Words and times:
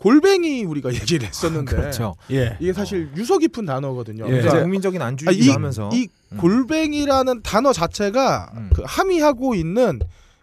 골뱅이 0.00 0.64
우리가 0.64 0.92
얘기를 0.94 1.28
했었는데 1.28 1.76
그렇죠. 1.76 2.14
예. 2.30 2.56
이게 2.58 2.72
사실 2.72 3.10
유서 3.16 3.38
깊은 3.38 3.66
단어거든요. 3.66 4.24
예. 4.26 4.30
그러니까 4.30 4.62
국민적인 4.62 5.00
아, 5.02 5.06
안주이기도 5.06 5.44
이, 5.44 5.48
하면서 5.50 5.90
이 5.92 6.08
음. 6.32 6.38
골뱅이라는 6.38 7.42
단어 7.42 7.72
자체가 7.72 8.50
음. 8.56 8.70
그 8.74 8.82
함의하고 8.86 9.54
있는 9.54 10.00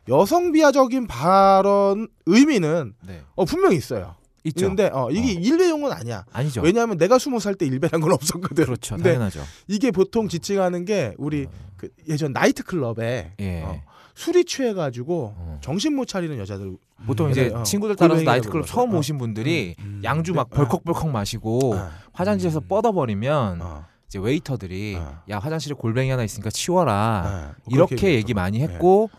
여성 0.09 0.51
비하적인 0.51 1.07
발언 1.07 2.07
의미는 2.27 2.93
네. 3.05 3.21
어, 3.35 3.45
분명히 3.45 3.75
있어요. 3.77 4.15
있죠. 4.43 4.67
근데 4.67 4.89
어, 4.93 5.09
이게 5.11 5.33
일배용은 5.33 5.91
아니야. 5.91 6.23
아니죠. 6.31 6.61
왜냐하면 6.61 6.97
내가 6.97 7.17
스무 7.19 7.39
살 7.41 7.55
때 7.55 7.65
일배란 7.65 7.99
건 7.99 8.13
없었거든. 8.13 8.63
그렇죠. 8.63 8.95
당연하죠. 8.95 9.41
이게 9.67 9.91
보통 9.91 10.29
지칭하는 10.29 10.85
게 10.85 11.13
우리 11.17 11.47
그 11.75 11.89
예전 12.07 12.31
나이트 12.31 12.63
클럽에 12.63 13.33
예. 13.39 13.61
어, 13.63 13.81
술이 14.17 14.45
취해가지고 14.45 15.35
어. 15.37 15.59
정신 15.61 15.95
못 15.95 16.07
차리는 16.07 16.39
여자들 16.39 16.75
보통 17.05 17.29
이제 17.29 17.51
어, 17.53 17.61
친구들 17.61 17.95
따라서 17.95 18.23
나이트클럽. 18.23 18.65
처음 18.65 18.95
어. 18.95 18.97
오신 18.97 19.19
분들이 19.19 19.75
음. 19.79 20.01
양주 20.03 20.33
막 20.33 20.49
네. 20.49 20.55
벌컥벌컥 20.55 21.11
마시고 21.11 21.75
어, 21.75 21.89
화장실에서 22.13 22.61
뻗어버리면 22.61 23.61
어, 23.61 23.85
이제 24.07 24.17
웨이터들이 24.17 24.95
어. 24.95 25.21
야 25.29 25.37
화장실에 25.37 25.75
골뱅이 25.75 26.09
하나 26.09 26.23
있으니까 26.23 26.49
치워라 26.49 27.53
어, 27.53 27.61
이렇게 27.69 27.95
그렇게 27.95 28.15
얘기 28.15 28.33
많이 28.33 28.59
했고 28.59 29.11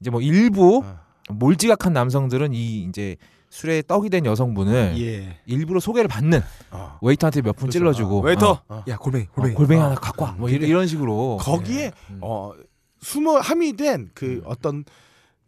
이제 0.00 0.10
뭐 0.10 0.20
일부 0.20 0.82
어. 0.84 0.98
몰지각한 1.30 1.92
남성들은 1.92 2.52
이 2.52 2.82
이제 2.88 3.14
술에 3.50 3.82
떡이 3.82 4.10
된 4.10 4.26
여성분을 4.26 4.94
예. 4.98 5.36
일부러 5.46 5.78
소개를 5.78 6.08
받는 6.08 6.40
어. 6.72 6.98
웨이터한테 7.02 7.42
몇분 7.42 7.68
그렇죠. 7.70 7.78
찔러주고 7.78 8.18
어, 8.18 8.22
웨이터. 8.22 8.50
어, 8.50 8.62
어. 8.68 8.84
야 8.88 8.96
골뱅이 8.96 9.26
어, 9.26 9.32
골뱅이. 9.32 9.54
골뱅이 9.54 9.80
어. 9.80 9.84
하나 9.84 9.94
갖고 9.94 10.24
와. 10.24 10.32
뭐 10.32 10.48
이런, 10.48 10.68
이런 10.68 10.86
식으로 10.88 11.36
거기에 11.40 11.92
음. 12.10 12.18
어 12.20 12.52
숨어 13.00 13.38
함의된 13.38 14.10
그 14.14 14.42
어떤 14.44 14.84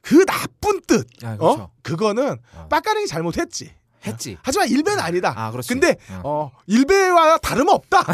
그 0.00 0.24
나쁜 0.26 0.80
뜻, 0.86 1.06
아, 1.22 1.36
그렇죠. 1.36 1.62
어 1.62 1.70
그거는 1.82 2.38
어. 2.56 2.66
빡가능이 2.68 3.06
잘못했지. 3.06 3.72
했지. 4.04 4.36
하지만 4.42 4.68
일배는 4.68 4.98
아니다. 5.00 5.32
아 5.36 5.50
그렇지. 5.52 5.68
근데 5.68 5.96
어. 6.10 6.22
어 6.24 6.50
일배와 6.66 7.38
다름없다. 7.38 8.00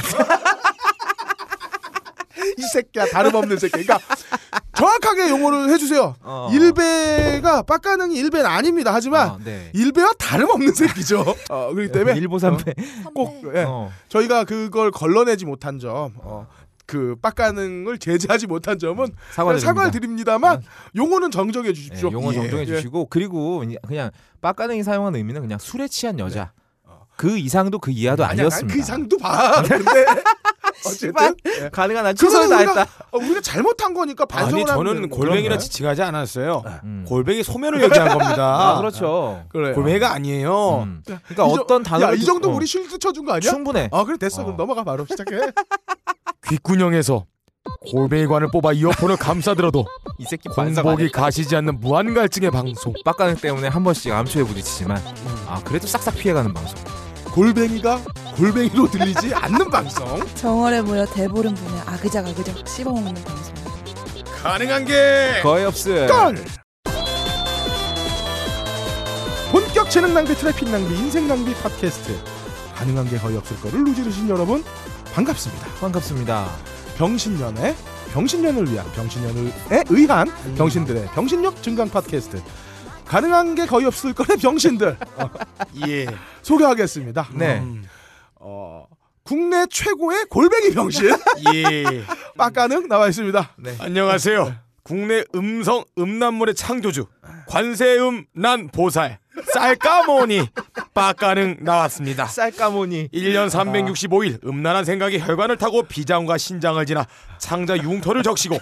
이 2.57 2.62
새끼야 2.73 3.07
다름없는 3.07 3.57
새끼. 3.59 3.85
그러니까 3.85 3.99
정확하게 4.77 5.31
용어를 5.31 5.71
해주세요. 5.71 6.15
어. 6.21 6.51
일배가 6.53 7.62
빡가능이 7.62 8.17
일배는 8.17 8.47
아닙니다. 8.47 8.93
하지만 8.95 9.31
어, 9.31 9.39
네. 9.45 9.71
일배와 9.75 10.12
다름없는 10.19 10.73
새끼죠. 10.75 11.25
어, 11.51 11.71
그렇기 11.75 11.93
때문에 11.93 12.17
일보 12.17 12.39
삼배. 12.39 12.75
꼭. 13.15 13.43
예, 13.57 13.65
어. 13.65 13.91
저희가 14.09 14.45
그걸 14.45 14.91
걸러내지 14.91 15.47
못한 15.47 15.79
점, 15.79 16.12
어, 16.19 16.47
그 16.89 17.17
빡가능을 17.20 17.98
제재하지 17.98 18.47
못한 18.47 18.78
점은 18.78 19.08
사과드립니다. 19.33 19.67
사과를 19.69 19.91
드립니다만 19.92 20.62
용어는 20.97 21.31
정정해 21.31 21.69
네, 21.69 21.75
주십시오. 21.75 22.11
용어 22.11 22.31
예. 22.33 22.36
정정해 22.36 22.62
예. 22.62 22.67
주시고 22.67 23.08
그리고 23.11 23.62
그냥- 23.86 24.11
빡가능이 24.41 24.83
사용하는 24.83 25.19
의미는 25.19 25.42
그냥 25.42 25.59
술에 25.59 25.86
취한 25.86 26.19
여자. 26.19 26.53
어. 26.84 27.03
그 27.16 27.36
이상도 27.36 27.78
그 27.78 27.91
이하도 27.91 28.25
아니었습니다. 28.25 28.66
난그 28.69 28.81
이상도 28.81 29.19
봐. 29.19 29.62
근데 29.62 30.06
어쨌든 30.86 31.34
예. 31.64 31.69
가능한 31.70 32.06
한 32.06 32.14
최선을 32.16 32.48
다했다. 32.48 32.83
어, 33.11 33.19
우리가 33.19 33.41
잘못한 33.42 33.92
거니까 33.92 34.25
반성을 34.25 34.55
아니 34.62 34.64
저는 34.66 35.09
골뱅이라. 35.11 35.59
지칭하지 35.59 36.00
않았어요. 36.03 36.62
음. 36.84 37.05
골뱅이 37.06 37.42
소면을 37.42 37.83
얘기한 37.83 38.16
겁니다. 38.16 38.70
아, 38.77 38.78
그렇죠. 38.78 39.44
그래. 39.50 39.72
골뱅이가 39.75 40.12
아니에요. 40.14 40.84
음. 40.84 41.03
그러니까 41.05 41.44
어떤 41.44 41.83
단어를 41.83 42.14
야, 42.14 42.16
이 42.19 42.25
정도 42.25 42.48
듣- 42.48 42.55
어, 42.55 42.56
우리 42.56 42.66
실드 42.66 42.98
쳐준 42.98 43.27
거 43.27 43.34
아니야? 43.34 43.50
충분해. 43.50 43.91
아 43.92 44.05
그래 44.05 44.16
됐어. 44.16 44.41
어. 44.41 44.44
그럼 44.44 44.56
넘어가 44.56 44.84
바로 44.84 45.05
시작해. 45.05 45.36
귓구녕에서 46.49 47.27
골뱅이관을 47.91 48.51
뽑아 48.51 48.73
이어폰을 48.73 49.19
감싸들어도 49.19 49.85
이 50.19 50.25
새끼 50.25 50.49
공복이 50.49 51.11
가시지 51.11 51.55
않는 51.57 51.81
무한 51.81 52.15
갈증의 52.15 52.51
방송. 52.51 52.95
빡가능 53.05 53.37
때문에 53.37 53.69
한 53.69 53.85
번씩 53.85 54.11
암초에 54.11 54.45
부딪히지만 54.45 54.97
아 55.47 55.61
그래도 55.63 55.87
싹싹 55.87 56.17
피해가는 56.17 56.55
방송. 56.55 56.79
골뱅이가 57.35 58.01
골뱅이로 58.37 58.91
들리지 58.91 59.35
않는 59.35 59.71
방송. 59.71 60.27
정월에 60.35 60.81
모여 60.81 61.05
대보름 61.05 61.55
분에 61.55 61.81
아그작 61.81 62.27
아그작 62.27 62.67
씹어먹는 62.67 63.15
방송. 63.15 63.55
가능한 64.43 64.87
게 64.87 65.41
거의 65.43 65.67
없음. 65.67 66.06
걸. 66.06 66.45
본격 69.53 69.91
재능 69.91 70.15
낭비, 70.15 70.34
트래픽 70.34 70.71
낭비, 70.71 70.95
인생 70.95 71.27
낭비 71.28 71.55
팟캐스트. 71.55 72.19
가능한 72.75 73.11
게 73.11 73.19
거의 73.19 73.37
없을 73.37 73.61
거를 73.61 73.84
누지르신 73.84 74.28
여러분 74.28 74.65
반갑습니다. 75.19 75.67
반갑습니다. 75.81 76.49
병신년의 76.97 77.75
병신년을 78.12 78.71
위한 78.71 78.87
병신년에 78.93 79.53
의한 79.91 80.29
음. 80.29 80.55
병신들의 80.56 81.06
병신력 81.12 81.61
증강 81.61 81.89
팟캐스트. 81.89 82.41
가능한 83.05 83.57
게 83.57 83.67
거의 83.67 83.87
없을 83.87 84.12
거의 84.12 84.39
병신들 84.39 84.97
예. 85.89 86.07
소개하겠습니다. 86.43 87.31
네. 87.34 87.59
음. 87.59 87.84
어, 88.37 88.87
국내 89.25 89.67
최고의 89.69 90.27
골뱅이 90.31 90.73
병신 90.73 91.11
예. 91.53 92.05
빡가능 92.37 92.87
나와 92.87 93.09
있습니다. 93.09 93.55
네. 93.59 93.77
안녕하세요. 93.81 94.55
국내 94.84 95.25
음성 95.34 95.84
음란물의 95.99 96.55
창조주 96.55 97.07
관세음 97.49 98.27
난 98.34 98.69
보살 98.69 99.19
쌀까모니 99.53 100.48
빡가능 100.94 101.59
나왔습니다. 101.60 102.26
쌀까모니. 102.26 103.09
1년 103.09 103.48
365일 103.48 104.44
음란한 104.47 104.84
생각이 104.84 105.19
혈관을 105.20 105.56
타고 105.56 105.82
비장과 105.82 106.38
신장을 106.38 106.84
지나 106.86 107.06
창자 107.38 107.76
융토를 107.76 108.22
적시고 108.22 108.59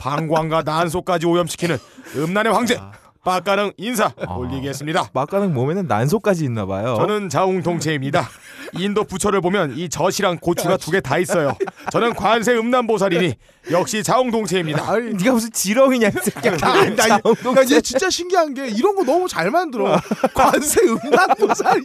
방광과 0.00 0.62
난소까지 0.62 1.26
오염시키는 1.26 1.78
음란의 2.16 2.52
황제 2.52 2.78
빡가능 3.24 3.72
인사 3.78 4.12
올리겠습니다. 4.36 5.08
막가능 5.14 5.54
몸에는 5.54 5.86
난소까지 5.86 6.44
있나 6.44 6.66
봐요. 6.66 6.96
저는 6.98 7.28
자웅동체입니다. 7.30 8.28
인도 8.74 9.04
부처를 9.04 9.40
보면 9.40 9.76
이 9.78 9.88
젖이랑 9.88 10.38
고추가 10.40 10.76
두 10.76 10.90
개 10.90 11.00
다 11.00 11.16
있어요. 11.18 11.56
저는 11.90 12.14
관세 12.14 12.52
음란보살이니 12.54 13.34
역시 13.70 14.02
자웅동체입니다. 14.02 14.90
아니, 14.90 15.14
네가 15.14 15.32
무슨 15.32 15.50
지렁이냐 15.50 16.08
이 16.08 16.12
새끼야. 16.22 16.56
나, 16.56 16.84
나, 16.94 17.18
나 17.18 17.62
이제 17.62 17.80
진짜 17.80 18.10
신기한 18.10 18.54
게 18.54 18.68
이런 18.68 18.94
거 18.94 19.04
너무 19.04 19.28
잘 19.28 19.50
만들어. 19.50 19.98
관세 20.34 20.80
음란보살 20.82 21.82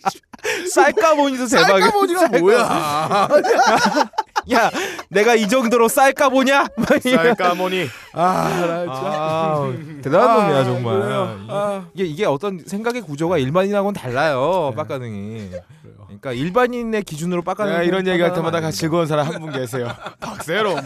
쌀까모니도 0.73 1.47
대박이야. 1.47 1.85
쌀까모니가 1.85 2.27
뭐야? 2.39 3.29
야, 4.51 4.71
내가 5.09 5.35
이 5.35 5.47
정도로 5.47 5.87
쌀까보냐? 5.87 6.67
쌀까모니 7.03 7.87
아, 8.13 8.65
나 8.65 8.79
진짜. 8.83 9.09
아, 9.11 9.73
대단한 10.01 10.29
아, 10.29 10.43
놈이야 10.43 10.63
정말. 10.63 11.01
아. 11.49 11.85
이게 11.93 12.05
이게 12.05 12.25
어떤 12.25 12.63
생각의 12.65 13.01
구조가 13.01 13.37
일반인하고는 13.37 13.93
달라요. 13.93 14.73
빡가능이. 14.75 15.51
그러니까 16.09 16.31
일반인의 16.33 17.03
기준으로 17.03 17.43
빡가능. 17.43 17.71
내가 17.71 17.83
이런 17.83 18.07
얘기할 18.07 18.33
때마다 18.33 18.59
같이 18.61 18.79
즐거운 18.79 19.05
사람 19.07 19.27
한 19.27 19.39
분 19.39 19.51
계세요. 19.51 19.87
박세롬. 20.19 20.81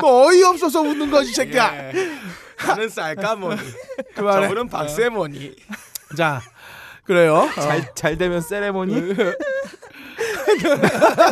너 0.00 0.06
어이없어서 0.26 0.80
웃는 0.80 1.10
거지, 1.10 1.32
새끼야. 1.32 1.92
나는 2.66 2.88
쌀까모니. 2.88 3.56
그만해. 4.14 4.42
저분은 4.42 4.68
박세모니. 4.68 5.54
자, 6.16 6.40
그래요. 7.04 7.48
어. 7.56 7.60
잘, 7.60 7.94
잘 7.94 8.18
되면 8.18 8.40
세레모니. 8.40 9.14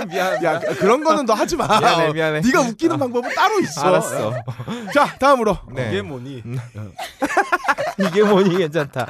미안. 0.09 0.45
야, 0.45 0.59
그런 0.61 1.03
거는 1.03 1.25
너 1.27 1.35
하지 1.35 1.57
마. 1.57 1.67
미안해, 1.67 2.09
어, 2.09 2.13
미안해. 2.13 2.41
네가 2.45 2.61
웃기는 2.63 2.99
방법은 2.99 3.35
따로 3.35 3.59
있어. 3.61 3.83
알았어. 3.87 4.35
자, 4.93 5.17
다음으로. 5.19 5.59
네. 5.75 5.89
이게 5.91 6.03
뭐니? 6.03 6.43
이게 7.99 8.23
뭐니 8.23 8.57
괜찮다. 8.57 9.07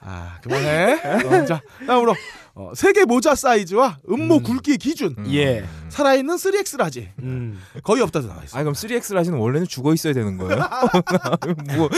아, 0.00 0.38
그만해. 0.42 0.94
어, 1.24 1.44
자, 1.44 1.60
다음으로 1.86 2.14
어, 2.58 2.72
세계 2.74 3.04
모자 3.04 3.34
사이즈와 3.34 3.98
음모 4.08 4.40
굵기 4.40 4.78
기준. 4.78 5.14
예. 5.30 5.62
살아있는 5.90 6.36
3X 6.36 6.78
large. 6.78 7.10
음. 7.20 7.60
거의 7.82 8.00
없다도 8.02 8.28
나와 8.28 8.42
있어. 8.44 8.56
아 8.58 8.62
그럼 8.62 8.72
3X 8.72 9.12
large는 9.14 9.38
원래는 9.38 9.66
죽어 9.66 9.92
있어야 9.92 10.14
되는 10.14 10.38
거예요? 10.38 10.56
뭐, 11.76 11.90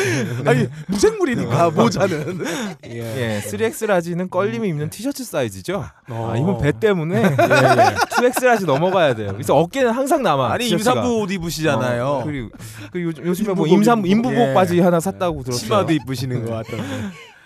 아니, 0.44 0.66
무생물이니까 0.88 1.70
모자는. 1.70 2.44
예, 2.86 3.40
3X 3.46 3.86
라지는 3.86 4.28
껄림이 4.28 4.68
입는 4.68 4.90
티셔츠 4.90 5.22
사이즈죠. 5.24 5.84
어. 6.10 6.30
아, 6.32 6.36
이건 6.36 6.58
배 6.58 6.72
때문에 6.72 7.22
예, 7.22 7.22
예. 7.22 7.94
2X 8.28 8.44
large 8.44 8.66
넘어가야 8.66 9.14
돼요. 9.14 9.30
그래서 9.34 9.56
어깨는 9.56 9.92
항상 9.92 10.24
남아. 10.24 10.52
아니 10.52 10.64
티셔츠가. 10.64 10.90
임산부 10.90 11.20
옷 11.20 11.30
입으시잖아요. 11.30 12.04
어, 12.04 12.24
그리고 12.24 12.50
그 12.90 13.00
요즘 13.00 13.24
요즘에 13.24 13.54
뭐 13.54 13.68
인부복, 13.68 14.02
임산 14.08 14.50
예. 14.50 14.54
바지 14.54 14.80
하나 14.80 14.98
샀다고 14.98 15.44
들었어요. 15.44 15.60
치마도 15.64 15.92
입으시는 15.92 16.44
것 16.44 16.50
같던데. 16.50 16.84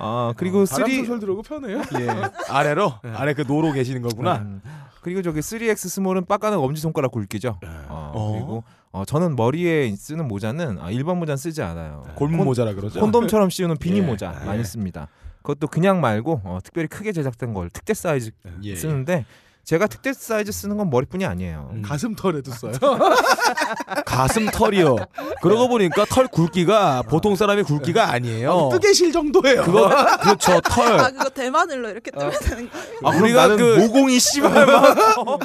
아 0.04 0.34
그리고 0.36 0.64
바람 0.64 0.90
3 0.90 0.96
솔솔 0.98 1.20
들어오고 1.20 1.42
편해요. 1.42 1.78
예. 2.00 2.08
아래로 2.50 2.92
아래 3.14 3.34
그 3.34 3.42
노로 3.42 3.72
계시는 3.72 4.02
거구나. 4.02 4.38
음, 4.38 4.60
그리고 5.00 5.22
저기 5.22 5.38
3X 5.40 5.76
스몰은 5.76 6.26
빡가는 6.26 6.58
엄지 6.58 6.80
손가락 6.80 7.12
굵기죠. 7.12 7.60
어, 7.88 8.12
어. 8.14 8.32
그리고 8.32 8.64
어, 8.90 9.04
저는 9.04 9.36
머리에 9.36 9.94
쓰는 9.94 10.26
모자는 10.26 10.78
아, 10.80 10.90
일반 10.90 11.18
모자는 11.18 11.36
쓰지 11.36 11.62
않아요. 11.62 12.04
골문 12.16 12.44
모자라 12.44 12.74
그러죠. 12.74 12.98
콘돔처럼 12.98 13.48
씌우는 13.50 13.76
비니 13.78 13.98
예. 13.98 14.02
모자 14.02 14.32
많이 14.44 14.64
씁니다. 14.64 15.06
그것도 15.42 15.68
그냥 15.68 16.00
말고 16.00 16.40
어, 16.44 16.58
특별히 16.62 16.88
크게 16.88 17.12
제작된 17.12 17.54
걸 17.54 17.70
특대 17.70 17.94
사이즈 17.94 18.32
예. 18.64 18.74
쓰는데 18.74 19.24
제가 19.64 19.86
특대 19.86 20.12
사이즈 20.12 20.50
쓰는 20.50 20.76
건 20.76 20.90
머리뿐이 20.90 21.24
아니에요. 21.24 21.70
음. 21.72 21.82
가슴털에도 21.82 22.50
써요. 22.52 22.72
가슴 24.04 24.46
털이요. 24.50 24.96
그러고 25.40 25.68
보니까 25.68 26.04
털 26.10 26.26
굵기가 26.26 27.02
보통 27.02 27.36
사람의 27.36 27.64
굵기가 27.64 28.10
아니에요. 28.10 28.70
뜨개실 28.72 29.12
정도예요. 29.12 29.62
그거 29.62 29.88
그렇죠 30.18 30.52
아 30.54 30.60
털. 30.60 31.12
그거 31.12 31.28
대마늘로 31.30 31.90
이렇게 31.90 32.10
뜨면 32.10 32.32
되는 32.40 32.70
거예요? 32.70 32.86
아, 33.04 33.08
우리가 33.16 33.48
그 33.56 33.76
모공이 33.78 34.18
씨발 34.18 34.66
막 34.66 34.96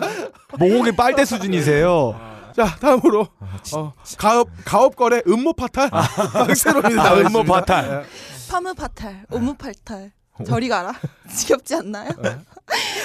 모공이 0.58 0.94
빨대 0.96 1.24
수준이세요. 1.24 2.20
자 2.56 2.76
다음으로 2.80 3.28
어, 3.76 3.94
가업 4.18 4.50
가업 4.66 4.96
거래 4.96 5.22
음모 5.28 5.54
파탈 5.54 5.92
박세롬이 5.92 7.00
아, 7.00 7.14
음모 7.14 7.44
파탈. 7.44 8.04
파무 8.50 8.74
파탈, 8.74 9.26
오무 9.30 9.54
팔탈. 9.56 10.12
저리 10.46 10.68
가라. 10.70 10.94
지겹지 11.34 11.76
않나요? 11.76 12.10
어, 12.10 12.40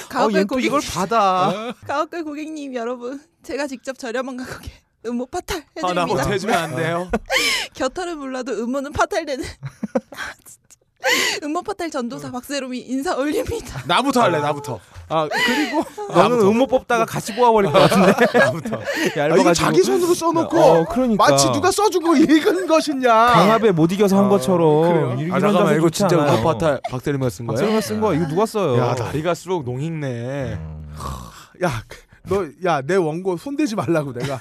가옥걸 0.08 0.40
얘또 0.40 0.48
고객 0.48 0.64
이걸 0.66 0.80
받아. 0.92 1.74
가옥걸 1.86 2.24
고객님 2.24 2.74
여러분, 2.74 3.22
제가 3.42 3.66
직접 3.66 3.98
저렴한 3.98 4.36
가격에 4.36 4.70
음모 5.06 5.26
파탈 5.26 5.64
아, 5.82 5.92
나 5.94 6.02
해드립니다. 6.02 6.24
못해주면 6.24 6.54
안 6.58 6.76
돼요. 6.76 7.10
겨털은 7.74 8.18
몰라도 8.18 8.52
음모는 8.52 8.92
파탈되는. 8.92 9.44
진짜. 11.02 11.46
음모 11.46 11.62
파탈 11.62 11.90
전도사 11.90 12.30
박세롬이 12.30 12.78
인사 12.80 13.16
올립니다. 13.16 13.82
나부터 13.86 14.22
할래, 14.22 14.38
나부터. 14.40 14.78
아 15.08 15.28
그리고 15.30 15.84
너는 16.14 16.40
음모 16.40 16.66
뽑다가 16.66 17.04
같이 17.04 17.34
뽑아버릴 17.34 17.70
것 17.72 17.78
같은데. 17.78 18.12
나부터. 18.38 18.76
아, 19.20 19.36
이거 19.36 19.52
자기 19.52 19.82
손으로 19.82 20.14
써놓고 20.14 20.58
어, 20.58 20.84
그러니까. 20.86 21.30
마치 21.30 21.50
누가 21.52 21.70
거 22.02 22.16
읽은 22.16 22.66
것이냐. 22.66 23.12
강압에 23.12 23.72
못 23.72 23.92
이겨서 23.92 24.16
한 24.16 24.26
어, 24.26 24.28
것처럼 24.28 24.82
그래요? 24.82 25.16
이런 25.18 25.34
아, 25.34 25.40
잠깐만, 25.40 25.76
이거 25.76 25.90
진짜 25.90 26.16
않아요. 26.18 26.34
음모 26.34 26.42
파탈 26.44 26.80
박세림이가 26.90 27.30
쓴 27.30 27.46
거예요? 27.46 27.56
박세롬이 27.58 27.82
쓴 27.82 28.00
거야. 28.00 28.16
이거 28.16 28.28
누가 28.28 28.46
써요? 28.46 28.78
야, 28.78 28.94
날이 28.94 29.22
갈수록 29.22 29.64
농익네. 29.64 30.54
음. 30.54 30.92
야, 31.64 31.70
너, 32.28 32.46
야, 32.64 32.80
내 32.82 32.94
원고 32.96 33.36
손대지 33.36 33.74
말라고 33.74 34.12
내가. 34.12 34.38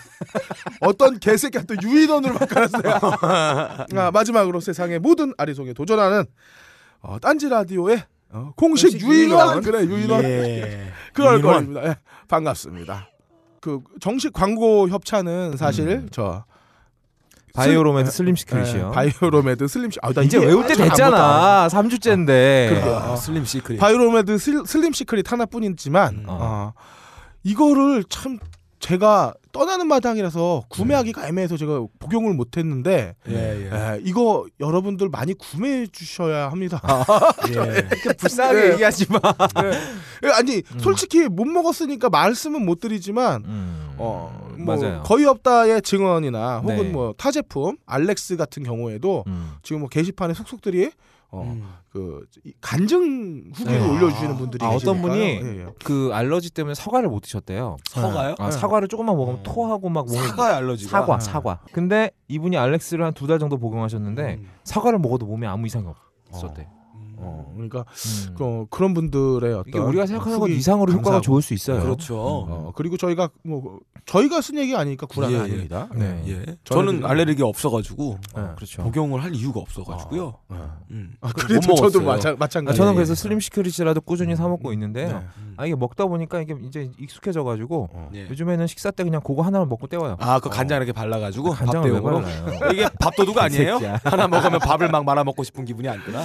어떤 0.82 1.20
개새끼야 1.20 1.64
또 1.64 1.76
유인원으로 1.82 2.36
바꿔놨어요. 2.36 3.00
아, 3.98 4.12
마지막으로 4.12 4.60
세상의 4.60 5.00
모든 5.00 5.34
아리송에 5.38 5.74
도전하는 5.74 6.26
어, 7.02 7.18
딴지 7.20 7.50
라디오의 7.50 8.04
어, 8.30 8.52
공식, 8.56 8.92
공식 8.92 9.02
유인원. 9.08 9.40
유인원. 9.58 9.62
그래, 9.64 9.84
유인원. 9.86 10.24
예. 10.24 10.92
그럴 11.14 11.34
유인원. 11.36 11.54
겁니다. 11.74 11.86
예, 11.88 11.96
반갑습니다. 12.28 13.10
그 13.60 13.80
정식 14.00 14.32
광고 14.34 14.88
협찬은 14.88 15.58
사실 15.58 15.88
음. 15.90 16.10
저 16.12 16.46
바이오로맨 17.54 18.06
슬- 18.06 18.12
슬림 18.12 18.36
시크릿이요. 18.36 18.88
예, 18.90 18.96
바이오로메드 18.96 19.68
슬림 19.68 19.92
시 19.92 20.00
아, 20.02 20.14
나 20.14 20.22
이제 20.22 20.38
외울 20.38 20.66
때 20.68 20.74
됐잖아. 20.76 21.68
3주째인데. 21.68 22.70
그러게. 22.70 22.90
아, 22.90 23.16
슬림 23.18 23.44
시크릿. 23.44 23.80
바이오로메드 23.80 24.38
슬, 24.38 24.64
슬림 24.66 24.94
시크릿 24.94 25.30
하나뿐이지만 25.32 26.14
음. 26.16 26.26
어, 26.28 26.74
이거를 27.44 28.04
참 28.10 28.40
제가 28.80 29.34
떠나는 29.52 29.88
마당이라서 29.88 30.64
구매하기가 30.70 31.28
애매해서 31.28 31.56
제가 31.56 31.86
복용을 32.00 32.34
못했는데 32.34 33.16
예, 33.30 33.34
예. 33.34 33.68
에, 33.68 34.00
이거 34.04 34.46
여러분들 34.60 35.10
많이 35.10 35.34
구매해 35.34 35.86
주셔야 35.88 36.50
합니다. 36.50 36.82
예. 37.50 37.54
이렇게 37.54 38.14
불쌍하게 38.14 38.60
네. 38.60 38.74
얘기하지 38.74 39.12
마. 39.12 39.20
예, 40.24 40.30
아니 40.30 40.64
솔직히 40.80 41.28
못 41.28 41.46
먹었으니까 41.46 42.10
말씀은 42.10 42.66
못 42.66 42.80
드리지만 42.80 43.44
음, 43.46 43.94
어, 43.98 44.56
뭐 44.58 44.76
맞아요. 44.78 45.04
거의 45.04 45.26
없다의 45.26 45.82
증언이나 45.84 46.60
혹은 46.60 46.78
네. 46.78 46.84
뭐 46.90 47.14
타제품 47.18 47.78
알렉스 47.86 48.38
같은 48.38 48.64
경우에도 48.64 49.26
음. 49.28 49.54
지금 49.62 49.82
뭐 49.82 49.90
게시판에 49.90 50.34
속속들이 50.34 50.92
어, 51.34 51.44
음. 51.44 51.64
그 51.90 52.26
이- 52.44 52.54
간증 52.60 53.52
후기를 53.54 53.80
네. 53.80 53.90
올려주시는 53.90 54.38
분들이 54.38 54.66
아, 54.66 54.70
어떤. 54.70 55.02
분이 55.02 55.18
예, 55.18 55.40
예. 55.62 55.66
그 55.84 56.10
알러지 56.14 56.54
때문에 56.54 56.74
사과를 56.74 57.08
못 57.10 57.22
드셨대요. 57.22 57.78
사과요? 57.90 58.36
아, 58.38 58.46
네. 58.46 58.52
사과를 58.52 58.88
조금만 58.90 59.16
먹으면 59.16 59.40
어. 59.40 59.44
토하고 59.44 59.88
막 59.90 60.10
사과 60.10 60.58
알러지가. 60.58 60.90
사과, 60.92 61.18
네. 61.18 61.24
사과. 61.26 61.60
근데 61.72 62.12
이분이 62.28 62.58
알렉스를 62.58 63.06
한 63.06 63.14
두 63.14 63.28
달 63.28 63.40
정도 63.40 63.58
복용하셨는데 63.58 64.34
음. 64.42 64.50
사과를 64.66 65.00
먹어도 65.00 65.26
몸에 65.26 65.48
아무 65.48 65.68
이상이 65.68 65.86
없었대. 66.32 66.64
음. 66.64 66.81
어, 67.22 67.52
그러니까 67.54 67.86
음. 68.30 68.36
그, 68.38 68.66
그런 68.70 68.94
분들의 68.94 69.54
어떤 69.54 69.82
우리가 69.84 70.06
생각하는 70.06 70.40
것 70.40 70.48
이상으로 70.50 70.92
효과가 70.94 71.04
감사하고. 71.04 71.22
좋을 71.24 71.42
수 71.42 71.54
있어요. 71.54 71.82
그렇죠. 71.82 72.18
어, 72.20 72.72
그리고 72.76 72.98
저희가 72.98 73.30
뭐 73.44 73.80
저희가 74.06 74.42
쓴 74.42 74.58
얘기 74.58 74.76
아니니까 74.76 75.06
구라는 75.06 75.36
예, 75.36 75.40
예. 75.40 75.44
아닙니다. 75.44 75.88
네. 75.96 76.24
예. 76.28 76.34
저는 76.34 76.58
저는 76.66 76.94
지금- 76.96 77.06
알레르기 77.10 77.44
없어가지고 77.44 78.18
네. 78.36 78.42
어, 78.42 78.54
그렇죠. 78.56 78.82
복용을 78.84 79.24
할 79.24 79.34
이유가 79.36 79.60
없어가지고요. 79.60 80.34
어. 80.50 80.80
음. 80.90 81.14
아, 81.22 81.32
그래도 81.32 81.68
못 81.70 81.76
저도. 81.76 82.02
마찬, 82.02 82.34
아, 82.34 82.36
마찬가지. 82.40 82.78
저는 82.78 82.94
예, 82.94 82.96
그래서 82.96 83.12
예. 83.12 83.16
슬림 83.16 83.40
시크릿이라도 83.40 84.02
꾸준히 84.02 84.36
사 84.36 84.48
먹고 84.48 84.74
있는데 84.74 85.06
네. 85.06 85.14
음. 85.14 85.54
아 85.58 85.66
이게 85.68 85.76
먹다 85.76 86.06
보니까 86.08 86.42
이게 86.42 86.56
이제 86.66 86.90
익숙해져가지고 86.98 87.90
예. 88.16 88.28
요즘에는 88.30 88.66
식사 88.68 88.90
때 88.90 89.04
그냥 89.04 89.22
그거 89.22 89.44
하나만 89.44 89.70
먹고 89.70 89.86
때워요. 89.88 90.18
아, 90.20 90.40
그 90.40 90.50
간장 90.50 90.78
이렇게 90.78 90.92
발라가지고 90.92 91.52
왜 91.52 91.82
대용으로. 91.84 92.22
발라요? 92.22 92.72
이게 92.74 92.88
밥도둑 93.00 93.38
아니에요? 93.38 93.80
하나 94.04 94.28
먹으면 94.28 94.60
밥을 94.60 94.90
막 94.90 95.06
말아 95.06 95.24
먹고 95.24 95.44
싶은 95.44 95.64
기분이 95.66 95.88
안 95.88 96.04
드나? 96.04 96.24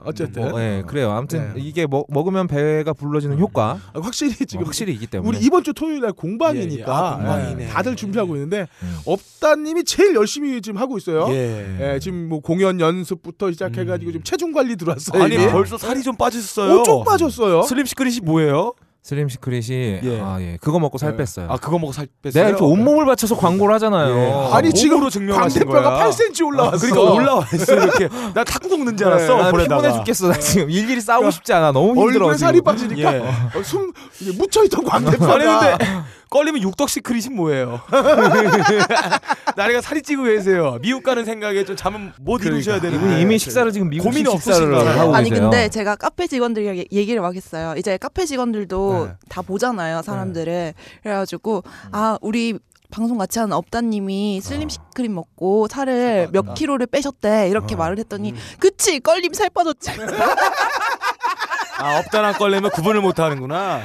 아, 0.00 0.08
어쨌든 0.08 0.50
뭐, 0.50 0.60
예, 0.60 0.82
그래요. 0.86 1.10
아무튼 1.10 1.52
네. 1.54 1.60
이게 1.60 1.86
먹, 1.86 2.06
먹으면 2.08 2.46
배가 2.46 2.92
불러지는 2.92 3.38
효과 3.38 3.78
아, 3.92 4.00
확실히 4.00 4.34
지금 4.46 4.64
확실히 4.64 4.92
있기 4.94 5.06
때문에 5.06 5.28
우리 5.28 5.44
이번 5.44 5.62
주 5.64 5.72
토요일 5.72 6.00
날 6.00 6.08
예, 6.08 6.08
예. 6.08 6.20
공방이니까 6.20 6.98
아, 6.98 7.16
공방이네. 7.16 7.64
예, 7.64 7.68
다들 7.68 7.96
준비하고 7.96 8.34
있는데 8.36 8.66
음. 8.82 8.98
업다님이 9.06 9.84
제일 9.84 10.14
열심히 10.14 10.60
지금 10.60 10.80
하고 10.80 10.96
있어요. 10.98 11.26
예. 11.30 11.94
예, 11.94 11.98
지금 11.98 12.28
뭐 12.28 12.40
공연 12.40 12.80
연습부터 12.80 13.50
시작해가지고 13.52 14.10
음. 14.10 14.12
지금 14.12 14.24
체중 14.24 14.52
관리 14.52 14.76
들어왔어요. 14.76 15.22
아니. 15.22 15.36
벌써 15.36 15.78
살이 15.78 16.02
좀 16.02 16.16
빠졌어요. 16.16 16.80
오쪽 16.80 17.04
빠졌어요. 17.04 17.62
슬림 17.62 17.84
시크릿이 17.86 18.20
뭐예요? 18.20 18.74
슬림 19.02 19.28
시크릿이 19.30 20.00
예. 20.04 20.20
아 20.20 20.36
예 20.40 20.58
그거 20.60 20.78
먹고 20.78 20.98
살 20.98 21.12
네. 21.12 21.16
뺐어요. 21.16 21.46
아 21.50 21.56
그거 21.56 21.78
먹고 21.78 21.92
살 21.92 22.06
뺐어요. 22.22 22.42
내가 22.44 22.50
이렇게 22.50 22.64
온몸을 22.64 23.06
바쳐서 23.06 23.34
광고를 23.36 23.74
하잖아요. 23.76 24.14
예. 24.14 24.54
아니 24.54 24.68
몸으로 24.90 25.08
지금 25.10 25.26
증명하신 25.26 25.62
광대뼈가 25.64 25.90
거야. 25.96 26.10
8cm 26.10 26.46
올라왔어. 26.48 26.86
그러니까 26.86 27.12
올라와 27.14 27.46
있어 27.54 27.74
이렇게. 27.74 28.08
나 28.34 28.44
탁구 28.44 28.68
먹는 28.76 28.96
줄 28.98 29.06
알았어. 29.06 29.36
나 29.36 29.50
볼에다가. 29.50 29.80
피곤해 29.82 29.98
죽겠어. 29.98 30.28
나 30.28 30.34
지금 30.38 30.70
일일이 30.70 31.00
싸우고 31.00 31.30
싶지 31.30 31.52
않아. 31.54 31.72
너무 31.72 31.88
힘들어. 32.02 32.26
얼굴에. 32.26 32.36
살이 32.38 32.60
빠지니까 32.60 33.14
예. 33.16 33.18
어, 33.20 33.62
숨 33.64 33.90
이게 34.20 34.32
묻혀 34.36 34.64
있던 34.64 34.84
광대뼈가 34.84 35.34
아니 35.34 35.44
근데 35.44 35.84
걸리면 36.30 36.62
육덕 36.62 36.88
시크릿이 36.88 37.28
뭐예요? 37.30 37.80
나리가 39.56 39.80
살이 39.80 40.00
찌고 40.00 40.22
계세요. 40.24 40.78
미국 40.80 41.02
가는 41.02 41.24
생각에 41.24 41.64
좀 41.64 41.74
잠은 41.74 42.12
못 42.20 42.44
이루셔야 42.44 42.80
되는데. 42.80 43.04
이분이 43.04 43.20
이미 43.20 43.36
식사를 43.38 43.70
지금 43.72 43.90
미국 43.90 44.04
고민이 44.04 44.30
식사를. 44.30 44.88
하고 44.98 45.14
아니 45.14 45.28
계세요. 45.28 45.50
근데 45.50 45.68
제가 45.68 45.96
카페 45.96 46.28
직원들이랑 46.28 46.78
얘- 46.78 46.84
얘기를 46.92 47.20
막 47.20 47.34
했어요. 47.34 47.74
이제 47.76 47.96
카페 47.98 48.24
직원들도 48.26 49.06
네. 49.08 49.12
다 49.28 49.42
보잖아요, 49.42 50.02
사람들을. 50.02 50.72
그래가지고 51.02 51.64
아 51.90 52.16
우리 52.20 52.58
방송 52.92 53.18
같이 53.18 53.38
하는 53.40 53.52
업다님이 53.52 54.40
슬림 54.40 54.68
시크릿 54.68 55.14
먹고 55.14 55.66
살을 55.68 56.28
몇 56.32 56.54
킬로를 56.54 56.86
빼셨대 56.86 57.48
이렇게 57.48 57.74
어. 57.74 57.78
말을 57.78 57.98
했더니 57.98 58.34
그치 58.60 59.00
껄림 59.00 59.32
살 59.32 59.50
빠졌지. 59.50 59.90
아 61.78 61.98
업다나 61.98 62.32
걸리면 62.34 62.70
구분을 62.70 63.00
못 63.00 63.18
하는구나. 63.18 63.80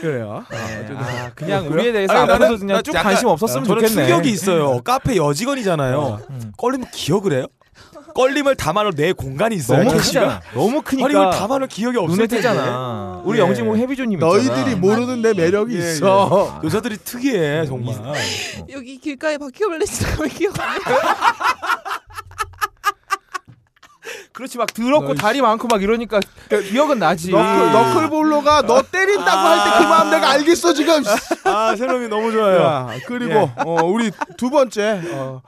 그래요. 0.00 0.44
아, 0.50 1.30
그냥 1.34 1.60
그렇고요. 1.64 1.80
우리에 1.80 1.92
대해서 1.92 2.12
아니, 2.12 2.22
앞으로도 2.32 2.54
나는- 2.56 2.58
그냥 2.60 2.82
약간- 2.88 3.02
관심 3.02 3.28
없었으면 3.28 3.64
저는 3.64 3.82
좋겠네. 3.88 4.06
충격이 4.08 4.30
있어요. 4.30 4.80
카페 4.82 5.16
여직원이잖아요. 5.16 6.20
음. 6.30 6.52
걸리면 6.56 6.88
기억을 6.92 7.32
해요? 7.32 7.46
걸림을 8.14 8.56
담아놓을 8.56 8.94
내 8.96 9.12
공간이 9.12 9.54
있어요. 9.54 9.84
너무? 9.84 9.96
크잖아. 9.96 10.40
너무 10.52 10.82
크니까 10.82 11.06
아니 11.06 11.14
이걸 11.14 11.30
담아놓을 11.30 11.68
기억이 11.68 11.96
없을 11.96 12.16
눈에. 12.16 12.26
띄잖아. 12.26 13.22
우리 13.24 13.38
예. 13.38 13.42
영진공 13.42 13.76
해비조님 13.76 14.18
있잖아. 14.18 14.32
너희들이 14.32 14.74
모르는 14.76 15.22
내 15.22 15.32
매력이 15.32 15.74
예, 15.76 15.78
있어. 15.78 16.60
여자들이 16.64 16.96
특이해 16.98 17.66
정말. 17.66 17.94
여기 18.72 18.98
길가에 18.98 19.38
바퀴벌레 19.38 19.84
지나가면 19.84 20.28
기억 20.30 20.58
안 20.60 20.78
나. 20.80 21.99
그렇지 24.32 24.58
막 24.58 24.72
더럽고 24.72 25.14
다리 25.14 25.40
많고 25.40 25.68
막 25.68 25.82
이러니까 25.82 26.20
기억은 26.70 26.98
나지. 26.98 27.30
너클, 27.30 27.72
너클볼로가 27.72 28.62
너 28.62 28.82
때린다고 28.82 29.28
할 29.48 29.64
때 29.64 29.78
그 29.78 29.88
마음 29.88 30.10
내가 30.10 30.30
알겠어 30.30 30.72
지금. 30.74 31.02
아 31.44 31.74
새롬이 31.76 32.08
너무 32.08 32.30
좋아요. 32.32 32.60
야, 32.60 32.88
그리고 33.06 33.50
어, 33.64 33.82
우리 33.84 34.10
두 34.36 34.50
번째 34.50 35.00
어, 35.14 35.42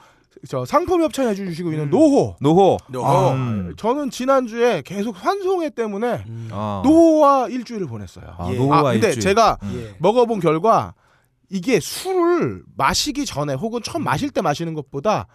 저 0.49 0.64
상품 0.64 1.02
협찬해 1.02 1.35
주시고 1.35 1.71
있는 1.73 1.88
노호. 1.90 2.37
노호. 2.40 2.78
어, 2.97 3.33
음. 3.33 3.75
저는 3.76 4.11
지난주에 4.11 4.83
계속 4.85 5.14
환송회 5.19 5.71
때문에 5.71 6.25
어. 6.50 6.83
노호와 6.85 7.49
일주일을 7.49 7.87
보냈어요. 7.87 8.25
아, 8.38 8.49
예. 8.50 8.57
노호와 8.57 8.78
아, 8.78 8.83
근데 8.92 9.09
일주일. 9.09 9.21
제가 9.21 9.59
음. 9.62 9.87
예. 9.90 9.97
먹어본 10.00 10.40
결과 10.40 10.95
이게 11.49 11.78
술을 11.81 12.62
마시기 12.76 13.25
전에 13.26 13.54
혹은 13.54 13.81
처음 13.85 14.02
마실 14.04 14.31
때 14.31 14.40
마시는 14.40 14.75
것보다 14.75 15.26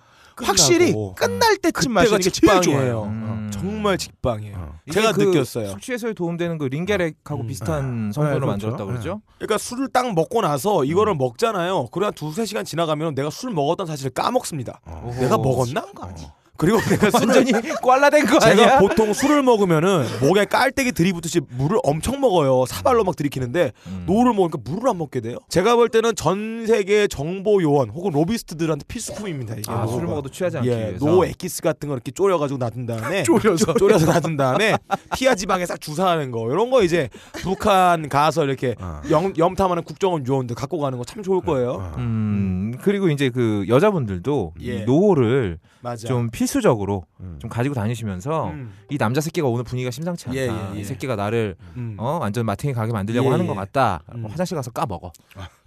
확실히 0.46 0.92
끝나고. 0.92 1.16
끝날 1.16 1.58
때쯤 1.58 1.92
마시는 1.94 2.20
게 2.20 2.30
제일. 2.30 2.62
좋아요. 2.62 3.04
음. 3.04 3.50
정말 3.52 3.98
직방이에요. 3.98 4.56
어. 4.58 4.80
제가 4.92 5.12
그 5.14 5.22
느꼈어요. 5.24 5.70
숙취 5.70 5.80
해소에 5.82 6.14
도움되는 6.14 6.58
그 6.58 6.66
링겔액하고 6.66 7.42
음. 7.42 7.48
비슷한 7.48 8.08
네, 8.08 8.14
성분으로 8.14 8.46
그렇죠. 8.46 8.68
만들었다 8.68 8.86
그러죠? 8.86 9.22
그러니까 9.38 9.58
술을 9.58 9.88
딱 9.90 10.14
먹고 10.14 10.42
나서 10.42 10.84
이거를 10.84 11.16
먹잖아요. 11.16 11.88
그래 11.88 12.06
한 12.06 12.14
두세 12.14 12.46
시간 12.46 12.66
지나가면 12.66 13.16
내가 13.16 13.30
술 13.30 13.52
먹었던 13.52 13.88
사실을 13.88 14.12
까먹습니다. 14.12 14.82
어. 14.86 15.16
내가 15.20 15.38
먹었나? 15.38 15.86
그리고 16.58 16.80
내가 16.82 17.10
완전히 17.14 17.52
꽐라된 17.82 18.26
거 18.26 18.40
제가 18.40 18.52
아니야? 18.64 18.80
보통 18.80 19.14
술을 19.14 19.44
먹으면은 19.44 20.06
목에 20.22 20.46
깔때기 20.46 20.92
들이붓듯이 20.92 21.42
물을 21.50 21.78
엄청 21.84 22.20
먹어요. 22.20 22.66
사발로 22.68 23.04
막 23.04 23.16
들이키는데 23.16 23.72
음. 23.88 24.04
노를 24.08 24.34
먹으니까 24.34 24.60
물을 24.64 24.90
안 24.90 24.98
먹게 24.98 25.22
돼요. 25.22 25.38
제가 25.50 25.76
볼 25.76 25.90
때는 25.90 26.16
전 26.16 26.66
세계 26.68 27.08
정보 27.08 27.62
요원 27.62 27.90
혹은 27.90 28.12
로비스트들한테 28.12 28.86
필수품입니다. 28.88 29.56
이게 29.56 29.72
아. 29.72 29.88
술을 29.88 30.08
먹어도 30.08 30.30
취하지 30.30 30.58
않기 30.58 30.70
예, 30.70 30.76
위해서. 30.78 31.06
노 31.06 31.26
에키스 31.26 31.62
같은 31.62 31.90
거 31.90 31.96
이렇게 31.96 32.12
졸여가지고 32.12 32.58
놔둔 32.58 32.86
다음에 32.86 33.24
졸여서. 33.28 33.74
졸여서 33.80 34.06
놔둔 34.06 34.38
다음에 34.38 34.78
피하 35.16 35.36
지방에 35.36 35.66
싹 35.66 35.80
주사하는 35.82 36.32
거 36.32 36.50
이런 36.52 36.70
거 36.70 36.84
이제 36.84 37.10
북한 37.42 38.10
가서 38.10 38.44
이렇게 38.46 38.76
아. 38.80 39.02
염, 39.10 39.34
염탐하는 39.38 39.84
국정원 39.84 40.26
요원들 40.28 40.56
갖고 40.56 40.78
가는 40.80 40.98
거 40.98 41.08
참 41.08 41.24
좋을 41.24 41.42
거예요. 41.42 41.94
음, 41.98 42.74
그리고 42.82 43.10
이제 43.10 43.30
그 43.30 43.64
여자분들도 43.70 44.54
예. 44.62 44.76
이 44.82 44.86
노호를 44.86 45.58
맞아. 45.80 46.06
좀 46.08 46.30
필수 46.30 46.47
적으로 46.62 47.06
음. 47.20 47.38
좀 47.42 47.50
가지고 47.50 47.76
다니시면서 47.76 48.50
음. 48.50 48.74
이 48.90 48.98
남자 48.98 49.22
새끼가 49.22 49.48
오늘 49.48 49.64
분위기가 49.64 49.92
심상치 49.92 50.28
않다. 50.30 50.38
예, 50.40 50.48
예, 50.48 50.76
예. 50.76 50.80
이 50.80 50.84
새끼가 50.84 51.16
나를 51.16 51.56
음. 51.76 51.96
어 52.00 52.18
완전 52.22 52.46
마탱이 52.46 52.74
가게 52.74 52.92
만들려고 52.92 53.28
예, 53.28 53.32
하는 53.32 53.46
예. 53.46 53.48
것 53.50 53.56
같다. 53.56 54.02
음. 54.16 54.26
화장실 54.30 54.56
가서 54.56 54.72
까 54.72 54.86
먹어. 54.86 55.12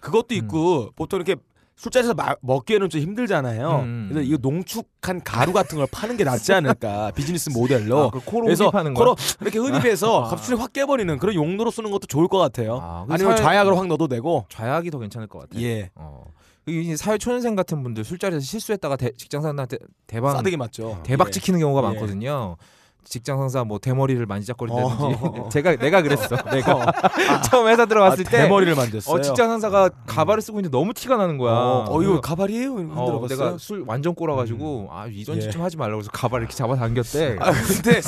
그것도 0.01 0.35
있고 0.35 0.91
보통 0.97 1.19
이렇게 1.21 1.37
술자리에서 1.77 2.13
마- 2.13 2.35
먹기에는 2.43 2.91
좀 2.91 3.01
힘들잖아요. 3.01 3.81
음. 3.81 4.09
그래서 4.13 4.29
이거 4.29 4.37
농축한 4.43 5.23
가루 5.25 5.55
같은 5.55 5.79
걸 5.79 5.87
파는 5.91 6.19
게 6.19 6.25
낫지 6.25 6.53
않을까 6.53 7.11
비즈니스 7.17 7.49
모델로. 7.49 7.99
아, 7.99 8.11
그 8.11 8.21
코로 8.23 8.45
그래서 8.45 8.65
흡입하는 8.67 8.93
거. 8.93 9.01
코로 9.01 9.17
이렇게 9.41 9.59
흡입해서 9.59 10.25
아. 10.27 10.29
갑자기 10.29 10.61
확 10.61 10.75
깨버리는 10.75 11.19
그런 11.19 11.35
용도로 11.35 11.71
쓰는 11.71 11.91
것도 11.91 12.07
좋을 12.07 12.29
것 12.29 12.37
같아요. 12.37 12.79
아, 12.83 13.05
그 13.09 13.15
아니면 13.15 13.37
사회- 13.37 13.43
좌약을 13.45 13.79
확 13.79 13.87
넣어도 13.87 14.09
되고. 14.09 14.45
좌약이 14.51 14.91
더 14.91 14.99
괜찮을 14.99 15.27
것 15.27 15.39
같아. 15.39 15.59
예. 15.63 15.91
어. 15.95 16.25
이 16.67 16.97
사회 16.97 17.19
초년생 17.19 17.57
같은 17.57 17.83
분들 17.83 18.05
술자리에서 18.05 18.45
실수했다가 18.45 18.97
대, 18.97 19.11
직장 19.17 19.43
상사한테 19.43 19.79
대박 20.07 20.33
싸대기 20.33 20.57
맞죠. 20.57 21.01
대박 21.05 21.29
예. 21.29 21.31
찍히는 21.33 21.61
경우가 21.61 21.81
예. 21.81 21.93
많거든요. 21.93 22.57
직장 23.05 23.39
상사 23.39 23.65
뭐 23.65 23.79
대머리를 23.79 24.25
만지작거린다든지 24.27 25.05
어. 25.23 25.49
제가 25.53 25.77
내가 25.77 26.03
그랬어. 26.03 26.37
내가 26.51 26.93
처음 27.51 27.69
회사 27.69 27.87
들어갔을 27.87 28.25
아, 28.27 28.31
때 28.31 28.39
대머리를 28.43 28.75
만졌어요. 28.75 29.15
어, 29.17 29.21
직장 29.21 29.49
상사가 29.49 29.89
가발을 30.07 30.43
쓰고 30.43 30.59
있는데 30.61 30.77
너무 30.77 30.93
티가 30.95 31.17
나는 31.17 31.39
거야. 31.39 31.53
어, 31.53 31.87
어, 31.89 32.03
이거 32.03 32.21
가발이에요? 32.21 32.75
어. 32.95 33.27
내가 33.29 33.57
술 33.59 33.85
완전 33.87 34.15
꼬라가지고 34.15 34.89
아 34.91 35.07
이런 35.07 35.41
짓 35.41 35.47
예. 35.47 35.51
좀 35.51 35.63
하지 35.63 35.77
말라고 35.77 36.01
해서 36.01 36.11
가발 36.13 36.41
이렇게 36.41 36.55
잡아 36.55 36.77
당겼대. 36.77 37.37
아 37.41 37.53
근데 37.53 38.01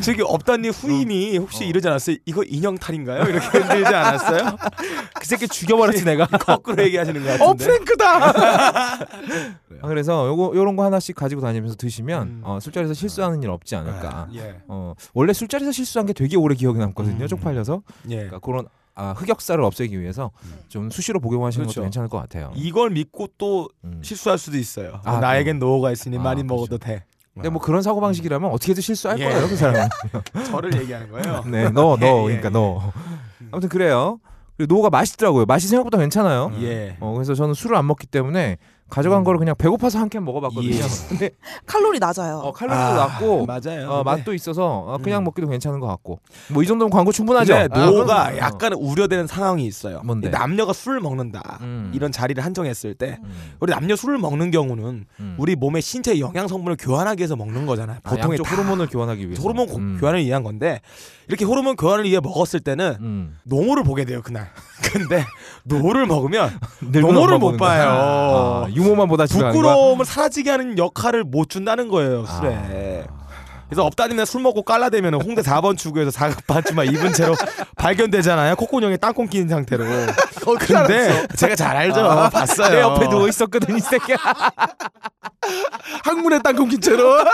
저기 0.00 0.22
업다님 0.22 0.70
후임이 0.72 1.38
혹시 1.38 1.66
이러지 1.66 1.88
않았어요? 1.88 2.16
이거 2.26 2.42
인형 2.46 2.76
탈인가요? 2.76 3.22
이렇게 3.24 3.46
흔들지 3.58 3.94
않았어요? 3.94 4.56
그 5.20 5.26
새끼 5.26 5.46
죽여버렸지 5.48 6.04
내가. 6.04 6.26
거꾸로 6.26 6.82
얘기하시는 6.82 7.22
것어 7.22 7.38
같은데. 7.38 7.64
프랭크다. 7.64 9.00
아, 9.82 9.88
그래서 9.88 10.26
요거 10.26 10.52
요런 10.54 10.76
거 10.76 10.84
하나씩 10.84 11.14
가지고 11.16 11.40
다니면서 11.40 11.76
드시면 11.76 12.22
음. 12.22 12.40
어, 12.44 12.58
술자리에서 12.60 12.94
실수하는 12.94 13.42
일 13.42 13.50
없지 13.50 13.76
않을까. 13.76 14.28
예. 14.34 14.60
어, 14.68 14.94
원래 15.14 15.32
술자리에서 15.32 15.72
실수한 15.72 16.06
게 16.06 16.12
되게 16.12 16.36
오래 16.36 16.54
기억에 16.54 16.78
남거든요. 16.78 17.24
음. 17.24 17.28
쪽팔려서. 17.28 17.82
예. 18.10 18.16
그러니까 18.16 18.38
그런 18.40 18.66
아, 18.94 19.12
흑역사를 19.16 19.62
없애기 19.62 19.98
위해서 19.98 20.30
좀 20.68 20.90
수시로 20.90 21.20
복용하시는 21.20 21.64
그렇죠. 21.64 21.80
것도 21.80 21.84
괜찮을 21.84 22.08
것 22.08 22.18
같아요. 22.18 22.52
이걸 22.54 22.90
믿고 22.90 23.28
또 23.38 23.68
음. 23.84 24.00
실수할 24.02 24.36
수도 24.38 24.58
있어요. 24.58 25.00
아, 25.04 25.20
나에겐 25.20 25.58
노후가 25.58 25.92
있으니 25.92 26.18
아, 26.18 26.22
많이 26.22 26.42
그렇죠. 26.42 26.54
먹어도 26.54 26.78
돼. 26.78 27.04
근데 27.34 27.48
뭐 27.48 27.62
그런 27.62 27.80
사고 27.80 28.00
방식이라면 28.00 28.50
어떻게든 28.50 28.82
실수할 28.82 29.18
예. 29.18 29.24
거예요, 29.24 29.48
그 29.48 29.56
사람은. 29.56 29.88
저를 30.50 30.78
얘기하는 30.80 31.10
거예요. 31.10 31.44
네, 31.48 31.70
너, 31.70 31.96
너, 31.96 32.28
예, 32.28 32.34
예, 32.34 32.38
그러니까 32.38 32.48
예. 32.48 32.50
너. 32.50 32.92
아무튼 33.52 33.68
그래요. 33.68 34.20
그리고 34.56 34.74
노가 34.74 34.90
맛있더라고요. 34.90 35.46
맛이 35.46 35.68
생각보다 35.68 35.96
괜찮아요. 35.96 36.52
예. 36.60 36.96
어, 37.00 37.14
그래서 37.14 37.34
저는 37.34 37.54
술을 37.54 37.76
안 37.76 37.86
먹기 37.86 38.06
때문에 38.06 38.58
가져간 38.90 39.20
음. 39.20 39.24
거를 39.24 39.38
그냥 39.38 39.54
배고파서 39.56 39.98
한 39.98 40.08
캔 40.10 40.24
먹어봤거든요. 40.24 40.74
예. 40.74 40.80
근데 41.08 41.30
칼로리 41.66 41.98
낮아요. 42.00 42.38
어, 42.38 42.52
칼로리도 42.52 42.80
아, 42.82 42.94
낮고 42.94 43.46
맞아요. 43.46 43.88
어, 43.90 44.02
맛도 44.02 44.34
있어서 44.34 44.66
어, 44.66 44.98
그냥 45.02 45.22
음. 45.22 45.24
먹기도 45.24 45.46
괜찮은 45.48 45.78
것 45.80 45.86
같고 45.86 46.18
뭐 46.50 46.62
이 46.62 46.66
정도면 46.66 46.90
광고 46.90 47.12
충분하죠. 47.12 47.54
아, 47.54 47.66
노가 47.68 48.24
그럼- 48.26 48.38
약간 48.38 48.72
우려되는 48.72 49.26
상황이 49.28 49.64
있어요. 49.66 50.00
뭔데? 50.04 50.26
이 50.28 50.30
남녀가 50.30 50.72
술을 50.72 51.00
먹는다. 51.00 51.58
음. 51.62 51.92
이런 51.94 52.10
자리를 52.10 52.42
한정했을 52.44 52.94
때 52.94 53.18
음, 53.22 53.30
우리 53.60 53.70
남녀 53.72 53.94
술을 53.94 54.18
먹는 54.18 54.50
경우는 54.50 55.04
음. 55.20 55.34
우리 55.38 55.54
몸의 55.54 55.80
신체 55.82 56.18
영양 56.18 56.48
성분을 56.48 56.76
교환하기 56.80 57.20
위해서 57.20 57.36
먹는 57.36 57.66
거잖아요. 57.66 57.98
아, 58.02 58.10
보통의 58.10 58.38
다 58.38 58.50
호르몬을 58.56 58.88
교환하기 58.88 59.24
위해서 59.26 59.40
호르몬 59.42 59.66
고- 59.68 59.76
음. 59.76 59.98
교환을 60.00 60.24
위한 60.24 60.42
건데 60.42 60.80
이렇게 61.28 61.44
호르몬 61.44 61.76
교환을 61.76 62.04
위해 62.06 62.18
먹었을 62.20 62.58
때는 62.58 62.96
음. 63.00 63.38
노모를 63.44 63.84
보게 63.84 64.04
돼요 64.04 64.20
그날. 64.22 64.50
근데 64.92 65.24
노를 65.64 66.06
먹으면 66.06 66.50
노모를 66.80 67.38
못. 67.38 67.56
봐요. 67.60 68.66
아, 68.80 68.84
유모만 68.84 69.08
보다? 69.08 69.24
부끄러움을 69.26 70.04
사라지게 70.04 70.50
하는 70.50 70.78
역할을 70.78 71.24
못 71.24 71.48
준다는 71.48 71.88
거예요 71.88 72.24
술에. 72.26 73.06
아. 73.08 73.20
그래서 73.70 73.84
업다님네 73.84 74.24
술 74.24 74.42
먹고 74.42 74.64
꽐라 74.64 74.87
되면 74.87 75.14
홍대 75.14 75.42
4번 75.42 75.78
출구에서 75.78 76.10
사각 76.10 76.44
팬티만 76.48 76.86
입은 76.86 77.12
채로 77.12 77.36
발견되잖아요. 77.78 78.56
콧구멍에 78.56 78.96
땅콩 78.96 79.28
낀 79.28 79.48
상태로. 79.48 79.84
근데 80.66 81.26
제가 81.36 81.54
잘 81.54 81.76
알죠. 81.76 82.02
봤어요. 82.32 82.68
내 82.68 82.80
옆에 82.80 83.08
누워 83.08 83.28
있었거든 83.28 83.76
이 83.76 83.80
새끼야. 83.80 84.16
항문에 86.02 86.40
땅콩 86.40 86.68
낀 86.68 86.80
채로. 86.80 87.24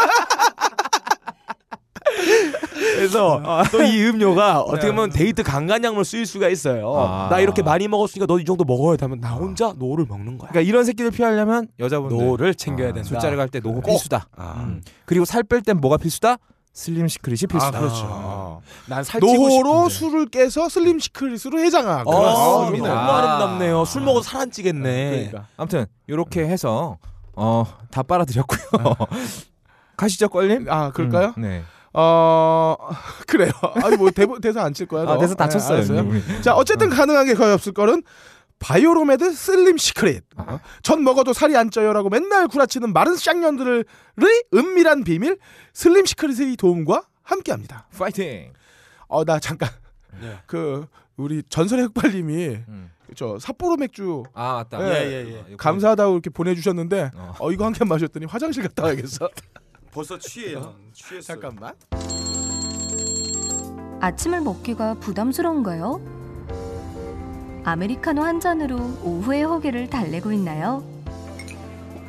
그래서 2.96 3.42
또 3.70 3.82
이 3.82 4.04
음료가 4.04 4.60
어떻게 4.62 4.88
보면 4.88 5.10
데이트 5.10 5.42
강간약물 5.42 6.04
쓰일 6.04 6.26
수가 6.26 6.48
있어요. 6.48 6.92
아. 6.96 7.28
나 7.30 7.40
이렇게 7.40 7.62
많이 7.62 7.88
먹었으니까 7.88 8.26
너 8.26 8.38
이 8.40 8.44
정도 8.44 8.64
먹어야 8.64 8.96
되면 8.96 9.20
나 9.20 9.30
혼자 9.34 9.72
노를 9.76 10.06
먹는 10.08 10.38
거야. 10.38 10.50
그러니까 10.50 10.68
이런 10.68 10.84
새끼들 10.84 11.10
피하려면 11.10 11.68
여자분들 11.78 12.16
노를 12.16 12.54
챙겨야 12.54 12.90
아, 12.90 12.92
된다. 12.92 13.08
술자리 13.08 13.36
갈때 13.36 13.60
꼭. 13.60 13.82
필수다. 13.84 14.28
아. 14.36 14.54
음. 14.60 14.82
그리고 15.04 15.24
살 15.24 15.42
뺄 15.42 15.62
땐 15.62 15.78
뭐가 15.80 15.96
필수다? 15.96 16.36
슬림 16.72 17.08
시크릿이 17.08 17.46
필수다. 17.46 17.78
그렇죠. 17.80 18.60
난 18.86 19.02
살찌고 19.02 19.32
노호로 19.32 19.88
싶은데. 19.88 19.94
술을 19.94 20.26
깨서 20.26 20.68
슬림 20.68 20.98
시크릿으로 20.98 21.58
해장하고. 21.60 22.10
어, 22.10 22.58
그렇습니다. 22.66 22.88
너무 22.94 23.10
아름답네요. 23.12 23.84
술 23.86 24.02
먹어도 24.02 24.22
살안 24.22 24.50
찌겠네. 24.50 25.10
그러니까. 25.10 25.46
아무튼 25.56 25.86
이렇게 26.06 26.46
해서 26.46 26.98
어, 27.34 27.64
다 27.90 28.02
빨아들였고요. 28.02 28.60
가시죠, 29.96 30.28
껄님? 30.28 30.66
아 30.68 30.90
그럴까요? 30.90 31.32
음, 31.38 31.42
네. 31.42 31.62
어 31.98 32.76
그래요. 33.26 33.50
아니 33.82 33.96
뭐 33.96 34.10
대, 34.10 34.26
대사 34.42 34.62
안 34.62 34.74
칠 34.74 34.86
거야. 34.86 35.02
아, 35.02 35.04
너? 35.06 35.18
대사 35.18 35.34
다 35.34 35.42
쳤어요. 35.42 35.82
네. 35.82 36.42
자 36.42 36.54
어쨌든 36.54 36.90
가능한 36.90 37.26
게 37.26 37.34
거의 37.34 37.52
없을 37.54 37.72
거는 37.72 38.02
바이오로메드 38.58 39.32
슬림 39.32 39.76
시크릿. 39.78 40.24
어? 40.36 40.60
전 40.82 41.02
먹어도 41.04 41.32
살이 41.32 41.56
안 41.56 41.70
쪄요라고 41.70 42.08
맨날 42.10 42.48
구라치는 42.48 42.92
마른 42.92 43.16
쌍년들의 43.16 43.84
은밀한 44.54 45.04
비밀 45.04 45.38
슬림 45.72 46.04
시크릿의 46.06 46.56
도움과 46.56 47.04
함께합니다. 47.22 47.86
파이팅. 47.96 48.52
어 49.08 49.24
나 49.24 49.38
잠깐 49.38 49.68
네. 50.20 50.36
그 50.46 50.86
우리 51.16 51.42
전설의 51.48 51.86
흑발님이 51.86 52.46
음. 52.68 52.90
저 53.14 53.38
삿포로 53.38 53.76
맥주 53.76 54.24
아, 54.34 54.54
맞다. 54.70 54.82
예, 54.82 55.06
예, 55.06 55.12
예. 55.32 55.44
이거 55.48 55.56
감사하다고 55.58 56.12
이렇게 56.14 56.28
보내주셨는데 56.30 57.12
어. 57.14 57.34
어 57.38 57.52
이거 57.52 57.64
한 57.64 57.72
캔 57.72 57.86
마셨더니 57.88 58.26
화장실 58.26 58.62
갔다 58.64 58.82
와야겠어. 58.82 59.28
벌써 59.96 60.18
취해요. 60.18 60.74
취했어. 60.92 61.32
잠깐만. 61.32 61.72
아침을 63.98 64.42
먹기가 64.42 64.96
부담스러운가요? 65.00 66.02
아메리카노 67.64 68.22
한 68.22 68.38
잔으로 68.38 68.76
오후의 69.02 69.44
허기를 69.44 69.88
달래고 69.88 70.32
있나요? 70.32 70.84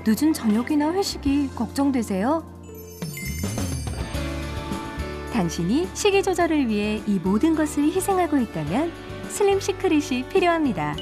늦은 0.06 0.34
저녁이나 0.34 0.92
회식이 0.92 1.52
걱정되세요? 1.56 2.46
당신이 5.32 5.88
식이 5.94 6.24
조절을 6.24 6.68
위해 6.68 7.02
이 7.08 7.20
모든 7.20 7.56
것을 7.56 7.86
희생하고 7.86 8.36
있다면 8.38 8.92
슬림 9.30 9.62
시크릿이 9.62 10.28
필요합니다. 10.28 10.94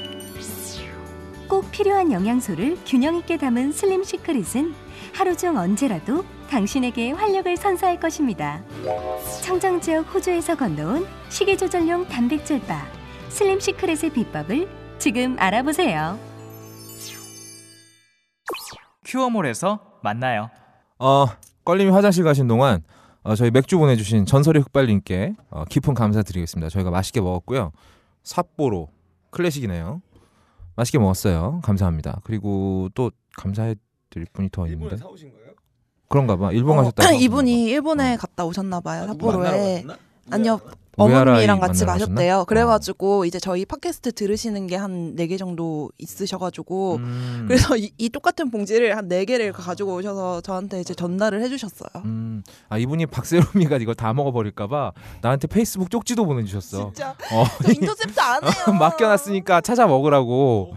꼭 1.48 1.68
필요한 1.72 2.12
영양소를 2.12 2.78
균형 2.86 3.16
있게 3.16 3.38
담은 3.38 3.72
슬림 3.72 4.04
시크릿은 4.04 4.72
하루 5.12 5.36
중 5.36 5.56
언제라도 5.56 6.24
당신에게 6.46 7.12
활력을 7.12 7.56
선사할 7.56 8.00
것입니다. 8.00 8.62
청정 9.42 9.80
지역 9.80 10.02
호주에서 10.14 10.56
건너온 10.56 11.06
식이 11.28 11.56
조절용 11.58 12.08
단백질 12.08 12.60
바 12.66 12.86
슬림 13.28 13.60
시크릿의 13.60 14.12
비법을 14.12 14.68
지금 14.98 15.36
알아보세요. 15.38 16.18
큐어몰에서 19.04 19.98
만나요. 20.02 20.50
어, 20.98 21.26
껄님이 21.64 21.90
화장실 21.90 22.24
가신 22.24 22.48
동안 22.48 22.82
어, 23.22 23.34
저희 23.34 23.50
맥주 23.50 23.78
보내주신 23.78 24.24
전설의 24.26 24.62
흑발님께 24.62 25.34
어, 25.50 25.64
깊은 25.64 25.94
감사드리겠습니다. 25.94 26.68
저희가 26.70 26.90
맛있게 26.90 27.20
먹었고요. 27.20 27.72
삿포로 28.22 28.88
클래식이네요. 29.30 30.00
맛있게 30.76 30.98
먹었어요. 30.98 31.60
감사합니다. 31.62 32.20
그리고 32.24 32.88
또 32.94 33.10
감사해드릴 33.36 34.26
분이 34.32 34.50
더 34.50 34.66
있는데 34.68 34.96
사오신 34.96 35.32
거예요? 35.32 35.45
그런가 36.08 36.36
봐. 36.36 36.52
일본 36.52 36.78
어, 36.78 36.82
가셨다. 36.94 37.12
이분이 37.12 37.64
일본에 37.66 38.16
갔다 38.16 38.44
오셨나 38.44 38.80
봐요. 38.80 39.06
만나러 39.06 39.12
삿포로에. 39.14 39.84
아니요. 40.30 40.60
우에하라이 40.98 41.24
어머님이랑 41.34 41.60
같이 41.60 41.84
가셨대요. 41.84 42.16
가셨나? 42.16 42.44
그래가지고 42.44 43.26
이제 43.26 43.38
저희 43.38 43.66
팟캐스트 43.66 44.12
들으시는 44.12 44.66
게 44.66 44.76
한 44.76 45.14
네 45.14 45.26
개 45.26 45.36
정도 45.36 45.90
있으셔가지고 45.98 46.96
음. 46.96 47.44
그래서 47.46 47.76
이, 47.76 47.90
이 47.98 48.08
똑같은 48.08 48.50
봉지를 48.50 48.96
한 48.96 49.06
네 49.08 49.26
개를 49.26 49.52
가지고 49.52 49.94
오셔서 49.96 50.40
저한테 50.40 50.80
이제 50.80 50.94
전달을 50.94 51.42
해주셨어요. 51.42 52.02
음, 52.06 52.42
아 52.70 52.78
이분이 52.78 53.06
박세롬이가 53.06 53.76
이걸 53.76 53.94
다 53.94 54.14
먹어버릴까봐 54.14 54.92
나한테 55.20 55.48
페이스북 55.48 55.90
쪽지도 55.90 56.24
보내주셨어. 56.24 56.92
진짜 56.94 57.10
어, 57.30 57.44
저 57.62 57.72
인터셉트 57.72 58.18
안 58.18 58.42
해요. 58.48 58.78
맡겨놨으니까 58.78 59.60
찾아 59.60 59.86
먹으라고. 59.86 60.72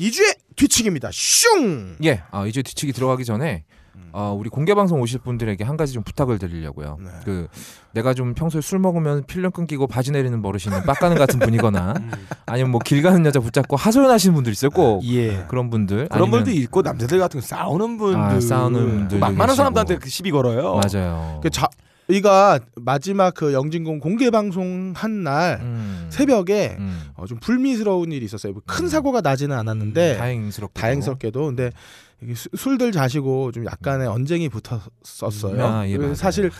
2주의 0.00 0.36
뒤치기입니다. 0.56 1.10
슝. 1.12 1.96
예, 2.04 2.22
아, 2.30 2.46
이제 2.46 2.62
뒤치기 2.62 2.92
들어가기 2.92 3.24
전에 3.24 3.64
어, 4.12 4.34
우리 4.36 4.48
공개 4.48 4.74
방송 4.74 5.00
오실 5.00 5.20
분들에게 5.20 5.62
한 5.62 5.76
가지 5.76 5.92
좀 5.92 6.02
부탁을 6.02 6.38
드리려고요. 6.38 6.96
네. 7.00 7.10
그 7.24 7.46
내가 7.92 8.12
좀 8.14 8.34
평소에 8.34 8.60
술 8.60 8.78
먹으면 8.78 9.24
필름 9.26 9.50
끊기고 9.52 9.86
바지 9.86 10.10
내리는 10.10 10.40
버릇이 10.42 10.64
있는 10.66 10.82
빡가는 10.84 11.16
같은 11.16 11.38
분이거나 11.38 11.94
아니면 12.46 12.70
뭐 12.72 12.80
길 12.84 13.02
가는 13.02 13.24
여자 13.26 13.38
붙잡고 13.40 13.76
하소연하시는 13.76 14.34
분들 14.34 14.52
있어요. 14.52 14.70
꼭 14.70 15.04
예. 15.04 15.44
그런 15.48 15.70
분들. 15.70 16.08
그런 16.08 16.22
아니면- 16.28 16.30
분도 16.44 16.50
있고 16.50 16.82
남자들 16.82 17.18
같은 17.18 17.40
거 17.40 17.46
싸우는 17.46 17.98
분들, 17.98 18.18
아, 18.20 18.40
싸우는 18.40 19.08
많은 19.20 19.36
계시고. 19.36 19.54
사람들한테 19.54 19.98
그 19.98 20.08
시비 20.08 20.30
걸어요. 20.30 20.80
맞아요. 20.82 21.38
그 21.42 21.50
자, 21.50 21.68
이가 22.10 22.60
마지막 22.76 23.34
그 23.34 23.52
영진공 23.52 24.00
공개 24.00 24.30
방송 24.30 24.92
한날 24.96 25.60
음. 25.62 26.06
새벽에 26.10 26.76
음. 26.78 27.00
어, 27.14 27.26
좀 27.26 27.38
불미스러운 27.40 28.12
일이 28.12 28.24
있었어요. 28.24 28.52
뭐큰 28.52 28.88
사고가 28.88 29.20
나지는 29.20 29.56
않았는데 29.56 30.16
다행스럽게 30.16 30.80
다행스럽게도 30.80 31.46
근데 31.46 31.70
술들 32.54 32.92
자시고 32.92 33.52
좀 33.52 33.64
약간의 33.64 34.06
언쟁이 34.06 34.48
붙었었어요. 34.48 35.64
아, 35.64 35.88
예. 35.88 36.14
사실 36.14 36.50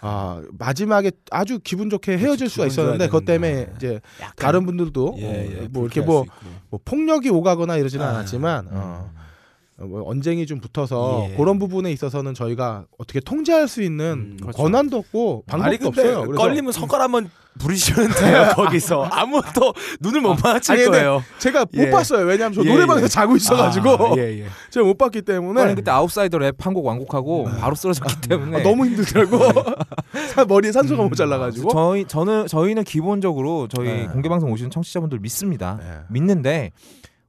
아, 0.00 0.40
마지막에 0.52 1.10
아주 1.30 1.58
기분 1.62 1.90
좋게 1.90 2.18
헤어질 2.18 2.48
수가 2.48 2.64
기분 2.64 2.74
좋아야 2.74 2.86
있었는데 2.86 3.06
그것 3.06 3.24
때문에 3.24 3.52
되는데. 3.52 3.76
이제 3.76 4.00
다른 4.36 4.64
분들도 4.64 5.16
예, 5.18 5.26
어, 5.26 5.62
예, 5.62 5.68
뭐 5.68 5.84
이렇게 5.84 6.00
뭐. 6.00 6.24
뭐 6.70 6.78
폭력이 6.84 7.30
오가거나 7.30 7.76
이러지는 7.76 8.04
아, 8.04 8.10
않았지만 8.10 8.66
어, 8.66 8.70
어, 8.70 9.10
뭐 9.12 9.27
언쟁이 9.80 10.44
좀 10.46 10.58
붙어서 10.60 11.28
예. 11.30 11.36
그런 11.36 11.58
부분에 11.58 11.92
있어서는 11.92 12.34
저희가 12.34 12.86
어떻게 12.98 13.20
통제할 13.20 13.68
수 13.68 13.82
있는 13.82 14.32
음, 14.32 14.36
그렇죠. 14.40 14.56
권한도 14.62 14.96
없고 14.98 15.44
방법도 15.46 15.66
아니 15.76 15.78
없어요. 15.86 16.22
그래서 16.22 16.42
걸리면 16.42 16.72
손가락 16.72 17.04
한번 17.04 17.30
부리시면 17.60 18.10
돼요 18.10 18.52
거기서 18.54 19.02
아무도 19.04 19.72
눈을 20.00 20.20
못 20.20 20.36
마주칠 20.42 20.74
아니, 20.74 20.84
근데 20.84 20.98
거예요. 20.98 21.22
제가 21.38 21.60
못 21.72 21.74
예. 21.86 21.90
봤어요. 21.90 22.24
왜냐하면 22.24 22.54
저 22.54 22.64
예, 22.64 22.72
노래방에서 22.72 23.04
예. 23.04 23.08
자고 23.08 23.34
있어가지고 23.36 23.90
아, 23.90 24.14
예, 24.16 24.40
예. 24.42 24.46
제가 24.70 24.86
못 24.86 24.96
봤기 24.98 25.22
때문에 25.22 25.60
아니 25.62 25.74
그때 25.74 25.90
아웃사이더 25.90 26.38
랩 26.38 26.56
한 26.60 26.72
곡 26.74 26.84
완곡하고 26.86 27.44
바로 27.60 27.74
쓰러졌기 27.74 28.28
때문에 28.28 28.60
아, 28.60 28.62
너무 28.62 28.86
힘들더라고. 28.86 29.38
사- 30.34 30.44
머리에 30.44 30.70
산소가 30.72 31.02
음, 31.04 31.08
모자라가지고. 31.08 31.70
저희 31.72 32.04
저는 32.04 32.46
저희는 32.46 32.84
기본적으로 32.84 33.66
저희 33.74 33.88
네. 33.88 34.06
공개 34.06 34.28
방송 34.28 34.52
오시는 34.52 34.70
청취자분들 34.70 35.18
믿습니다. 35.20 35.78
네. 35.80 35.86
믿는데 36.10 36.70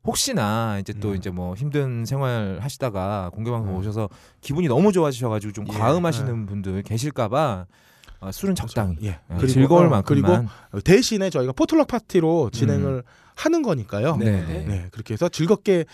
혹시나 0.06 0.78
이제 0.80 0.94
또 0.94 1.10
음. 1.10 1.16
이제 1.16 1.30
뭐 1.30 1.56
힘든 1.56 2.06
생활 2.06 2.60
하시다가 2.62 3.32
공개 3.34 3.52
방송 3.52 3.74
음. 3.74 3.80
오셔서 3.80 4.10
기분이 4.42 4.68
너무 4.68 4.92
좋아지셔가지고 4.92 5.54
좀 5.54 5.66
예. 5.68 5.74
과음하시는 5.78 6.46
분들 6.46 6.84
계실까봐 6.84 7.66
어, 8.22 8.32
술은 8.32 8.56
적당히 8.56 8.98
예. 9.04 9.12
어, 9.30 9.38
그리고, 9.38 9.48
즐거울 9.48 9.88
어, 9.88 9.90
만큼만 9.90 10.48
그리고 10.72 10.82
대신에 10.84 11.30
저희가 11.30 11.54
포틀럭 11.54 11.88
파티로 11.88 12.50
진행을 12.52 13.04
하는 13.36 13.62
거니까요. 13.62 14.14
음. 14.16 14.20
네, 14.20 14.46
네. 14.46 14.66
네, 14.68 14.88
그렇게 14.92 15.14
해서 15.14 15.30
즐겁게 15.30 15.86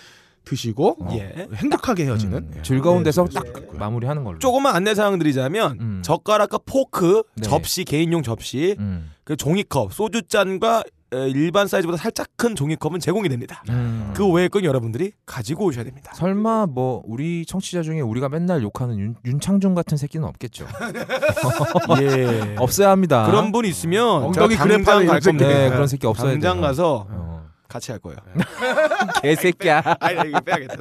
드시고 0.46 0.98
어. 1.04 1.10
예. 1.18 1.48
행복하게 1.56 2.06
헤어지는 2.06 2.38
음, 2.38 2.54
예. 2.58 2.62
즐거운 2.62 3.00
네, 3.00 3.06
데서 3.06 3.26
딱. 3.26 3.44
마무리하는 3.74 4.24
걸로. 4.24 4.40
조금만 4.40 4.76
안내 4.76 4.96
사항 4.96 5.18
드리자면 5.18 5.78
음. 5.82 6.02
젓가락과 6.04 6.60
포크, 6.66 7.24
네. 7.36 7.42
접시 7.44 7.84
개인용 7.84 8.24
접시, 8.24 8.76
음. 8.80 9.12
그 9.24 9.36
종이컵, 9.36 9.92
소주 9.92 10.22
잔과 10.24 10.80
에, 10.80 10.84
일반 11.12 11.68
사이즈보다 11.68 11.98
살짝 11.98 12.28
큰 12.36 12.56
종이컵은 12.56 13.00
제공이 13.00 13.30
됩니다. 13.30 13.64
음. 13.70 14.12
그 14.16 14.28
외의 14.30 14.50
건 14.50 14.64
여러분들이 14.64 15.12
가지고 15.26 15.66
오셔야 15.66 15.84
됩니다. 15.84 16.12
설마 16.16 16.66
뭐 16.68 17.04
우리 17.06 17.46
청취자 17.46 17.84
중에 17.84 18.02
우리가 18.02 18.28
맨날 18.30 18.62
욕하는 18.64 18.98
윤, 19.00 19.16
윤창중 19.24 19.76
같은 19.76 19.98
새끼는 19.98 20.28
없겠죠. 20.28 20.66
예. 22.02 22.56
없어야 22.58 22.90
합니다. 22.90 23.26
그런 23.28 23.52
분 23.52 23.66
있으면 23.66 24.24
엉덩이 24.26 24.56
그래파는 24.56 24.84
당장 24.86 25.08
갈. 25.08 25.20
겁니다. 25.20 25.48
네, 25.48 25.70
그런 25.70 25.88
새끼 25.88 26.08
없어야 26.08 26.32
당장 26.32 26.56
돼요. 26.58 26.62
가서 26.62 27.08
어. 27.10 27.35
같이 27.76 27.92
할 27.92 28.00
거예요. 28.00 28.18
개새끼야. 29.22 29.84
아니 30.00 30.30
이거 30.30 30.40
빼야겠다. 30.40 30.76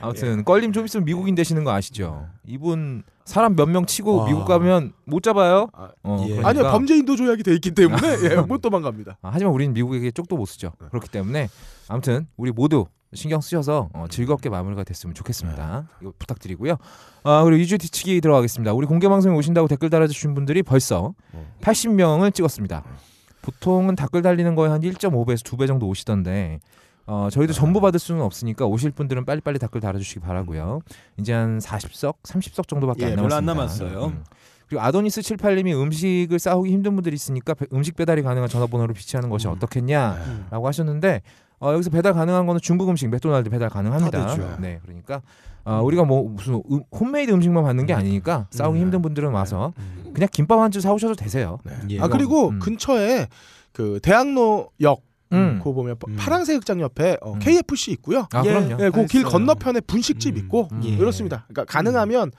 아무튼 0.00 0.44
껄림 0.44 0.72
좀 0.72 0.84
있으면 0.84 1.04
미국인 1.04 1.34
되시는 1.34 1.64
거 1.64 1.72
아시죠? 1.72 2.26
이분 2.46 3.02
사람 3.24 3.54
몇 3.56 3.66
명 3.70 3.86
치고 3.86 4.16
와. 4.16 4.26
미국 4.26 4.44
가면 4.44 4.92
못 5.04 5.22
잡아요. 5.22 5.68
아, 5.72 5.88
어, 6.02 6.18
예. 6.24 6.36
그러니까. 6.36 6.48
아니요 6.48 6.62
범죄인도 6.72 7.16
조약이 7.16 7.42
돼 7.42 7.54
있기 7.54 7.70
때문에 7.70 8.02
예, 8.24 8.34
못 8.36 8.60
도망갑니다. 8.60 9.18
아, 9.22 9.30
하지만 9.32 9.54
우리는 9.54 9.72
미국에게 9.72 10.10
쪽도 10.10 10.36
못 10.36 10.44
쓰죠. 10.46 10.72
그렇기 10.90 11.08
때문에 11.08 11.48
아무튼 11.88 12.26
우리 12.36 12.50
모두 12.50 12.86
신경 13.14 13.40
쓰셔서 13.40 13.88
어, 13.92 14.06
즐겁게 14.10 14.50
마무리가 14.50 14.84
됐으면 14.84 15.14
좋겠습니다. 15.14 15.88
이거 16.02 16.12
부탁드리고요. 16.18 16.76
아, 17.24 17.42
그리고 17.44 17.62
2주 17.64 17.80
뒤치기 17.80 18.20
들어가겠습니다. 18.20 18.72
우리 18.72 18.86
공개 18.86 19.08
방송에 19.08 19.34
오신다고 19.36 19.68
댓글 19.68 19.90
달아주신 19.90 20.34
분들이 20.34 20.62
벌써 20.62 21.14
80명을 21.62 22.34
찍었습니다. 22.34 22.84
보통은 23.42 23.96
댓글 23.96 24.22
달리는 24.22 24.54
거에 24.54 24.68
한 24.68 24.80
1.5배에서 24.80 25.44
2배 25.44 25.66
정도 25.66 25.86
오시던데 25.88 26.60
어, 27.06 27.28
저희도 27.30 27.52
전부 27.52 27.80
받을 27.80 27.98
수는 27.98 28.22
없으니까 28.22 28.66
오실 28.66 28.90
분들은 28.92 29.24
빨리빨리 29.24 29.58
댓글 29.58 29.80
달아주시기 29.80 30.20
바라고요. 30.20 30.80
이제 31.18 31.32
한 31.32 31.58
40석, 31.58 32.14
30석 32.22 32.68
정도밖에 32.68 33.06
예, 33.06 33.10
안 33.10 33.16
별로 33.16 33.34
안 33.34 33.44
남았습니다. 33.46 33.94
남았어요. 33.96 34.12
음. 34.16 34.24
그리고 34.68 34.82
아도니스 34.82 35.20
78님이 35.22 35.74
음식을 35.74 36.38
싸오기 36.38 36.70
힘든 36.70 36.94
분들이 36.94 37.14
있으니까 37.16 37.54
배- 37.54 37.66
음식 37.72 37.96
배달이 37.96 38.22
가능한 38.22 38.48
전화번호를 38.48 38.94
비치하는 38.94 39.28
것이 39.28 39.48
음. 39.48 39.52
어떻겠냐라고 39.54 40.68
하셨는데 40.68 41.22
어, 41.58 41.72
여기서 41.72 41.90
배달 41.90 42.12
가능한 42.14 42.46
거는 42.46 42.60
중국 42.62 42.88
음식 42.88 43.08
맥도날드 43.08 43.50
배달 43.50 43.68
가능합니다. 43.68 44.26
다 44.26 44.34
되죠. 44.36 44.56
네, 44.60 44.78
그러니까 44.82 45.20
어, 45.64 45.82
우리가 45.82 46.04
뭐 46.04 46.28
무슨 46.28 46.62
음, 46.70 46.82
홈메이드 46.92 47.32
음식만 47.32 47.64
받는 47.64 47.86
게 47.86 47.92
아니니까 47.92 48.46
싸오기 48.50 48.78
음. 48.78 48.84
힘든 48.84 49.02
분들은 49.02 49.30
와서 49.32 49.72
음. 49.78 49.99
그냥 50.12 50.28
김밥 50.32 50.58
한 50.58 50.70
줄 50.70 50.80
사오셔도 50.82 51.14
되세요. 51.14 51.58
예. 51.90 52.00
아 52.00 52.08
그리고 52.08 52.48
음. 52.50 52.58
근처에 52.58 53.28
그 53.72 53.98
대학로역 54.02 55.02
음. 55.32 55.58
그거 55.58 55.72
보면 55.72 55.96
음. 56.08 56.16
파랑새 56.16 56.54
극장 56.54 56.80
옆에 56.80 57.16
어, 57.20 57.32
음. 57.34 57.38
KFC 57.38 57.92
있고요. 57.92 58.26
아 58.32 58.42
예. 58.44 58.48
그럼요. 58.50 58.76
네, 58.76 58.90
그길 58.90 59.20
있어요. 59.20 59.30
건너편에 59.32 59.80
분식집 59.80 60.34
음. 60.36 60.38
있고 60.38 60.68
음. 60.72 60.80
예. 60.84 60.88
이렇습니다. 60.88 61.44
그러니까 61.48 61.64
가능하면 61.72 62.32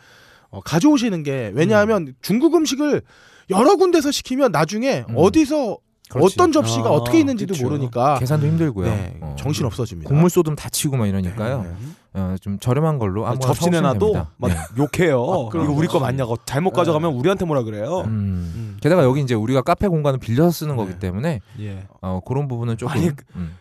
어, 0.50 0.60
가져오시는 0.62 1.24
게 1.24 1.52
왜냐하면 1.54 2.08
음. 2.08 2.14
중국 2.22 2.56
음식을 2.56 3.02
여러 3.50 3.76
군데서 3.76 4.12
시키면 4.12 4.52
나중에 4.52 5.06
음. 5.10 5.14
어디서 5.16 5.78
그렇지. 6.10 6.36
어떤 6.36 6.52
접시가 6.52 6.90
아, 6.90 6.92
어떻게 6.92 7.20
있는지도 7.20 7.54
그쵸. 7.54 7.64
모르니까 7.66 8.20
계산도 8.20 8.46
힘들고요. 8.46 8.86
네, 8.86 9.18
어. 9.22 9.36
정신 9.40 9.66
없어집니다. 9.66 10.10
곡물 10.10 10.30
쏟으면 10.30 10.58
다치고 10.58 10.98
막 10.98 11.08
이러니까요. 11.08 11.62
네. 11.64 11.70
어, 12.14 12.36
좀 12.42 12.60
저렴한 12.60 13.00
걸로 13.00 13.26
아무거나 13.26 13.40
접시 13.54 13.62
사오시면 13.62 13.84
내놔도 13.84 14.06
됩니다. 14.14 14.32
막 14.38 14.48
네. 14.50 14.56
욕해요. 14.78 15.22
아, 15.24 15.64
이거 15.64 15.72
우리 15.74 15.88
거. 15.88 16.00
맞냐고 16.00 16.36
잘못 16.46 16.72
가져가면 16.72 17.14
우리한테 17.14 17.46
뭐라 17.46 17.64
그래요. 17.64 18.02
음. 18.02 18.52
음. 18.56 18.78
게다가 18.82 19.04
여기 19.04 19.22
이제 19.22 19.34
우리가 19.34 19.62
카페 19.62 19.88
공간을 19.88 20.20
빌려서 20.20 20.52
쓰는 20.52 20.76
거기 20.76 20.92
네. 20.94 21.00
때문에 21.00 21.40
예. 21.60 21.88
어, 22.02 22.20
그런 22.26 22.48
부분은 22.50 22.78
조금 22.78 22.94
아니, 22.98 23.12
음. 23.36 23.56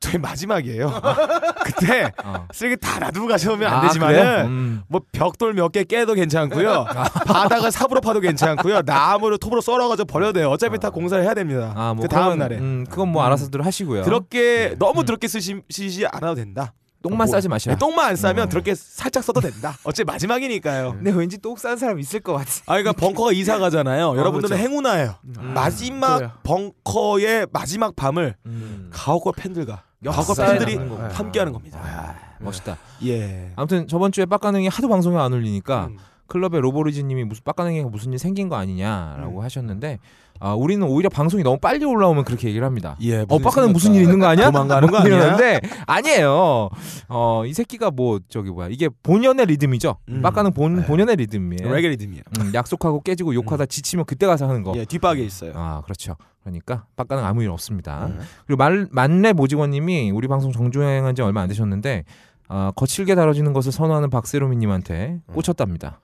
저희 0.00 0.18
마지막이에요. 0.18 0.90
그때 1.64 2.10
어. 2.24 2.46
쓰레기 2.52 2.76
다 2.76 2.98
놔두고 3.00 3.26
가셔면 3.28 3.70
안 3.72 3.78
아, 3.78 3.82
되지만은? 3.82 4.46
음. 4.46 4.82
뭐 4.88 5.00
벽돌 5.12 5.52
몇 5.54 5.70
개 5.72 5.84
깨도 5.84 6.14
괜찮고요. 6.14 6.86
바닥을 7.26 7.70
삽으로 7.70 8.00
파도 8.00 8.18
괜찮고요. 8.20 8.82
나무를 8.82 9.38
톱으로 9.38 9.60
썰어가지고 9.60 10.06
버려도 10.06 10.32
돼요. 10.34 10.48
어차피 10.50 10.78
다 10.78 10.90
공사를 10.90 11.22
해야 11.22 11.34
됩니다. 11.34 11.72
아, 11.76 11.94
뭐 11.94 12.02
그 12.02 12.08
다음 12.08 12.38
날에 12.38 12.58
음, 12.58 12.84
그건 12.88 13.08
뭐 13.10 13.22
음. 13.22 13.26
알아서들 13.26 13.64
하시고요. 13.64 14.02
더럽게 14.04 14.76
너무 14.78 15.00
음. 15.00 15.04
더럽게 15.04 15.28
쓰시지 15.28 16.06
않아도 16.06 16.34
된다. 16.36 16.72
똥만 17.02 17.18
뭐, 17.18 17.26
싸지 17.26 17.48
마시라. 17.48 17.74
네, 17.74 17.78
똥만 17.78 18.10
안 18.10 18.16
싸면 18.16 18.46
어. 18.46 18.48
더럽게 18.48 18.74
살짝 18.74 19.24
써도 19.24 19.40
된다. 19.40 19.76
어차피 19.84 20.04
마지막이니까요. 20.04 20.92
근데 20.92 21.10
왠지 21.12 21.38
똥 21.38 21.56
싼 21.56 21.76
사람 21.76 21.98
있을 21.98 22.20
것 22.20 22.34
같아. 22.34 22.50
아, 22.66 22.76
그러니까 22.76 22.92
벙커가 22.92 23.32
이사 23.32 23.58
가잖아요. 23.58 24.16
여러분들은 24.16 24.56
그렇죠. 24.56 24.62
행운아예요. 24.62 25.14
음. 25.24 25.52
마지막 25.54 26.16
그래요. 26.18 26.32
벙커의 26.42 27.46
마지막 27.52 27.96
밤을 27.96 28.36
음. 28.46 28.90
가오거 28.92 29.32
팬들과 29.32 29.84
역사에 30.04 30.58
팬들이. 30.58 30.76
함께하는 31.12 31.52
겁니다. 31.52 31.78
아, 31.82 32.14
멋있다. 32.40 32.76
예. 33.04 33.52
아무튼 33.56 33.86
저번 33.88 34.12
주에 34.12 34.24
빡가능이 34.26 34.68
하도 34.68 34.88
방송에 34.88 35.18
안 35.18 35.32
올리니까 35.32 35.86
음. 35.86 35.98
클럽의 36.30 36.60
로보리즈님이 36.60 37.24
무슨 37.24 37.42
빡가능이가 37.44 37.88
무슨 37.88 38.12
일 38.12 38.18
생긴 38.18 38.48
거 38.48 38.56
아니냐라고 38.56 39.40
음. 39.40 39.44
하셨는데 39.44 39.98
아, 40.42 40.54
우리는 40.54 40.86
오히려 40.86 41.10
방송이 41.10 41.42
너무 41.42 41.58
빨리 41.58 41.84
올라오면 41.84 42.24
그렇게 42.24 42.48
얘기를 42.48 42.66
합니다. 42.66 42.96
예. 43.02 43.26
어, 43.28 43.38
빡가능 43.38 43.72
무슨 43.72 43.94
일 43.94 44.02
있는 44.02 44.18
거 44.18 44.26
아니야? 44.26 44.50
도망가는 44.50 44.88
거 44.88 44.96
아니야? 44.96 45.14
이러는데 45.14 45.60
아니에요. 45.86 46.70
어, 47.08 47.42
이 47.46 47.52
새끼가 47.52 47.90
뭐 47.90 48.20
저기 48.30 48.50
뭐야 48.50 48.68
이게 48.68 48.88
본연의 49.02 49.44
리듬이죠. 49.46 49.96
음. 50.08 50.22
빡가능 50.22 50.52
본 50.52 50.76
네. 50.76 50.86
본연의 50.86 51.16
리듬이에요. 51.16 51.70
레게 51.74 51.88
리듬이야. 51.90 52.22
음, 52.40 52.52
약속하고 52.54 53.02
깨지고 53.02 53.34
욕하다 53.34 53.66
지치면 53.66 54.06
그때 54.06 54.26
가서 54.26 54.48
하는 54.48 54.62
거. 54.62 54.72
예, 54.76 54.86
뒷박에 54.86 55.22
있어요. 55.22 55.52
아 55.54 55.82
그렇죠. 55.82 56.16
그러니까 56.42 56.86
빡가능 56.96 57.24
아무 57.24 57.42
일 57.42 57.50
없습니다. 57.50 58.06
음. 58.06 58.18
그리고 58.46 58.56
말, 58.56 58.88
만래 58.90 59.34
모직원님이 59.34 60.10
우리 60.10 60.26
방송 60.26 60.52
정주행한 60.52 61.14
지 61.14 61.20
얼마 61.20 61.42
안 61.42 61.48
되셨는데 61.48 62.04
어, 62.52 62.72
거칠게 62.74 63.14
다뤄지는 63.14 63.52
것을 63.52 63.70
선호하는 63.72 64.10
박세롬이님한테 64.10 65.20
꽂혔답니다. 65.32 66.00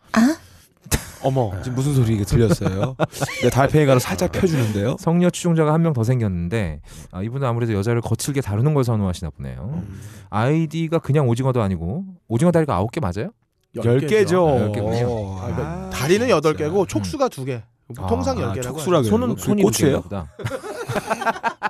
어머 1.23 1.51
지금 1.63 1.75
무슨 1.75 1.95
소리 1.95 2.15
이게 2.15 2.25
들렸어요? 2.25 2.95
내 3.43 3.51
달팽이가를 3.51 3.99
살짝 4.01 4.31
펴주는데요. 4.31 4.97
성녀 5.01 5.29
추종자가 5.31 5.73
한 5.73 5.81
명 5.83 5.93
더 5.93 6.05
생겼는데 6.05 6.81
아, 7.11 7.23
이분은 7.23 7.47
아무래도 7.49 7.73
여자를 7.73 8.01
거칠게 8.01 8.43
다루는 8.43 8.75
걸 8.75 8.85
선호하시나 8.85 9.31
보네요. 9.31 9.83
아이디가 10.31 11.01
그냥 11.01 11.27
오징어도 11.29 11.63
아니고 11.63 12.05
오징어 12.29 12.53
다리가 12.53 12.75
아홉 12.77 12.93
개 12.93 13.01
맞아요? 13.01 13.31
열 13.85 13.99
개죠. 14.01 14.47
아, 14.47 15.49
열. 15.51 15.61
아, 15.61 15.91
다리는 15.93 16.29
여덟 16.29 16.55
개고 16.55 16.87
촉수가 16.87 17.29
두 17.31 17.45
개. 17.45 17.63
통상 18.09 18.39
아, 18.39 18.43
열 18.43 18.53
개라고. 18.55 18.77
촉수라 18.77 18.99
하죠. 18.99 19.09
손은 19.11 19.35
그 19.35 19.41
손이 19.41 19.63
고추예요? 19.63 20.05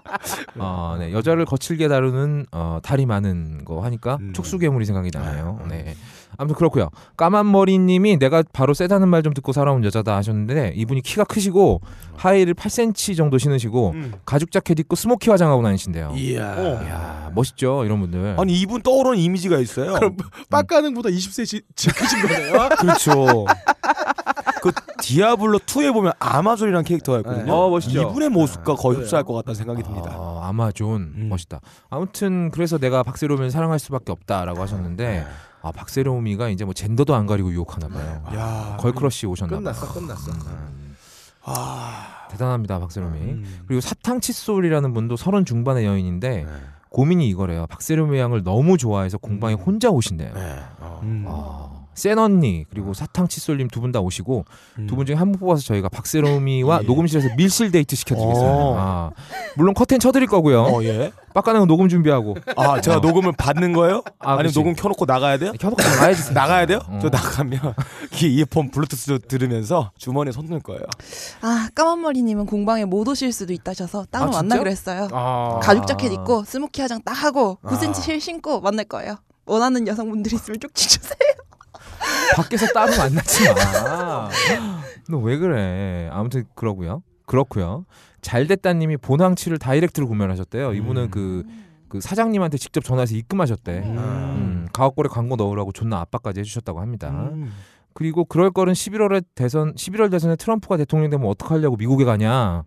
아, 0.58 0.96
네. 1.00 1.12
여자를 1.12 1.44
거칠게 1.44 1.88
다루는 1.88 2.46
어, 2.52 2.78
다리 2.82 3.06
많은 3.06 3.64
거 3.64 3.82
하니까 3.82 4.18
음. 4.20 4.32
촉수 4.32 4.58
괴물이 4.58 4.84
생각이 4.84 5.10
나네요. 5.12 5.60
네. 5.68 5.94
아무튼 6.38 6.54
그렇고요. 6.56 6.90
까만 7.16 7.50
머리님이 7.50 8.18
내가 8.18 8.42
바로 8.52 8.74
세다는 8.74 9.08
말 9.08 9.22
좀 9.22 9.32
듣고 9.32 9.52
살아온 9.52 9.82
여자다 9.84 10.14
하셨는데 10.16 10.74
이분이 10.76 11.00
키가 11.00 11.24
크시고 11.24 11.80
힐을 12.16 12.52
8cm 12.54 13.16
정도 13.16 13.38
신으시고 13.38 13.90
음. 13.92 14.12
가죽 14.26 14.50
자켓 14.52 14.78
입고 14.80 14.94
smoky 14.96 15.30
화장하고 15.30 15.62
다니신대요. 15.62 16.12
이야. 16.14 16.54
어. 16.56 16.82
이야 16.84 17.30
멋있죠 17.34 17.84
이런 17.86 18.00
분들. 18.00 18.36
아니 18.38 18.52
이분 18.60 18.82
떠오르는 18.82 19.16
이미지가 19.18 19.58
있어요. 19.58 19.94
그럼 19.94 20.16
빡가능보다 20.50 21.08
20cm 21.08 21.62
크신 21.96 22.22
거네요. 22.22 22.68
그렇죠. 22.78 23.46
그 24.72 24.96
디아블로 25.02 25.58
2에 25.60 25.92
보면 25.92 26.12
아마존이라는 26.18 26.84
캐릭터가 26.84 27.18
있거든요. 27.18 27.44
네. 27.44 27.50
어, 27.50 27.68
멋있죠. 27.70 28.02
이분의 28.02 28.28
모습과 28.30 28.74
거의 28.74 28.96
그래요. 28.96 29.04
흡사할 29.06 29.24
것 29.24 29.34
같다는 29.34 29.54
생각이 29.54 29.82
듭니다. 29.82 30.10
아, 30.14 30.40
아마존 30.44 31.12
음. 31.16 31.28
멋있다. 31.28 31.60
아무튼 31.90 32.50
그래서 32.50 32.78
내가 32.78 33.02
박세롬을 33.02 33.50
사랑할 33.50 33.78
수밖에 33.78 34.12
없다라고 34.12 34.60
하셨는데 34.60 35.26
아 35.62 35.72
박세롬이가 35.72 36.48
이제 36.50 36.64
뭐 36.64 36.74
젠더도 36.74 37.14
안 37.14 37.26
가리고 37.26 37.50
유혹하나 37.52 37.88
봐요. 37.88 38.22
야, 38.34 38.76
girl 38.78 39.00
crush 39.00 39.26
오셨나 39.26 39.50
봐요. 39.50 39.60
끝났어, 39.60 39.92
끝났어. 39.92 40.30
음. 40.30 40.96
아, 41.42 42.26
대단합니다 42.30 42.78
박세롬이. 42.80 43.18
음. 43.20 43.60
그리고 43.66 43.80
사탕 43.80 44.20
칫솔이라는 44.20 44.92
분도 44.94 45.16
서른 45.16 45.44
중반의 45.44 45.84
여인인데 45.84 46.44
네. 46.44 46.46
고민이 46.90 47.28
이거래요. 47.28 47.66
박세롬이 47.68 48.18
양을 48.20 48.42
너무 48.42 48.78
좋아해서 48.78 49.18
공방에 49.18 49.54
혼자 49.54 49.90
오신대요. 49.90 50.32
네. 50.34 50.58
어. 50.80 51.00
음. 51.02 51.24
아, 51.28 51.75
센 51.96 52.18
언니 52.18 52.64
그리고 52.70 52.94
사탕 52.94 53.26
칫솔님 53.28 53.68
두 53.68 53.80
분 53.80 53.90
다 53.92 54.00
오시고 54.00 54.44
음. 54.78 54.86
두분 54.86 55.06
중에 55.06 55.16
한 55.16 55.32
분 55.32 55.40
뽑아서 55.40 55.62
저희가 55.62 55.88
박세롬이와 55.88 56.80
예. 56.82 56.86
녹음실에서 56.86 57.28
밀실 57.36 57.70
데이트 57.72 57.96
시켜드리겠습니다. 57.96 58.52
어. 58.54 58.74
아, 58.78 59.10
물론 59.56 59.74
커튼 59.74 59.98
쳐드릴 59.98 60.26
거고요. 60.28 60.62
어, 60.62 60.82
예. 60.84 61.12
빡가는 61.34 61.66
녹음 61.66 61.88
준비하고 61.88 62.36
아, 62.56 62.80
제가 62.80 62.98
어. 62.98 63.00
녹음을 63.00 63.32
받는 63.32 63.72
거예요? 63.74 64.02
아, 64.20 64.30
아, 64.30 64.32
니면 64.36 64.46
그치. 64.46 64.58
녹음 64.58 64.74
켜놓고 64.74 65.04
나가야 65.04 65.36
돼요? 65.38 65.52
켜놓고 65.58 65.82
나가야지. 65.82 66.32
나가야 66.32 66.66
돼요? 66.66 66.78
어. 66.88 66.98
저 67.02 67.08
나가면 67.10 67.60
귀 68.12 68.34
이어폰 68.36 68.70
블루투스 68.70 69.18
들으면서 69.28 69.90
주머니에 69.98 70.32
손 70.32 70.46
넣을 70.46 70.60
거예요. 70.60 70.80
아 71.42 71.68
까만머리님은 71.74 72.46
공방에 72.46 72.84
못 72.84 73.06
오실 73.08 73.32
수도 73.32 73.52
있다셔서 73.52 74.06
따로 74.10 74.28
아? 74.28 74.30
만나기로 74.42 74.70
했어요. 74.70 75.08
아. 75.12 75.60
가죽 75.62 75.86
자켓 75.86 76.12
입고 76.12 76.44
smoky 76.44 76.80
화장 76.80 77.00
딱 77.04 77.12
하고 77.12 77.58
아. 77.62 77.68
9cm 77.70 78.08
힐 78.08 78.20
신고 78.20 78.60
만날 78.60 78.84
거예요. 78.86 79.16
원하는 79.44 79.86
여성분들 79.86 80.32
있으면 80.32 80.58
쪽지 80.60 80.88
주세요. 80.88 81.16
밖에서 82.36 82.66
따로 82.72 82.96
만나지 82.96 83.44
마. 83.48 84.28
너 85.08 85.18
왜 85.18 85.36
그래? 85.38 86.08
아무튼 86.12 86.44
그러고요. 86.54 87.02
그렇고요. 87.26 87.84
잘됐다님이 88.22 88.96
본항치를 88.98 89.58
다이렉트로 89.58 90.08
구매하셨대요. 90.08 90.74
이분은 90.74 91.02
음. 91.04 91.10
그, 91.10 91.44
그 91.88 92.00
사장님한테 92.00 92.58
직접 92.58 92.82
전화해서 92.84 93.14
입금하셨대. 93.14 93.78
음, 93.84 94.66
가옥골에 94.72 95.08
광고 95.08 95.36
넣으라고 95.36 95.72
존나 95.72 96.00
압박까지 96.00 96.40
해주셨다고 96.40 96.80
합니다. 96.80 97.10
음. 97.10 97.52
그리고 97.92 98.24
그럴 98.24 98.50
거는 98.50 98.72
11월에 98.74 99.24
대선 99.34 99.74
11월 99.74 100.10
대선에 100.10 100.36
트럼프가 100.36 100.76
대통령 100.76 101.08
되면 101.10 101.26
어떡하려고 101.28 101.76
미국에 101.76 102.04
가냐라고 102.04 102.64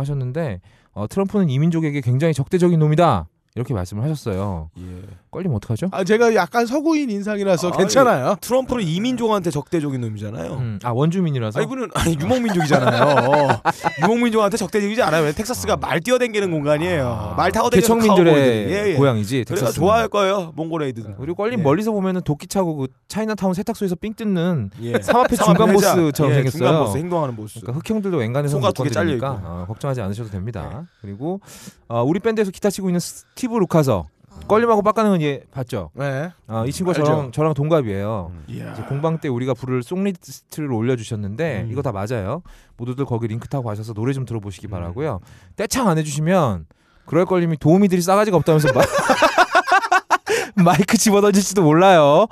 하셨는데 0.00 0.60
어, 0.92 1.06
트럼프는 1.08 1.50
이민족에게 1.50 2.00
굉장히 2.00 2.32
적대적인 2.34 2.78
놈이다 2.78 3.26
이렇게 3.56 3.74
말씀을 3.74 4.02
하셨어요. 4.04 4.70
예. 4.78 5.02
걸리면 5.34 5.56
어떡하죠? 5.56 5.88
아 5.92 6.04
제가 6.04 6.34
약간 6.34 6.64
서구인 6.66 7.10
인상이라서 7.10 7.68
아, 7.68 7.76
괜찮아요. 7.76 8.36
트럼프는 8.40 8.84
이민족한테 8.84 9.50
적대적인 9.50 10.00
놈이잖아요. 10.00 10.52
음, 10.54 10.78
아 10.82 10.90
원주민이라서 10.92 11.60
아 11.60 11.62
이분은 11.62 11.88
아니 11.94 12.16
유목민족이잖아요. 12.18 13.48
유목민족한테 14.02 14.56
적대적이지 14.56 15.02
않아요. 15.02 15.24
왜 15.24 15.32
텍사스가 15.32 15.76
말 15.76 16.00
뛰어댕기는 16.00 16.50
공간이에요. 16.50 17.34
말 17.36 17.52
타고 17.52 17.68
개척민들의 17.70 18.32
카우보이들이. 18.32 18.72
예, 18.74 18.90
예. 18.92 18.94
고향이지. 18.94 19.44
그래가 19.46 19.60
텍사스는. 19.60 19.84
좋아할 19.84 20.08
거예요. 20.08 20.52
몽골 20.56 20.81
애들은. 20.81 21.16
그리고 21.18 21.34
걸린 21.34 21.58
예. 21.58 21.62
멀리서 21.62 21.92
보면은 21.92 22.20
도끼 22.22 22.46
차고 22.46 22.76
그 22.76 22.86
차이나타운 23.08 23.54
세탁소에서 23.54 23.96
삥 23.96 24.14
뜯는 24.14 24.70
예. 24.82 25.00
삼합회 25.00 25.36
중간. 25.36 25.72
보스처럼 25.72 26.30
예, 26.30 26.34
생겼어요. 26.36 26.50
중간 26.58 26.78
보스 26.78 26.98
행동하는 26.98 27.36
보스. 27.36 27.60
그러니까 27.60 27.80
흑형들도 27.80 28.16
웬간해서 28.16 28.58
못 28.58 28.72
두개 28.72 28.90
잘려 28.90 29.18
건드리니까 29.18 29.34
있고. 29.38 29.48
어, 29.48 29.64
걱정하지 29.66 30.00
않으셔도 30.00 30.30
됩니다. 30.30 30.86
그리고 31.00 31.40
어, 31.88 32.02
우리 32.02 32.20
밴드에서 32.20 32.50
기타 32.50 32.70
치고 32.70 32.88
있는 32.88 33.00
스티브 33.00 33.56
루카서 33.56 34.06
껄림하고 34.46 34.82
빡가는 34.82 35.22
얘 35.22 35.42
봤죠? 35.50 35.90
네. 35.94 36.30
아, 36.46 36.64
이 36.66 36.72
친구가 36.72 36.98
알죠. 36.98 37.04
저랑 37.04 37.32
저랑 37.32 37.54
동갑이에요. 37.54 38.32
이제 38.48 38.82
공방 38.88 39.18
때 39.18 39.28
우리가 39.28 39.54
부를 39.54 39.82
song 39.82 40.11
list를 40.11 40.70
올려주셨는데 40.72 41.62
음. 41.62 41.68
이거 41.70 41.82
다 41.82 41.92
맞아요. 41.92 42.42
모두들 42.76 43.04
거기 43.04 43.26
링크 43.26 43.48
타고 43.48 43.64
가셔서 43.64 43.94
노래 43.94 44.12
좀 44.12 44.22
음. 44.22 44.26
들어보시기 44.26 44.68
바라고요. 44.68 45.20
떼창 45.56 45.88
안 45.88 45.98
해주시면 45.98 46.66
그럴 47.06 47.24
껄림이 47.24 47.58
도우미들이 47.58 48.02
싸가지가 48.02 48.36
없다면서 48.36 48.68
마... 48.72 48.82
마이크 50.64 50.96
집어던질지도 50.96 51.62
몰라요. 51.62 52.26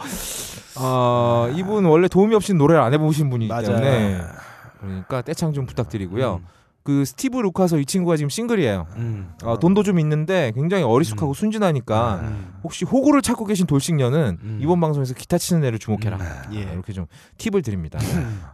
어, 0.77 1.49
이분 1.55 1.85
원래 1.85 2.09
도우미 2.09 2.35
없이 2.35 2.55
노래를 2.55 2.83
안 2.83 2.93
해보신 2.95 3.31
분이기 3.31 3.49
맞아요. 3.49 3.67
때문에 3.67 4.21
그러니까 4.81 5.23
떼창 5.23 5.53
좀 5.53 5.67
부탁드리고요. 5.67 6.41
음. 6.43 6.47
그 6.85 7.05
스티브 7.05 7.38
루카서 7.38 7.79
이 7.79 7.85
친구가 7.87 8.16
지금 8.16 8.29
싱글이에요. 8.29 8.87
음. 8.97 9.31
어, 9.45 9.59
돈도 9.59 9.85
좀 9.85 10.01
있는데 10.01 10.51
굉장히 10.55 10.83
어리숙하고 10.83 11.33
음. 11.33 11.35
순진하니까 11.35 12.21
음. 12.25 12.53
혹시 12.64 12.85
호구를 12.85 13.23
찾고 13.23 13.45
계신 13.45 13.66
돌싱녀는 13.66 14.38
음. 14.42 14.59
이번 14.61 14.81
방송에서 14.81 15.14
기타 15.14 15.38
치는 15.38 15.64
애를 15.64 15.79
주목해라. 15.79 16.18
예. 16.55 16.64
아, 16.66 16.73
이렇게 16.73 16.92
좀 16.92 17.07
팁을 17.38 17.62
드립니다. 17.62 18.01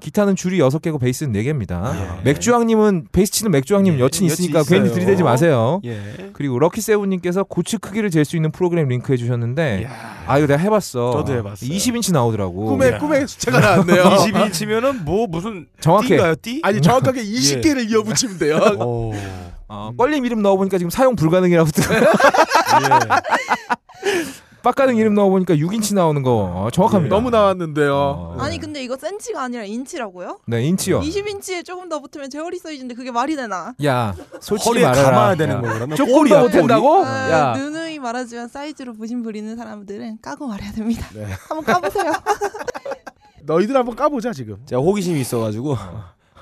기타는 0.01 0.37
줄이 0.37 0.59
6개고 0.59 1.01
베이스는 1.01 1.33
4개입니다. 1.33 1.95
예. 1.95 2.23
맥주왕님은 2.25 3.09
베이스 3.12 3.33
치는 3.33 3.51
맥주왕님 3.51 3.95
예, 3.95 3.99
여친 4.01 4.27
여친 4.27 4.27
있으니까 4.27 4.61
있어요. 4.61 4.79
괜히 4.83 4.93
들이대지 4.95 5.23
마세요. 5.23 5.81
예. 5.85 6.31
그리고 6.35 6.59
럭키 6.59 6.81
세븐님께서 6.81 7.45
꼬추 7.45 7.79
크기를 7.79 8.11
잴 8.11 8.25
수 8.25 8.37
있는 8.37 8.51
프로그램 8.51 8.88
링크 8.88 9.11
해주셨는데 9.12 9.81
이야. 9.83 10.18
아 10.29 10.38
이거 10.38 10.47
내가 10.47 10.61
해봤어. 10.61 11.11
저도 11.12 11.33
해봤어요. 11.35 11.71
20인치 11.71 12.12
나오더라고. 12.12 12.67
꿈에 12.67 12.88
야. 12.93 12.99
꿈에 12.99 13.27
숫자가 13.27 13.61
나왔네요. 13.61 14.03
20인치면은 14.21 15.03
뭐 15.05 15.27
무슨 15.27 15.67
정확해. 15.81 16.09
띠인가요? 16.09 16.35
띠? 16.43 16.61
아니 16.62 16.81
정확하게 16.81 17.23
20개를 17.25 17.91
이어 17.91 18.03
붙이면 18.03 18.38
돼요. 18.38 18.57
오. 18.81 19.12
어, 19.69 19.91
껄림 19.99 20.25
이름 20.25 20.41
넣어보니까 20.43 20.79
지금 20.79 20.91
사용 20.91 21.14
불가능이라고 21.17 21.71
뜨 21.73 21.83
예. 21.83 22.01
빡가능 24.69 24.97
이름 24.97 25.15
넣어보니까 25.15 25.55
6인치 25.55 25.95
나오는 25.95 26.23
거 26.23 26.31
어, 26.55 26.71
정확합니다. 26.71 27.15
너무 27.17 27.31
나왔는데요. 27.31 27.95
어, 27.95 28.37
아니 28.39 28.59
근데 28.59 28.83
이거 28.85 28.99
센치가 28.99 29.43
아니라 29.45 29.65
인치라고요? 29.65 30.41
네 30.47 30.63
인치요. 30.65 31.01
20인치에 31.01 31.65
조금 31.65 31.89
더 31.89 32.01
붙으면 32.01 32.29
제 32.29 32.39
허리 32.39 32.59
사이즈인데 32.59 32.95
그게 32.95 33.11
말이 33.11 33.35
되나? 33.35 33.73
야 33.87 34.15
솔직히 34.41 34.83
말해라. 34.83 35.11
감아야 35.11 35.35
되는 35.37 35.57
야. 35.57 35.61
거 35.63 35.73
그러면 35.73 35.97
꼬리야, 35.97 36.41
못한다고? 36.43 37.03
아, 37.03 37.31
야 37.31 37.53
누누이 37.57 37.99
말하지만 37.99 38.49
사이즈로 38.49 38.93
부심 38.93 39.23
부리는 39.23 39.57
사람들은 39.57 40.19
까고 40.21 40.47
말해야 40.49 40.73
됩니다. 40.73 41.07
네. 41.15 41.25
한번 41.49 41.65
까보세요. 41.65 42.13
너희들 43.45 43.75
한번 43.75 43.97
까보자 43.97 44.35
지금. 44.35 44.59
제가 44.67 44.83
호기심이 44.83 45.19
있어가지고 45.19 45.79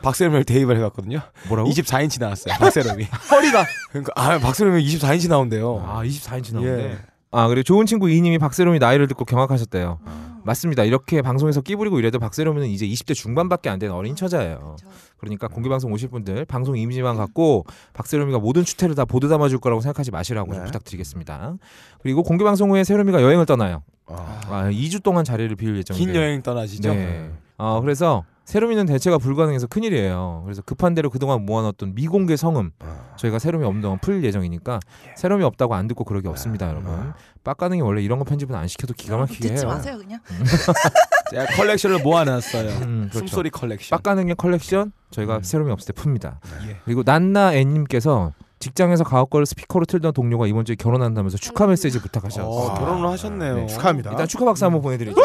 박세롬을 0.03 0.43
대입을 0.43 0.77
해봤거든요. 0.79 1.21
뭐라고? 1.49 1.71
24인치 1.71 2.21
나왔어요. 2.21 2.55
박세롬이. 2.59 3.05
허리가 3.31 3.65
그러니까 3.91 4.12
아 4.17 4.37
박세롬이 4.41 4.85
24인치 4.85 5.29
나온대요. 5.29 5.85
아 5.87 6.03
24인치 6.03 6.55
나오는데. 6.55 6.91
예. 6.91 6.99
아 7.33 7.49
그리고 7.49 7.62
좋은 7.65 7.87
친구 7.87 8.09
이님이 8.11 8.39
박세롬이 8.39 8.79
나이를 8.79 9.09
듣고 9.09 9.25
경악하셨대요. 9.25 9.99
맞습니다. 10.45 10.85
이렇게 10.85 11.23
방송에서 11.23 11.61
끼부리고 11.61 11.99
이래도 11.99 12.19
박세롬은 12.21 12.67
이제 12.67 12.87
20대 12.87 13.15
중반밖에 13.15 13.69
안 13.69 13.81
된 13.81 13.91
어린 13.91 14.15
처자예요. 14.15 14.77
그러니까 15.19 15.49
공개 15.49 15.69
방송 15.69 15.93
오실 15.93 16.09
분들 16.09 16.45
방송 16.45 16.77
이미지만 16.79 17.17
갖고 17.17 17.65
박세롬이가 17.95 18.39
모든 18.39 18.62
추태를 18.65 18.95
다 18.95 19.05
보듬아줄 19.05 19.59
거라고 19.59 19.81
생각하지 19.81 20.12
마시라고 20.12 20.53
좀 20.53 20.61
네. 20.62 20.67
부탁드리겠습니다. 20.67 21.57
그리고 22.01 22.23
공개 22.23 22.45
방송 22.45 22.71
후에 22.71 22.85
세롬이가 22.85 23.23
여행을 23.23 23.45
떠나요. 23.45 23.83
아. 24.07 24.41
아, 24.49 24.71
2주 24.71 25.03
동안 25.03 25.25
자리를 25.25 25.55
비울 25.57 25.77
예정인데. 25.79 26.12
긴 26.12 26.15
여행 26.15 26.43
떠나시죠. 26.43 26.95
네. 26.95 27.31
어, 27.59 27.81
그래서 27.81 28.23
세롬이는 28.46 28.87
대체가 28.87 29.18
불가능해서 29.18 29.66
큰일이에요. 29.66 30.42
그래서 30.44 30.62
급한 30.62 30.94
대로 30.94 31.11
그동안 31.11 31.44
모아놨던 31.44 31.94
미공개 31.96 32.37
신음 32.37 32.70
저희가 33.16 33.40
세롬이 33.40 33.64
없는 33.64 33.82
동안 33.82 33.98
풀 34.00 34.22
예정이니까 34.24 34.78
세롬이 35.16 35.42
없다고 35.44 35.74
안 35.74 35.88
듣고 35.88 36.04
그러기 36.04 36.28
없습니다, 36.28 36.68
여러분. 36.68 37.12
빡가능이 37.42 37.80
원래 37.82 38.02
이런 38.02 38.18
거 38.18 38.24
편집은 38.24 38.54
안 38.54 38.66
시켜도 38.68 38.94
기가 38.94 39.16
막히게 39.18 39.48
듣지 39.48 39.62
해요. 39.64 39.68
마세요 39.68 39.98
그냥. 39.98 40.20
제가 41.30 41.46
컬렉션을 41.56 42.02
모아놨어요. 42.02 42.68
음, 42.82 43.09
그렇죠. 43.11 43.18
숨소리 43.18 43.50
컬렉션. 43.50 43.96
빡가능의 43.96 44.37
컬렉션 44.37 44.92
저희가 45.11 45.38
음. 45.38 45.42
세롬이 45.42 45.70
없을 45.72 45.92
때 45.92 46.00
풉니다. 46.00 46.37
예. 46.68 46.76
그리고 46.85 47.02
난나 47.04 47.54
애님께서 47.54 48.32
직장에서 48.59 49.04
가옥거를 49.04 49.44
스피커로 49.46 49.85
틀던 49.87 50.12
동료가 50.12 50.46
이번 50.46 50.64
주에 50.64 50.76
결혼한다면서 50.76 51.37
축하 51.37 51.66
메시지 51.66 52.00
부탁하셨어요. 52.00 52.46
어, 52.46 52.74
결혼을 52.74 53.09
하셨네요. 53.11 53.54
네, 53.56 53.66
축하합니다. 53.66 54.11
일단 54.11 54.26
축하 54.28 54.44
박수 54.44 54.64
한번 54.64 54.82
보내드리죠. 54.82 55.16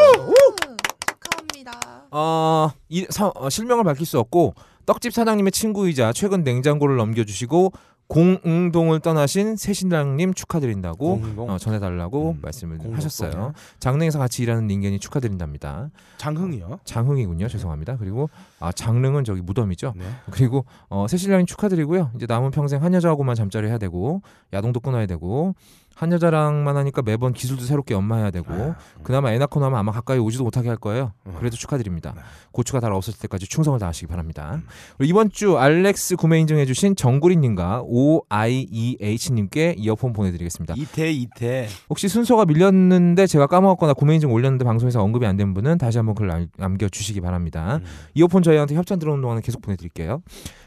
어, 2.12 2.68
이, 2.88 3.06
사- 3.10 3.32
어, 3.34 3.48
실명을 3.50 3.84
밝힐 3.84 4.06
수 4.06 4.18
없고 4.18 4.54
떡집 4.86 5.12
사장님의 5.12 5.52
친구이자 5.52 6.12
최근 6.12 6.44
냉장고를 6.44 6.96
넘겨주시고 6.96 7.72
공응동을 8.08 9.00
떠나신 9.00 9.56
새 9.56 9.72
신랑님 9.72 10.34
축하드린다고 10.34 11.20
공동. 11.20 11.48
어, 11.48 11.56
전해달라고 11.56 12.32
음, 12.32 12.38
말씀을 12.42 12.76
공동동이야. 12.76 12.96
하셨어요. 13.06 13.52
장릉에서 13.80 14.18
같이 14.18 14.42
일하는 14.42 14.66
닌겐이 14.66 14.98
축하드린답니다. 14.98 15.88
장흥이요. 16.18 16.80
장흥이군요. 16.84 17.48
죄송합니다. 17.48 17.96
그리고 17.96 18.28
아, 18.60 18.70
장릉은 18.70 19.24
저기 19.24 19.40
무덤이죠. 19.40 19.94
네. 19.96 20.04
그리고 20.30 20.66
어, 20.90 21.06
새 21.08 21.16
신랑님 21.16 21.46
축하드리고요. 21.46 22.10
이제 22.16 22.26
남은 22.28 22.50
평생 22.50 22.82
한 22.82 22.92
여자하고만 22.92 23.34
잠자리 23.34 23.68
해야 23.68 23.78
되고 23.78 24.20
야동도 24.52 24.80
끊어야 24.80 25.06
되고 25.06 25.54
한 25.94 26.12
여자랑만 26.12 26.76
하니까 26.76 27.02
매번 27.02 27.32
기술도 27.32 27.62
새롭게 27.64 27.94
연마해야 27.94 28.30
되고 28.30 28.74
그나마 29.02 29.32
애 29.32 29.38
낳고 29.38 29.60
나면 29.60 29.78
아마 29.78 29.92
가까이 29.92 30.18
오지도 30.18 30.44
못하게 30.44 30.68
할 30.68 30.76
거예요. 30.76 31.12
그래도 31.38 31.56
축하드립니다. 31.56 32.14
고추가 32.50 32.80
달 32.80 32.92
없을 32.92 33.14
때까지 33.14 33.46
충성을 33.46 33.78
다하시기 33.78 34.06
바랍니다. 34.08 34.60
그리고 34.98 35.10
이번 35.10 35.30
주 35.30 35.58
알렉스 35.58 36.16
구매 36.16 36.40
인증해주신 36.40 36.96
정구리님과 36.96 37.82
OIEH님께 37.84 39.74
이어폰 39.78 40.12
보내드리겠습니다. 40.12 40.74
이태 40.76 41.10
이태. 41.10 41.68
혹시 41.90 42.08
순서가 42.08 42.44
밀렸는데 42.46 43.26
제가 43.26 43.46
까먹었거나 43.46 43.94
구매 43.94 44.14
인증 44.14 44.32
올렸는데 44.32 44.64
방송에서 44.64 45.02
언급이 45.02 45.26
안 45.26 45.36
된 45.36 45.54
분은 45.54 45.78
다시 45.78 45.96
한번 45.98 46.14
글 46.14 46.26
남- 46.26 46.46
남겨주시기 46.58 47.20
바랍니다. 47.22 47.80
이어폰 48.14 48.42
저희한테 48.42 48.74
협찬 48.74 48.98
들어오는 48.98 49.22
동안은 49.22 49.40
계속 49.42 49.62
보내드릴게요. 49.62 50.22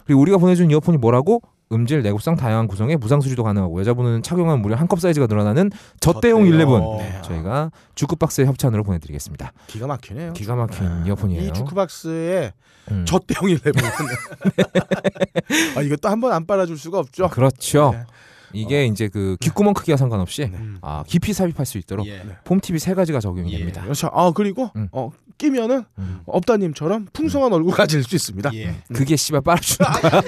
그리고 0.06 0.22
우리가 0.22 0.38
보내준 0.40 0.72
이어폰이 0.72 0.98
뭐라고? 0.98 1.42
음질, 1.72 2.04
내구성 2.04 2.36
다양한 2.36 2.68
구성에 2.68 2.96
무상 2.96 3.22
수리도 3.22 3.44
가능하고 3.44 3.80
여자분은 3.80 4.22
착용하면 4.24 4.62
무려 4.62 4.76
한 4.76 4.86
컵 4.88 5.00
사이즈가 5.00 5.26
늘어나는 5.26 5.72
젖대용 6.00 6.46
11 6.46 6.66
네. 7.00 7.22
저희가 7.24 7.72
주크박스의 7.96 8.46
협찬으로 8.48 8.84
보내드리겠습니다. 8.84 9.52
기가 9.68 9.88
막히네요. 9.88 10.34
기가 10.34 10.56
막힌 10.56 11.06
이어폰이에요. 11.08 11.42
이 11.50 11.54
주크박스에 11.54 12.54
음. 12.92 13.06
젖대용 13.08 13.50
일레븐. 13.50 13.74
아 15.76 15.82
이거 15.82 15.96
또한번 15.96 16.32
안 16.34 16.46
빨아줄 16.46 16.78
수가 16.78 17.00
없죠. 17.00 17.30
그렇죠. 17.30 17.92
네. 17.94 18.06
이게 18.56 18.86
이제 18.86 19.08
그 19.08 19.38
귓구멍 19.40 19.74
크기와 19.74 19.98
상관없이 19.98 20.44
음. 20.44 20.78
아, 20.82 21.04
깊이 21.08 21.34
삽입할 21.34 21.66
수 21.66 21.78
있도록 21.78 22.08
예. 22.08 22.22
폼 22.44 22.60
TV 22.60 22.80
세 22.80 22.94
가지가 22.94 23.20
적용이 23.20 23.54
예. 23.54 23.58
됩니다. 23.58 23.84
그렇죠. 23.84 24.10
아 24.14 24.32
그리고 24.32 24.70
음. 24.76 24.88
어, 24.92 25.12
끼면은 25.38 25.84
음. 25.98 26.22
업다님처럼 26.26 27.08
풍성한 27.14 27.52
얼굴 27.52 27.74
가질 27.74 28.04
수 28.04 28.16
있습니다. 28.16 28.54
예. 28.56 28.76
그게 28.94 29.16
씨발 29.16 29.42
빨아주는 29.42 29.90
거야. 29.92 30.22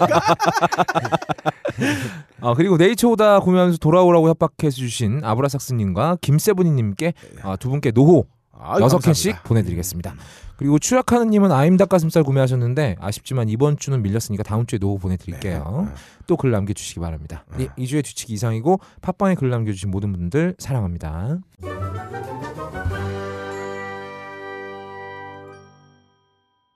아 2.42 2.54
그리고 2.58 2.78
네이처오다 2.78 3.40
구매하면서 3.40 3.78
돌아오라고 3.78 4.30
협박해 4.30 4.70
주신 4.70 5.24
아브라삭스님과 5.24 6.18
김세븐이님께 6.22 7.14
아, 7.44 7.56
두 7.56 7.70
분께 7.70 7.92
노호 7.92 8.26
아, 8.60 8.80
여섯. 8.82 9.00
캔씩 9.00 9.44
보내드리겠습니다. 9.44 10.16
그리고 10.58 10.80
추락하는님은 10.80 11.52
아임 11.52 11.78
닭가슴살 11.78 12.24
구매하셨는데 12.24 12.98
아쉽지만 13.00 13.48
이번 13.48 13.78
주는 13.78 14.02
밀렸으니까 14.02 14.44
다음 14.44 14.66
주에 14.66 14.80
노후 14.80 14.98
보내드릴게요. 14.98 15.92
또글 16.26 16.52
남겨주시기 16.52 17.00
바랍니다. 17.00 17.46
이, 17.60 17.68
이 17.78 17.88
주에 17.88 18.02
뒤치기 18.02 18.34
이상이고 18.34 18.80
팟빵에 19.02 19.36
글 19.36 19.50
남겨주신 19.52 19.92
모든 19.92 20.12
분들 20.12 20.56
사랑합니다. 20.58 21.40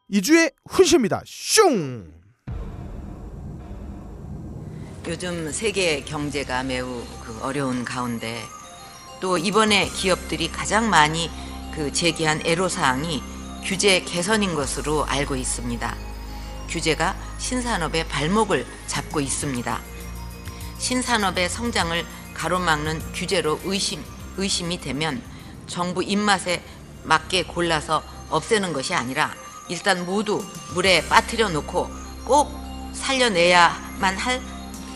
이주의 0.09 0.51
훈시입니다. 0.69 1.21
슝. 1.25 2.13
요즘 5.07 5.51
세계 5.51 6.01
경제가 6.01 6.63
매우 6.63 7.01
그 7.23 7.39
어려운 7.41 7.83
가운데 7.83 8.41
또 9.19 9.37
이번에 9.37 9.87
기업들이 9.87 10.51
가장 10.51 10.89
많이 10.89 11.29
그 11.73 11.91
제기한 11.91 12.41
애로사항이 12.45 13.40
규제 13.63 14.01
개선인 14.01 14.55
것으로 14.55 15.05
알고 15.05 15.35
있습니다. 15.35 15.95
규제가 16.67 17.15
신산업의 17.37 18.07
발목을 18.07 18.65
잡고 18.87 19.19
있습니다. 19.19 19.81
신산업의 20.77 21.49
성장을 21.49 22.05
가로막는 22.33 23.13
규제로 23.13 23.59
의심, 23.63 24.03
의심이 24.37 24.79
되면 24.81 25.21
정부 25.67 26.03
입맛에 26.03 26.63
맞게 27.03 27.43
골라서 27.43 28.03
없애는 28.29 28.73
것이 28.73 28.93
아니라 28.93 29.33
일단 29.69 30.05
모두 30.05 30.43
물에 30.73 31.07
빠뜨려 31.07 31.49
놓고 31.49 31.89
꼭 32.25 32.51
살려내야만 32.93 34.17
할 34.17 34.41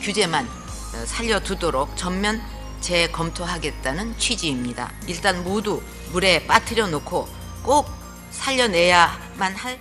규제만 0.01 0.45
어, 0.45 1.05
살려두도록 1.05 1.95
전면 1.95 2.41
재검토하겠다는 2.81 4.17
취지입니다. 4.17 4.91
일단 5.07 5.43
모두 5.43 5.81
물에 6.11 6.45
빠뜨려 6.45 6.87
놓고 6.87 7.27
꼭 7.63 8.04
살려내야만 8.39 9.55
할 9.55 9.77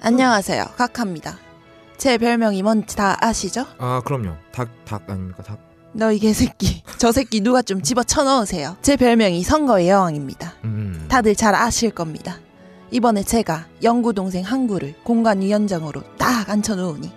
안녕하세요. 0.00 0.64
카카입니다. 0.76 1.38
제 1.96 2.18
별명이 2.18 2.62
뭔지 2.62 2.94
다 2.96 3.16
아시죠? 3.20 3.64
아 3.78 4.02
그럼요. 4.04 4.34
닭 4.52 4.68
닭 4.84 5.08
아닙니까 5.08 5.42
닭. 5.42 5.58
너이 5.92 6.18
개새끼. 6.18 6.82
저 6.98 7.12
새끼 7.12 7.40
누가 7.40 7.62
좀 7.62 7.80
집어 7.80 8.02
쳐 8.02 8.22
넣으세요. 8.24 8.76
제 8.82 8.96
별명이 8.96 9.42
선거의 9.42 9.88
여왕입니다. 9.88 10.54
음. 10.64 11.06
다들 11.08 11.34
잘 11.34 11.54
아실 11.54 11.90
겁니다. 11.90 12.38
이번에 12.90 13.22
제가 13.22 13.66
영구 13.82 14.12
동생 14.12 14.44
항구를 14.44 14.94
공관위원장으로 15.04 16.02
딱 16.18 16.50
앉혀놓으니 16.50 17.10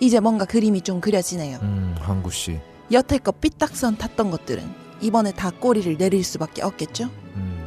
이제 0.00 0.20
뭔가 0.20 0.44
그림이 0.44 0.82
좀 0.82 1.00
그려지네요. 1.00 1.58
음 1.62 1.94
항구 2.00 2.30
씨. 2.30 2.60
여태껏 2.92 3.40
삐딱선 3.40 3.96
탔던 3.98 4.30
것들은 4.30 4.62
이번에 5.00 5.32
다 5.32 5.50
꼬리를 5.50 5.96
내릴 5.98 6.24
수밖에 6.24 6.62
없겠죠? 6.62 7.10
음. 7.34 7.66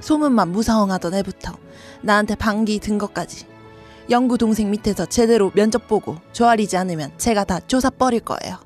소문만 0.00 0.50
무사홍하던 0.50 1.14
애부터 1.14 1.56
나한테 2.02 2.34
반기 2.34 2.78
든 2.78 2.98
것까지 2.98 3.46
영구 4.10 4.38
동생 4.38 4.70
밑에서 4.70 5.06
제대로 5.06 5.50
면접 5.54 5.86
보고 5.86 6.16
조아리지 6.32 6.76
않으면 6.76 7.12
제가 7.18 7.44
다 7.44 7.60
조사 7.60 7.90
버릴 7.90 8.20
거예요. 8.20 8.58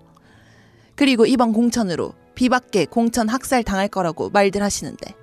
그리고 0.94 1.26
이번 1.26 1.52
공천으로 1.52 2.14
비박계 2.34 2.86
공천 2.86 3.28
학살 3.28 3.62
당할 3.62 3.88
거라고 3.88 4.30
말들 4.30 4.62
하시는데 4.62 5.14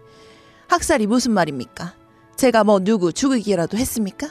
학살이 0.68 1.08
무슨 1.08 1.32
말입니까? 1.32 1.94
제가 2.36 2.64
뭐 2.64 2.80
누구 2.80 3.12
죽이기라도 3.12 3.78
했습니까? 3.78 4.30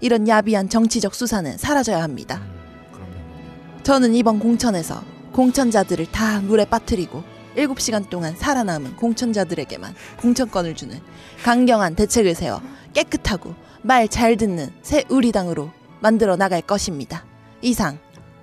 이런 0.00 0.28
야비한 0.28 0.68
정치적 0.68 1.14
수사는 1.14 1.56
사라져야 1.56 2.02
합니다. 2.02 2.42
그럼요. 2.92 3.82
저는 3.82 4.14
이번 4.14 4.38
공천에서 4.38 5.02
공천자들을 5.42 6.06
다 6.10 6.40
물에 6.40 6.64
빠뜨리고 6.64 7.22
7시간 7.54 8.10
동안 8.10 8.34
살아남은 8.34 8.96
공천자들에게만 8.96 9.94
공천권을 10.20 10.74
주는 10.74 11.00
강경한 11.44 11.94
대책을 11.94 12.34
세워 12.34 12.60
깨끗하고 12.92 13.54
말 13.82 14.08
잘 14.08 14.36
듣는 14.36 14.70
새 14.82 15.04
우리당으로 15.08 15.70
만들어 16.00 16.34
나갈 16.34 16.60
것입니다. 16.60 17.24
이상. 17.62 17.98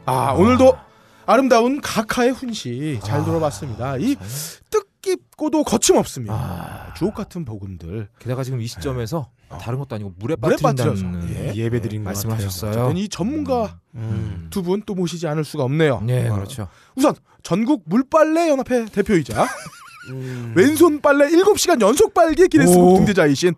아 0.05 0.31
오늘도 0.31 0.77
아름다운 1.25 1.81
가카의 1.81 2.31
훈시 2.31 3.01
잘 3.03 3.19
아, 3.19 3.23
들어봤습니다. 3.25 3.97
이 3.97 4.15
잘- 4.15 4.25
뜻깊고도 4.69 5.65
거침없으며 5.65 6.31
아. 6.33 6.93
주옥 6.93 7.13
같은 7.13 7.43
복음들. 7.43 8.07
게다가 8.19 8.41
지금 8.45 8.61
이 8.61 8.67
시점에서 8.67 9.29
다른 9.57 9.79
것도 9.79 9.95
아니고 9.95 10.13
물에 10.17 10.35
물에 10.39 10.55
빠뜨린다는 10.61 11.29
예. 11.35 11.53
예배 11.55 11.81
드린 11.81 12.03
것 12.03 12.09
말씀하셨어요. 12.09 12.93
이 12.95 13.07
전문가 13.09 13.79
음. 13.95 14.47
두분 14.49 14.83
또 14.85 14.93
모시지 14.95 15.27
않을 15.27 15.43
수가 15.43 15.63
없네요. 15.63 16.01
네, 16.01 16.27
어, 16.29 16.35
그렇죠. 16.35 16.67
우선 16.95 17.13
전국 17.43 17.83
물빨래 17.85 18.49
연합회 18.49 18.85
대표이자 18.85 19.45
음. 20.11 20.53
왼손 20.55 21.01
빨래 21.01 21.27
7시간 21.27 21.81
연속 21.81 22.13
빨기 22.13 22.47
기네스북 22.47 22.81
오. 22.93 22.97
등재자이신 22.97 23.55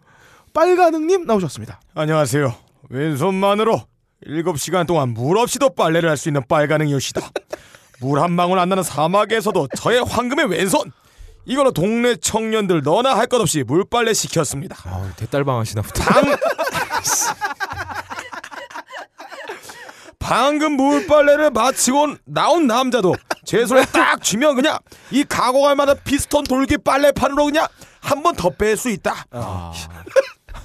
빨가능님 0.54 1.26
나오셨습니다. 1.26 1.80
안녕하세요. 1.94 2.54
왼손만으로 2.90 3.82
7시간 4.26 4.88
동안 4.88 5.10
물 5.10 5.38
없이도 5.38 5.70
빨래를 5.76 6.10
할 6.10 6.18
수 6.18 6.30
있는 6.30 6.42
빨가능 6.48 6.90
요시다. 6.92 7.22
물 8.00 8.20
한 8.20 8.36
방울 8.36 8.60
안 8.60 8.70
나는 8.70 8.84
사막에서도 8.84 9.70
저의 9.76 10.04
황금의 10.04 10.50
왼손 10.50 10.92
이걸로 11.48 11.72
동네 11.72 12.16
청년들 12.18 12.82
너나 12.84 13.16
할 13.18 13.28
것 13.28 13.40
없이 13.42 13.64
물빨래 13.66 14.14
시켰습니다. 14.14 14.76
아, 14.86 15.10
대딸방 15.16 15.58
하시나 15.60 15.82
보다. 15.82 16.04
방 16.04 16.24
방금 20.20 20.74
물빨래를 20.74 21.52
마치고 21.52 22.16
나온 22.26 22.68
남자도 22.68 23.16
제 23.46 23.66
손에 23.66 23.86
딱 23.86 24.22
쥐면 24.22 24.56
그냥 24.56 24.78
이 25.12 25.24
가공할 25.24 25.76
만한 25.76 25.98
피스톤 26.04 26.44
돌기 26.44 26.78
빨래판으로 26.80 27.46
그냥 27.46 27.68
한 28.02 28.22
번 28.24 28.36
더 28.36 28.50
뺄 28.50 28.76
수 28.78 28.90
있다. 28.90 29.26
아, 29.32 29.72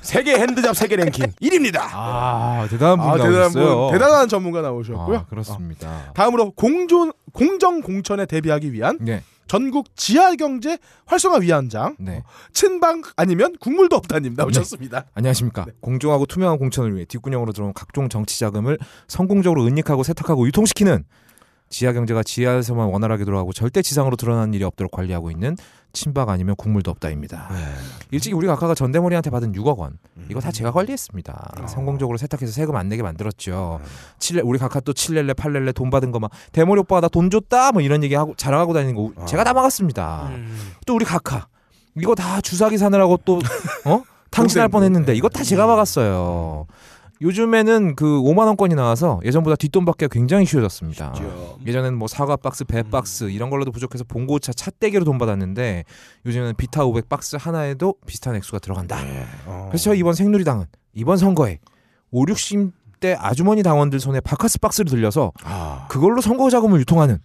세계 0.00 0.34
핸드잡 0.38 0.74
세계 0.76 0.96
랭킹 0.96 1.26
1위입니다. 1.42 1.78
아 1.92 2.66
대단한 2.70 2.98
분 2.98 3.08
아, 3.08 3.12
대단한 3.14 3.32
나오셨어요. 3.40 3.76
분, 3.90 3.92
대단한 3.92 4.28
전문가 4.28 4.62
나오셨고요. 4.62 5.16
아, 5.18 5.24
그렇습니다. 5.26 5.88
어, 5.88 6.12
다음으로 6.14 6.50
공존 6.52 7.12
공정 7.32 7.80
공천에 7.82 8.26
대비하기 8.26 8.72
위한 8.72 8.98
네, 9.00 9.22
전국 9.46 9.94
지하 9.96 10.34
경제 10.34 10.78
활성화 11.06 11.38
위원장 11.38 11.96
네. 11.98 12.22
친방 12.52 13.02
아니면 13.16 13.54
국물도 13.60 13.96
없다님 13.96 14.34
나오셨습니다. 14.34 15.06
안녕하십니까. 15.14 15.66
공정하고 15.80 16.26
투명한 16.26 16.58
공천을 16.58 16.94
위해 16.94 17.04
뒷구녕으로 17.04 17.52
들어온 17.52 17.72
각종 17.74 18.08
정치 18.08 18.38
자금을 18.38 18.78
성공적으로 19.08 19.64
은닉하고 19.66 20.02
세탁하고 20.02 20.46
유통시키는 20.46 21.04
지하 21.68 21.92
경제가 21.92 22.22
지하에서만 22.22 22.88
원활하게 22.88 23.24
돌아가고 23.24 23.52
절대 23.52 23.82
지상으로 23.82 24.16
드러나는 24.16 24.52
일이 24.54 24.62
없도록 24.64 24.92
관리하고 24.92 25.30
있는 25.30 25.56
친박 25.92 26.28
아니면 26.30 26.56
국물도 26.56 26.90
없다입니다. 26.90 27.48
네. 27.52 27.56
일찍이 28.10 28.34
우리 28.34 28.46
각하가 28.46 28.74
전대머리한테 28.74 29.30
받은 29.30 29.52
6억 29.52 29.76
원 29.78 29.98
이거 30.30 30.40
다 30.40 30.50
제가 30.50 30.70
음. 30.70 30.74
관리했습니다. 30.74 31.52
어. 31.60 31.66
성공적으로 31.66 32.16
세탁해서 32.18 32.52
세금 32.52 32.76
안 32.76 32.88
내게 32.88 33.02
만들었죠. 33.02 33.80
칠레 34.18 34.40
우리 34.42 34.58
각하 34.58 34.80
또 34.80 34.92
칠렐레 34.92 35.34
팔렐레 35.34 35.72
돈 35.72 35.90
받은 35.90 36.10
거 36.10 36.18
막 36.18 36.30
대머리 36.52 36.80
오빠가 36.80 37.00
나 37.02 37.08
돈 37.08 37.28
줬다 37.30 37.72
뭐 37.72 37.82
이런 37.82 38.02
얘기 38.04 38.14
하고 38.14 38.34
자랑하고 38.36 38.72
다니는 38.72 38.94
거 38.94 39.12
어. 39.16 39.24
제가 39.26 39.44
다 39.44 39.52
막았습니다. 39.52 40.28
음. 40.30 40.72
또 40.86 40.94
우리 40.94 41.04
각하 41.04 41.46
이거 41.96 42.14
다 42.14 42.40
주사기 42.40 42.78
사느라고 42.78 43.18
또 43.24 43.40
어? 43.84 44.02
탕진할 44.30 44.70
뻔했는데 44.70 45.14
이거 45.14 45.28
다 45.28 45.44
제가 45.44 45.66
막았어요. 45.66 46.66
요즘에는 47.22 47.94
그 47.94 48.04
5만 48.04 48.46
원권이 48.46 48.74
나와서 48.74 49.20
예전보다 49.24 49.54
뒷돈 49.54 49.84
받기가 49.84 50.08
굉장히 50.12 50.44
쉬워졌습니다. 50.44 51.14
예전에는 51.64 51.96
뭐 51.96 52.08
사과 52.08 52.36
박스, 52.36 52.64
배 52.64 52.82
박스 52.82 53.30
이런 53.30 53.48
걸로도 53.48 53.70
부족해서 53.70 54.02
봉고차 54.04 54.52
차떼기로 54.52 55.04
돈 55.04 55.18
받았는데 55.18 55.84
요즘에는 56.26 56.54
비타 56.56 56.84
500 56.84 57.08
박스 57.08 57.36
하나에도 57.38 57.94
비슷한 58.06 58.34
액수가 58.34 58.58
들어간다. 58.58 58.98
어. 59.46 59.68
그래서 59.70 59.84
저 59.84 59.94
이번 59.94 60.14
생누리당은 60.14 60.66
이번 60.94 61.16
선거에 61.16 61.60
5, 62.10 62.26
60대 62.26 63.16
아주머니 63.16 63.62
당원들 63.62 64.00
손에 64.00 64.20
바카스 64.20 64.58
박스를 64.58 64.90
들려서 64.90 65.32
아. 65.44 65.86
그걸로 65.88 66.20
선거 66.20 66.50
자금을 66.50 66.80
유통하는 66.80 67.18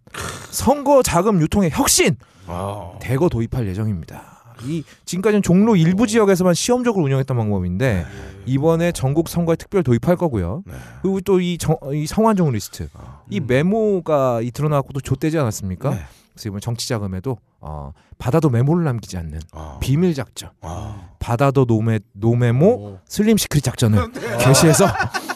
선거 0.52 1.02
자금 1.02 1.42
유통의 1.42 1.72
혁신 1.72 2.18
아. 2.46 2.92
대거 3.02 3.30
도입할 3.30 3.68
예정입니다. 3.68 4.37
이 4.64 4.84
지금까지는 5.06 5.42
종로 5.42 5.76
일부 5.76 6.08
지역에서만 6.08 6.54
시험적으로 6.54 7.04
운영했던 7.06 7.36
방법인데 7.38 8.06
이번에 8.46 8.92
전국 8.92 9.30
선거에 9.30 9.56
특별 9.56 9.84
도입할 9.84 10.16
거고요. 10.16 10.64
네. 10.66 10.74
그리고 11.02 11.22
또이 11.22 11.58
이 11.94 12.08
성완종 12.08 12.52
리스트 12.52 12.90
이 13.30 13.40
메모가 13.40 14.42
이 14.42 14.52
드러나고 14.52 14.94
또 14.94 15.02
좆되지 15.02 15.38
않았습니까? 15.38 15.90
네. 15.92 16.02
그래서 16.34 16.50
이번 16.50 16.62
정치 16.62 16.88
자금에도 16.88 17.38
어, 17.60 17.92
받아도 18.20 18.50
메모를 18.50 18.84
남기지 18.86 19.18
않는 19.18 19.40
아. 19.52 19.78
비밀 19.82 20.14
작전, 20.14 20.52
아. 20.62 21.10
받아도 21.20 21.66
no 21.66 21.83
메 21.83 22.00
no 22.14 22.42
메모 22.42 23.00
slim 23.08 23.38
secret 23.38 23.64
작전을 23.64 24.12
개시해서 24.40 24.86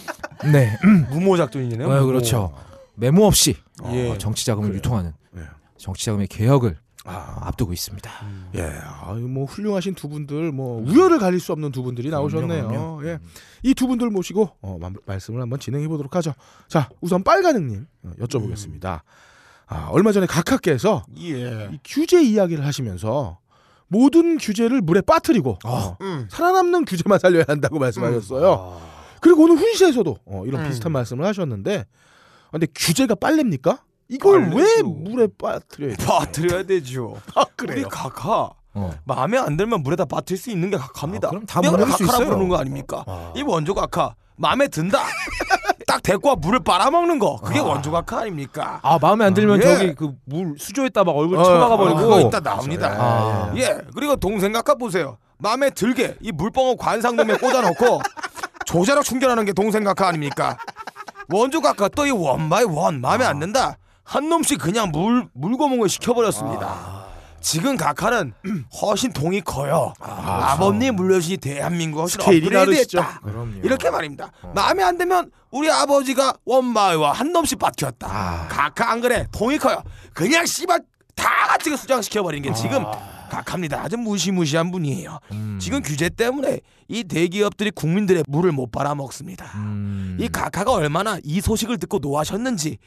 네, 0.52 0.78
무모 1.10 1.38
작전이네요. 1.38 1.88
어, 1.90 2.06
그렇죠. 2.06 2.54
메모 2.96 3.26
없이 3.26 3.56
예. 3.92 4.12
어, 4.12 4.18
정치 4.18 4.46
자금을. 4.46 4.76
유통하는 4.76 5.14
네. 5.32 5.42
정치 5.78 6.06
자금의 6.06 6.28
개혁을 6.28 6.78
아. 7.06 7.40
앞두고 7.48 7.74
있습니다. 7.74 8.12
예, 8.56 8.62
아, 8.84 9.14
뭐 9.14 9.46
훌륭하신 9.46 9.96
두 9.96 10.08
분들, 10.08 10.52
뭐 10.52 10.82
우열을 10.82 11.18
가릴 11.20 11.40
수 11.40 11.52
없는 11.52 11.72
두 11.72 11.82
분들이 11.84 12.10
나오셨네요. 12.10 12.68
그럼요, 12.68 12.98
그럼요. 12.98 13.08
예, 13.08 13.20
이 13.64 13.74
두 13.74 13.88
분들 13.88 14.10
모시고 14.10 14.52
어, 14.62 14.78
마- 14.80 14.92
말씀을 15.06 15.42
한번 15.42 15.60
진행해 15.60 15.88
보도록 15.88 16.16
하죠. 16.18 16.34
자, 16.68 16.90
우선 17.02 17.24
빨가능님 17.24 17.88
어, 18.04 18.12
여쭤보겠습니다. 18.20 19.02
아, 19.68 19.88
얼마 19.92 20.12
전에 20.12 20.26
각하께서 20.28 21.06
예. 21.20 21.70
이 21.74 21.80
규제 21.84 22.22
이야기를 22.22 22.66
하시면서 22.66 23.40
모든 23.88 24.38
규제를 24.38 24.82
물에 24.82 25.02
빠뜨리고 25.02 25.58
어, 25.66 25.98
음. 26.02 26.28
살아남는 26.30 26.86
규제만 26.86 27.18
살려야 27.20 27.46
한다고 27.48 27.80
말씀하셨어요. 27.80 28.80
그리고 29.22 29.44
오늘 29.44 29.58
훈시에서도 29.58 30.18
어, 30.26 30.44
이런 30.46 30.62
음. 30.64 30.68
비슷한 30.68 30.92
말씀을 30.92 31.26
하셨는데, 31.26 31.86
아, 32.48 32.52
근데 32.52 32.68
규제가 32.76 33.16
빨래입니까? 33.16 33.84
이걸 34.12 34.42
왜 34.54 34.64
빨래죠. 34.64 34.84
물에 34.90 35.28
빠뜨려야 35.40 35.96
돼요? 35.96 36.08
빠뜨려야 36.08 36.64
되죠. 36.64 37.16
아, 37.36 37.42
우리 37.42 37.68
그래요. 37.68 37.88
각하 37.90 38.50
어. 38.74 38.92
마음에 39.06 39.38
안 39.38 39.58
들면 39.58 39.82
물에다 39.84 40.06
빠뜨릴 40.06 40.38
수 40.38 40.52
있는 40.52 40.70
게 40.70 40.78
각하입니다. 40.78 41.28
아, 41.28 41.32
그럼 41.32 41.46
다 41.46 41.62
물릴 41.62 41.88
수 41.94 42.04
있어요. 42.04 42.26
부르는 42.28 42.48
거 42.50 42.58
아닙니까? 42.58 43.04
아. 43.08 43.32
이 43.36 43.42
원조 43.42 43.74
각하 43.74 44.14
마음에 44.36 44.68
든다. 44.68 45.00
딱 45.88 46.02
데리고 46.04 46.30
와 46.30 46.36
물을 46.36 46.60
빨아먹는 46.62 47.20
거 47.20 47.38
그게 47.42 47.60
원조 47.60 47.92
각하 47.92 48.20
아닙니까? 48.22 48.80
아 48.84 48.98
마음에 49.02 49.26
안 49.26 49.34
들면 49.34 49.62
예. 49.62 49.62
저기 49.64 49.94
그 49.96 50.14
물 50.26 50.56
수조에다 50.58 51.04
막 51.04 51.12
얼굴 51.12 51.38
어, 51.38 51.44
쳐박아 51.44 51.74
아, 51.74 51.78
그거 51.78 51.94
버리고 51.96 52.28
이따 52.28 52.40
나옵니다. 52.40 52.96
아. 52.98 53.54
예, 53.58 53.78
그리고 53.94 54.16
동생 54.16 54.52
각하 54.54 54.76
보세요. 54.76 55.18
마음에 55.38 55.70
들게 55.70 56.16
이 56.22 56.32
물방울 56.32 56.78
관상돔에 56.78 57.38
꽂아놓고 57.38 58.02
조자로 58.66 59.04
충전하는 59.04 59.44
게 59.44 59.52
동생 59.54 59.84
각하 59.84 60.08
아닙니까? 60.08 60.58
원조 61.30 61.60
각하 61.62 61.88
또 61.90 62.06
이 62.06 62.12
원바이 62.12 62.64
원 62.66 63.02
마음에 63.02 63.26
안 63.26 63.40
든다. 63.40 63.78
한 64.12 64.28
놈씩 64.28 64.60
그냥 64.60 64.92
물 64.92 65.30
물고몽을 65.32 65.88
시켜버렸습니다. 65.88 67.06
지금 67.40 67.78
각하는 67.78 68.34
훨씬 68.82 69.14
돈이 69.14 69.40
커요. 69.40 69.94
아, 70.02 70.58
버님 70.58 70.98
물려주신 70.98 71.38
대한민국 71.40 72.02
훨씬. 72.02 72.20
업그레이드했다. 72.20 73.22
이렇게 73.64 73.90
말입니다. 73.90 74.30
마음에 74.54 74.84
안 74.84 74.98
들면 74.98 75.32
우리 75.50 75.72
아버지가 75.72 76.34
원마이와 76.44 77.14
한 77.14 77.32
놈씩 77.32 77.58
바뀌었다. 77.58 78.48
각하 78.50 78.92
안 78.92 79.00
그래? 79.00 79.28
돈이 79.32 79.58
커요. 79.60 79.82
그냥 80.14 80.46
씨발 80.46 80.82
다 81.16 81.30
같이 81.48 81.76
수장시켜 81.78 82.22
버리는 82.22 82.48
게 82.50 82.54
지금 82.54 82.84
각합니다. 83.30 83.82
아주 83.82 83.96
무시무시한 83.96 84.72
분이에요. 84.72 85.20
음. 85.32 85.58
지금 85.62 85.82
규제 85.82 86.10
때문에 86.10 86.60
이 86.90 87.06
대기업들이 87.06 87.72
국민들의 87.72 88.26
물을 88.28 88.52
못 88.52 88.74
빨아먹습니다. 88.74 89.46
음. 89.56 90.18
이 90.20 90.28
각하가 90.28 90.74
얼마나 90.74 91.18
이 91.24 91.40
소식을 91.40 91.78
듣고 91.78 92.00
노하셨는지 92.00 92.78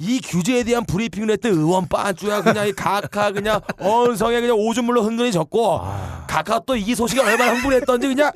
이 0.00 0.20
규제에 0.20 0.62
대한 0.62 0.84
브리핑을 0.84 1.30
했던 1.32 1.52
의원 1.52 1.88
빠쭈야 1.88 2.42
그냥 2.42 2.68
이 2.68 2.72
각하 2.72 3.32
그냥 3.32 3.60
언성에 3.80 4.40
그냥 4.40 4.56
오줌물로 4.56 5.02
흔들이 5.02 5.32
졌고 5.32 5.80
각하 6.28 6.60
또 6.60 6.76
이 6.76 6.94
소식에 6.94 7.20
얼마나 7.20 7.52
흥분했던지 7.54 8.06
그냥 8.06 8.30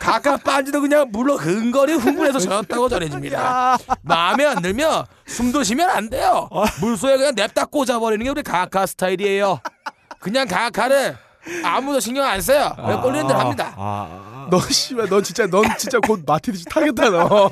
각하 0.00 0.36
빤지도 0.36 0.80
그냥 0.80 1.06
물로 1.12 1.36
근거리 1.36 1.92
흥분해서 1.94 2.40
졌다고 2.40 2.88
전해집니다. 2.88 3.78
마음에 4.02 4.44
안 4.44 4.60
들면 4.60 5.04
숨도 5.26 5.62
쉬면 5.62 5.88
안 5.88 6.10
돼요. 6.10 6.48
물소에 6.80 7.16
그냥 7.16 7.32
냅다 7.36 7.66
꽂아버리는 7.66 8.24
게 8.24 8.30
우리 8.30 8.42
각하 8.42 8.84
스타일이에요. 8.84 9.60
그냥 10.18 10.48
각하를 10.48 11.16
아무도 11.62 12.00
신경 12.00 12.24
안 12.24 12.40
써요. 12.40 12.72
그냥 12.74 13.00
꼴리는 13.02 13.26
대로 13.28 13.38
합니다. 13.38 13.74
너 14.50 14.58
씨발 14.60 15.08
넌 15.08 15.22
진짜 15.22 15.46
넌 15.46 15.62
진짜 15.78 15.98
곧 16.00 16.22
마티즈 16.26 16.64
타겠다 16.64 17.08
너. 17.10 17.48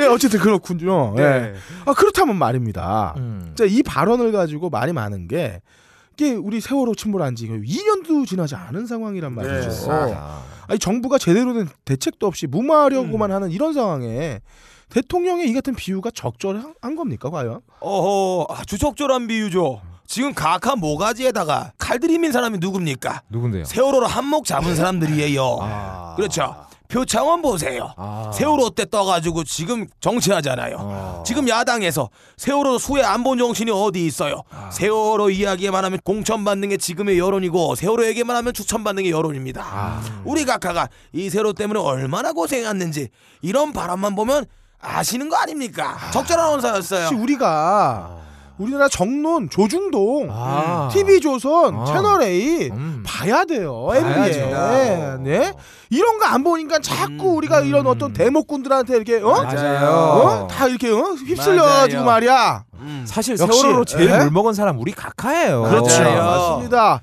예, 0.00 0.06
어쨌든 0.06 0.40
그렇군요. 0.40 1.14
예. 1.18 1.22
네. 1.22 1.54
아 1.86 1.92
그렇다면 1.94 2.36
말입니다. 2.36 3.14
음. 3.18 3.52
자, 3.56 3.64
이 3.64 3.82
발언을 3.82 4.32
가지고 4.32 4.70
말이 4.70 4.92
많은 4.92 5.28
게 5.28 5.60
이게 6.14 6.32
우리 6.32 6.60
세월호 6.60 6.94
침몰한 6.94 7.34
지 7.36 7.48
2년도 7.48 8.26
지나지 8.26 8.54
않은 8.54 8.86
상황이란 8.86 9.32
말이죠. 9.34 9.90
아. 9.90 10.42
아니 10.68 10.78
정부가 10.78 11.18
제대로 11.18 11.54
된 11.54 11.68
대책도 11.84 12.26
없이 12.26 12.46
무마하려고만 12.46 13.32
하는 13.32 13.50
이런 13.50 13.72
상황에 13.72 14.40
대통령의 14.90 15.48
이 15.48 15.52
같은 15.52 15.74
비유가 15.74 16.10
적절한 16.10 16.96
겁니까 16.96 17.30
과연? 17.30 17.60
어허 17.80 18.46
아주 18.50 18.76
적절한 18.76 19.28
비유죠. 19.28 19.80
지금 20.06 20.34
각하 20.34 20.74
모가지에다가 20.74 21.72
칼 21.78 22.00
들이민 22.00 22.32
사람이 22.32 22.58
누굽니까? 22.58 23.22
누군데요? 23.30 23.64
세월호로 23.64 24.06
한몫 24.06 24.44
잡은 24.44 24.74
사람들이에요. 24.74 25.58
아. 25.60 26.14
그렇죠. 26.16 26.66
표창원 26.90 27.40
보세요. 27.40 27.94
아. 27.96 28.30
세월호 28.34 28.70
때 28.70 28.84
떠가지고 28.84 29.44
지금 29.44 29.86
정치하잖아요. 30.00 30.76
어. 30.78 31.22
지금 31.24 31.48
야당에서 31.48 32.10
세월호 32.36 32.78
수혜 32.78 33.02
안본 33.02 33.38
정신이 33.38 33.70
어디 33.70 34.04
있어요? 34.04 34.42
아. 34.50 34.70
세월호 34.70 35.30
이야기만 35.30 35.84
하면 35.84 36.00
공천받는 36.04 36.70
게 36.70 36.76
지금의 36.76 37.18
여론이고 37.18 37.76
세월호 37.76 38.06
얘기만 38.06 38.36
하면 38.36 38.52
추천받는 38.52 39.04
게 39.04 39.10
여론입니다. 39.10 39.62
아. 39.64 40.02
우리 40.24 40.44
각하가 40.44 40.88
이 41.12 41.30
세월호 41.30 41.52
때문에 41.52 41.78
얼마나 41.78 42.32
고생했는지 42.32 43.08
이런 43.40 43.72
바람만 43.72 44.16
보면 44.16 44.44
아시는 44.80 45.28
거 45.28 45.36
아닙니까? 45.36 45.96
적절한 46.12 46.54
언사였어요. 46.54 47.10
우리가 47.16 48.18
우리나라 48.60 48.88
정론 48.88 49.48
조중동 49.48 50.28
아. 50.30 50.88
TV조선 50.92 51.74
아. 51.80 51.84
채널 51.86 52.22
A 52.22 52.68
음. 52.70 53.02
봐야 53.06 53.44
돼요. 53.44 53.86
봐야죠. 53.88 54.38
MB에. 54.40 55.16
네? 55.22 55.52
이런 55.88 56.18
거 56.18 56.30
안 56.30 56.44
보니까 56.44 56.78
자꾸 56.78 57.30
우리가 57.34 57.62
이런 57.62 57.86
어떤 57.88 58.12
대목꾼들한테 58.12 58.94
이렇게 58.94 59.16
어? 59.16 59.40
음. 59.40 59.44
맞아요. 59.44 59.88
어? 59.90 60.46
다 60.48 60.68
이렇게 60.68 60.90
어? 60.90 61.14
휩쓸려가지고. 61.14 62.04
말이야. 62.04 62.64
음. 62.74 63.04
사실 63.06 63.36
역시, 63.38 63.60
세월호로 63.60 63.84
제일 63.84 64.10
에? 64.10 64.18
물 64.18 64.30
먹은 64.30 64.52
사람 64.54 64.78
우리 64.78 64.92
각하예요. 64.92 65.62
그렇죠. 65.62 66.00
맞아요. 66.02 66.22
맞습니다. 66.24 67.00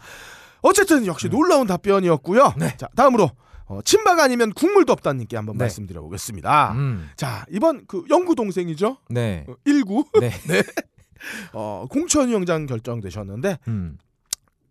어쨌든 0.61 1.05
역시 1.05 1.27
놀라운 1.29 1.67
답변이었고요. 1.67 2.53
자, 2.77 2.87
다음으로 2.95 3.29
어, 3.65 3.79
친박 3.83 4.19
아니면 4.19 4.53
국물도 4.53 4.93
없다님께 4.93 5.35
한번 5.35 5.57
네. 5.57 5.65
말씀드려 5.65 5.99
보겠습니다. 6.01 6.71
음. 6.75 7.09
자, 7.17 7.45
이번 7.51 7.81
그 7.87 8.03
영구 8.09 8.35
동생이죠. 8.35 8.97
네. 9.09 9.45
어, 9.49 9.53
19. 9.65 10.05
네. 10.21 10.31
어, 11.53 11.85
공천위 11.89 12.33
원장 12.33 12.65
결정되셨는데 12.65 13.57
음. 13.67 13.97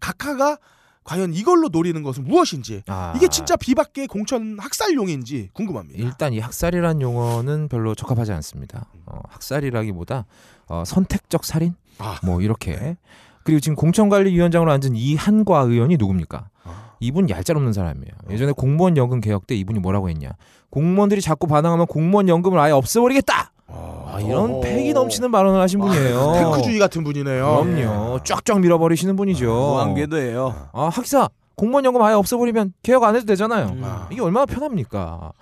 각하가 0.00 0.58
과연 1.04 1.32
이걸로 1.32 1.68
노리는 1.68 2.02
것은 2.02 2.24
무엇인지 2.24 2.82
아. 2.88 3.12
이게 3.16 3.28
진짜 3.28 3.56
비박계 3.56 4.08
공천 4.08 4.58
학살용인지 4.58 5.50
궁금합니다. 5.52 6.02
일단 6.02 6.32
이 6.32 6.40
학살이란 6.40 7.00
용어는 7.00 7.68
별로 7.68 7.94
적합하지 7.94 8.32
않습니다. 8.32 8.86
어, 9.06 9.20
학살이라기보다 9.28 10.26
어, 10.66 10.82
선택적 10.84 11.44
살인 11.44 11.74
아. 11.98 12.18
뭐 12.24 12.40
이렇게 12.42 12.96
그리고 13.44 13.60
지금 13.60 13.76
공천관리위원장으로 13.76 14.72
앉은 14.72 14.96
이 14.96 15.14
한과 15.14 15.60
의원이 15.60 15.96
누굽니까? 15.96 16.48
아. 16.64 16.90
이분 16.98 17.30
얄짤없는 17.30 17.72
사람이에요. 17.72 18.12
예전에 18.30 18.50
공무원 18.50 18.96
연금 18.96 19.20
개혁 19.20 19.46
때 19.46 19.54
이분이 19.54 19.78
뭐라고 19.78 20.08
했냐? 20.10 20.30
공무원들이 20.70 21.20
자꾸 21.20 21.46
반항하면 21.46 21.86
공무원 21.86 22.28
연금을 22.28 22.58
아예 22.58 22.72
없애버리겠다. 22.72 23.52
아. 23.68 24.12
아, 24.14 24.20
이런 24.20 24.50
오. 24.54 24.60
패기 24.60 24.92
넘치는 24.92 25.30
발언을 25.30 25.60
하신 25.60 25.80
분이에요. 25.80 26.32
탱크주의 26.34 26.78
같은 26.78 27.04
분이네요. 27.04 27.64
그럼요. 27.64 28.20
쫙쫙 28.24 28.60
밀어버리시는 28.60 29.16
분이죠. 29.16 29.46
무한궤도예요. 29.46 30.68
아 30.72 30.88
학사 30.88 31.28
공무원 31.56 31.84
연금 31.84 32.02
아예 32.02 32.14
없애버리면 32.14 32.74
개혁 32.82 33.02
안 33.04 33.16
해도 33.16 33.26
되잖아요. 33.26 33.66
음. 33.68 33.84
이게 34.10 34.20
얼마나 34.22 34.46
편합니까? 34.46 35.32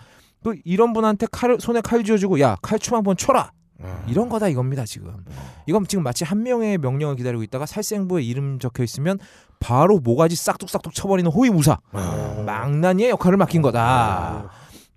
또 0.43 0.55
이런 0.65 0.93
분한테 0.93 1.27
칼 1.31 1.57
손에 1.61 1.81
칼 1.81 2.05
쥐어주고 2.05 2.41
야 2.41 2.57
칼춤 2.63 2.97
한번 2.97 3.17
쳐라 3.17 3.51
이런 4.07 4.29
거다 4.29 4.49
이겁니다 4.49 4.85
지금. 4.85 5.13
이건 5.67 5.87
지금 5.87 6.03
마치 6.05 6.25
한 6.25 6.43
명의 6.43 6.79
명령을 6.79 7.17
기다리고 7.17 7.43
있다가 7.43 7.67
살생부에 7.67 8.23
이름 8.23 8.59
적혀 8.59 8.83
있으면 8.83 9.19
바로 9.61 9.99
모가지 9.99 10.37
싹둑싹둑 10.37 10.95
쳐버리는 10.95 11.31
호위무사 11.31 11.79
망나니의 12.45 13.11
역할을 13.11 13.37
맡긴 13.39 13.63
거다. 13.63 14.51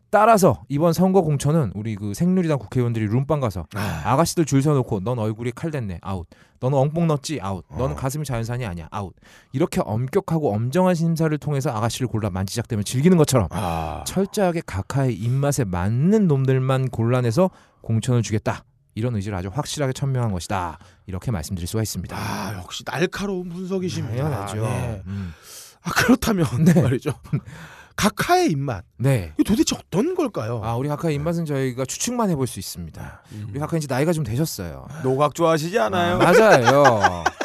따라서 0.10 0.64
이번 0.70 0.94
선거 0.94 1.22
공천은 1.22 1.74
우리 1.76 1.96
그 1.96 2.14
생누리당 2.14 2.60
국회의원들이 2.60 3.08
룸빵 3.08 3.40
가서 3.42 3.66
아 3.76 4.16
가씨들 4.16 4.46
줄 4.46 4.62
서놓고 4.62 5.02
넌 5.02 5.20
얼굴이 5.20 5.52
칼 5.52 5.72
댔네. 5.72 6.00
아웃. 6.02 6.28
너는 6.60 6.78
엉뽕 6.78 7.08
넣었지? 7.08 7.40
아웃. 7.42 7.66
너는 7.78 7.96
가슴이 7.96 8.26
자연산이 8.26 8.66
아니야. 8.66 8.88
아웃. 8.90 9.14
이렇게 9.52 9.82
엄격하고 9.84 10.54
엄정한 10.54 10.96
심사를 10.96 11.36
통해서 11.38 11.70
아가씨를 11.72 12.08
골라 12.08 12.30
만지작대며 12.30 12.84
즐기는 12.84 13.16
것처럼 13.18 13.48
아, 13.52 14.04
철저하게 14.08 14.62
각하의 14.66 15.14
입맛에 15.16 15.66
맞는 15.66 16.28
놈들만 16.28 16.90
골라내서 16.90 17.50
공천을 17.82 18.22
주겠다. 18.24 18.64
이런 18.96 19.16
의지를 19.16 19.38
아주 19.38 19.50
확실하게 19.54 19.94
천명한 19.94 20.32
것이다. 20.32 20.80
이렇게 21.06 21.30
말씀드릴 21.30 21.68
수가 21.68 21.84
있습니다. 21.84 22.18
아, 22.18 22.56
역시 22.58 22.84
날카로운 22.84 23.50
분석이십니다. 23.50 24.24
당연하죠. 24.24 24.62
네. 24.64 25.04
음. 25.06 25.34
아, 25.84 25.92
그렇다면 25.92 26.48
말이죠. 26.82 27.12
각하의 27.98 28.52
입맛. 28.52 28.86
네. 28.98 29.34
이게 29.38 29.44
도대체 29.44 29.76
어떤 29.76 30.16
걸까요? 30.16 30.62
아 30.64 30.76
우리 30.76 30.88
각하의 30.88 31.16
입맛은 31.16 31.46
저희가 31.46 31.84
추측만 31.86 32.30
해볼 32.30 32.48
수 32.48 32.60
있습니다 32.60 33.22
우리 33.50 33.60
각하 33.60 33.76
이제 33.76 33.88
나이가 33.90 34.14
좀 34.14 34.24
되셨어요 34.24 34.88
노각 35.04 35.36
좋아하시지 35.36 35.78
않아요? 35.80 36.20
맞아요. 36.20 37.24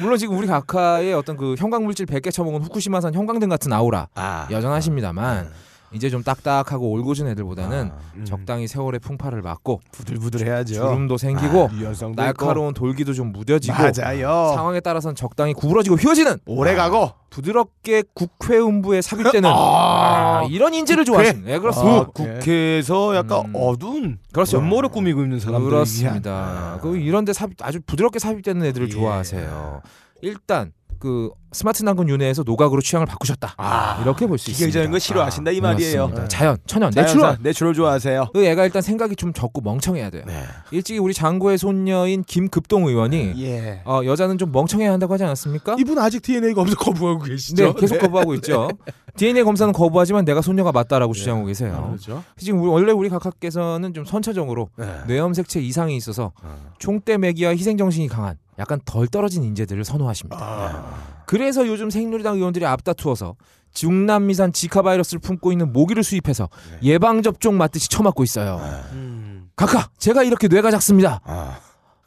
물론 0.00 0.18
지금 0.18 0.36
우리 0.38 0.46
각하의 0.46 1.12
어떤 1.14 1.36
그 1.36 1.54
형광 1.58 1.84
물질 1.84 2.06
100개 2.06 2.32
처먹은 2.32 2.62
후쿠시마산 2.62 3.14
형광등 3.14 3.48
같은 3.48 3.72
아우라 3.72 4.08
아, 4.14 4.46
여전하십니다만 4.50 5.50
이제 5.92 6.10
좀 6.10 6.22
딱딱하고 6.22 6.90
올고준 6.90 7.28
애들보다는 7.28 7.90
음. 8.16 8.24
적당히 8.24 8.68
세월의 8.68 9.00
풍파를 9.00 9.42
맞고 9.42 9.80
부들부들해야죠. 9.92 10.74
주름도 10.74 11.16
생기고 11.16 11.70
유연성도 11.72 12.22
날카로운 12.22 12.74
돌기도 12.74 13.14
좀 13.14 13.32
무뎌지고 13.32 13.76
맞아요. 13.76 14.52
상황에 14.54 14.80
따라서는 14.80 15.14
적당히 15.14 15.54
구부러지고 15.54 15.96
휘어지는 15.96 16.38
오래 16.46 16.74
가고 16.74 17.12
부드럽게 17.30 18.04
국회 18.14 18.58
음부에 18.58 19.00
삽입되는 19.02 19.48
아, 19.48 20.40
아, 20.42 20.46
이런 20.50 20.74
인재를 20.74 21.04
좋아하시는 21.04 21.44
네, 21.44 21.54
아, 21.54 21.58
그렇습니다. 21.58 22.04
국회에서 22.06 23.16
약간 23.16 23.46
음. 23.46 23.52
어두운 23.54 24.18
그렇죠. 24.32 24.60
면모를 24.60 24.90
꾸미고 24.90 25.22
있는 25.22 25.40
사람들 25.40 25.70
그렇습니다. 25.70 26.78
그 26.82 26.96
이런데 26.96 27.32
삽입 27.32 27.54
아주 27.62 27.80
부드럽게 27.86 28.18
삽입되는 28.18 28.64
애들을 28.66 28.88
예. 28.88 28.90
좋아하세요. 28.90 29.82
일단 30.22 30.72
그 30.98 31.30
스마트 31.52 31.82
난군 31.82 32.08
윤회에서 32.08 32.42
노각으로 32.44 32.80
취향을 32.82 33.06
바꾸셨다. 33.06 33.54
아, 33.56 34.00
이렇게 34.02 34.26
볼 34.26 34.38
수 34.38 34.50
있습니다. 34.50 34.66
기계적인 34.66 34.90
거 34.92 34.98
싫어하신다 34.98 35.50
이 35.52 35.60
말이에요. 35.60 36.06
그렇습니다. 36.08 36.28
자연, 36.28 36.56
천연, 36.66 36.90
자연사, 36.90 37.12
내추럴. 37.14 37.38
내추럴 37.40 37.74
좋아하세요. 37.74 38.28
그 38.34 38.44
애가 38.44 38.64
일단 38.64 38.82
생각이 38.82 39.16
좀 39.16 39.32
적고 39.32 39.62
멍청해야 39.62 40.10
돼요. 40.10 40.24
일찍이 40.70 40.98
우리 40.98 41.14
장고의 41.14 41.56
손녀인 41.58 42.22
김급동 42.24 42.86
의원이 42.86 43.34
예. 43.42 43.80
어, 43.84 44.02
여자는 44.04 44.36
좀 44.38 44.52
멍청해야 44.52 44.92
한다고 44.92 45.14
하지 45.14 45.24
않았습니까? 45.24 45.76
이분 45.78 45.98
아직 45.98 46.22
DNA가 46.22 46.60
없어 46.60 46.76
거부하고 46.76 47.20
계시죠? 47.24 47.64
네, 47.64 47.72
계속 47.80 47.98
거부하고 47.98 48.34
있죠. 48.34 48.68
DNA 49.16 49.42
검사는 49.42 49.72
거부하지만 49.72 50.24
내가 50.24 50.40
손녀가 50.42 50.70
맞다라고 50.70 51.12
주장하고 51.12 51.46
아, 51.46 51.48
계세요. 51.48 51.84
그렇죠. 51.88 52.22
지금 52.36 52.60
우리- 52.60 52.68
원래 52.70 52.92
우리 52.92 53.08
각하께서는 53.08 53.92
좀 53.94 54.04
선체적으로 54.04 54.68
네. 54.76 54.86
뇌염색체 55.08 55.60
이상이 55.60 55.96
있어서 55.96 56.32
아. 56.42 56.54
총대 56.78 57.18
매기와 57.18 57.50
희생정신이 57.50 58.06
강한 58.08 58.36
약간 58.60 58.78
덜 58.84 59.08
떨어진 59.08 59.42
인재들을 59.42 59.84
선호하십니다. 59.84 60.38
아. 60.40 61.17
그래서 61.28 61.66
요즘 61.66 61.90
새누리당 61.90 62.36
의원들이 62.36 62.64
앞다투어서 62.64 63.36
중남미산 63.74 64.54
지카 64.54 64.80
바이러스를 64.80 65.20
품고 65.20 65.52
있는 65.52 65.74
모기를 65.74 66.02
수입해서 66.02 66.48
네. 66.70 66.88
예방 66.88 67.20
접종 67.22 67.58
맞듯이 67.58 67.90
쳐맞고 67.90 68.24
있어요. 68.24 68.58
음. 68.92 69.50
각하, 69.54 69.90
제가 69.98 70.22
이렇게 70.22 70.48
뇌가 70.48 70.70
작습니다. 70.70 71.20
아. 71.24 71.58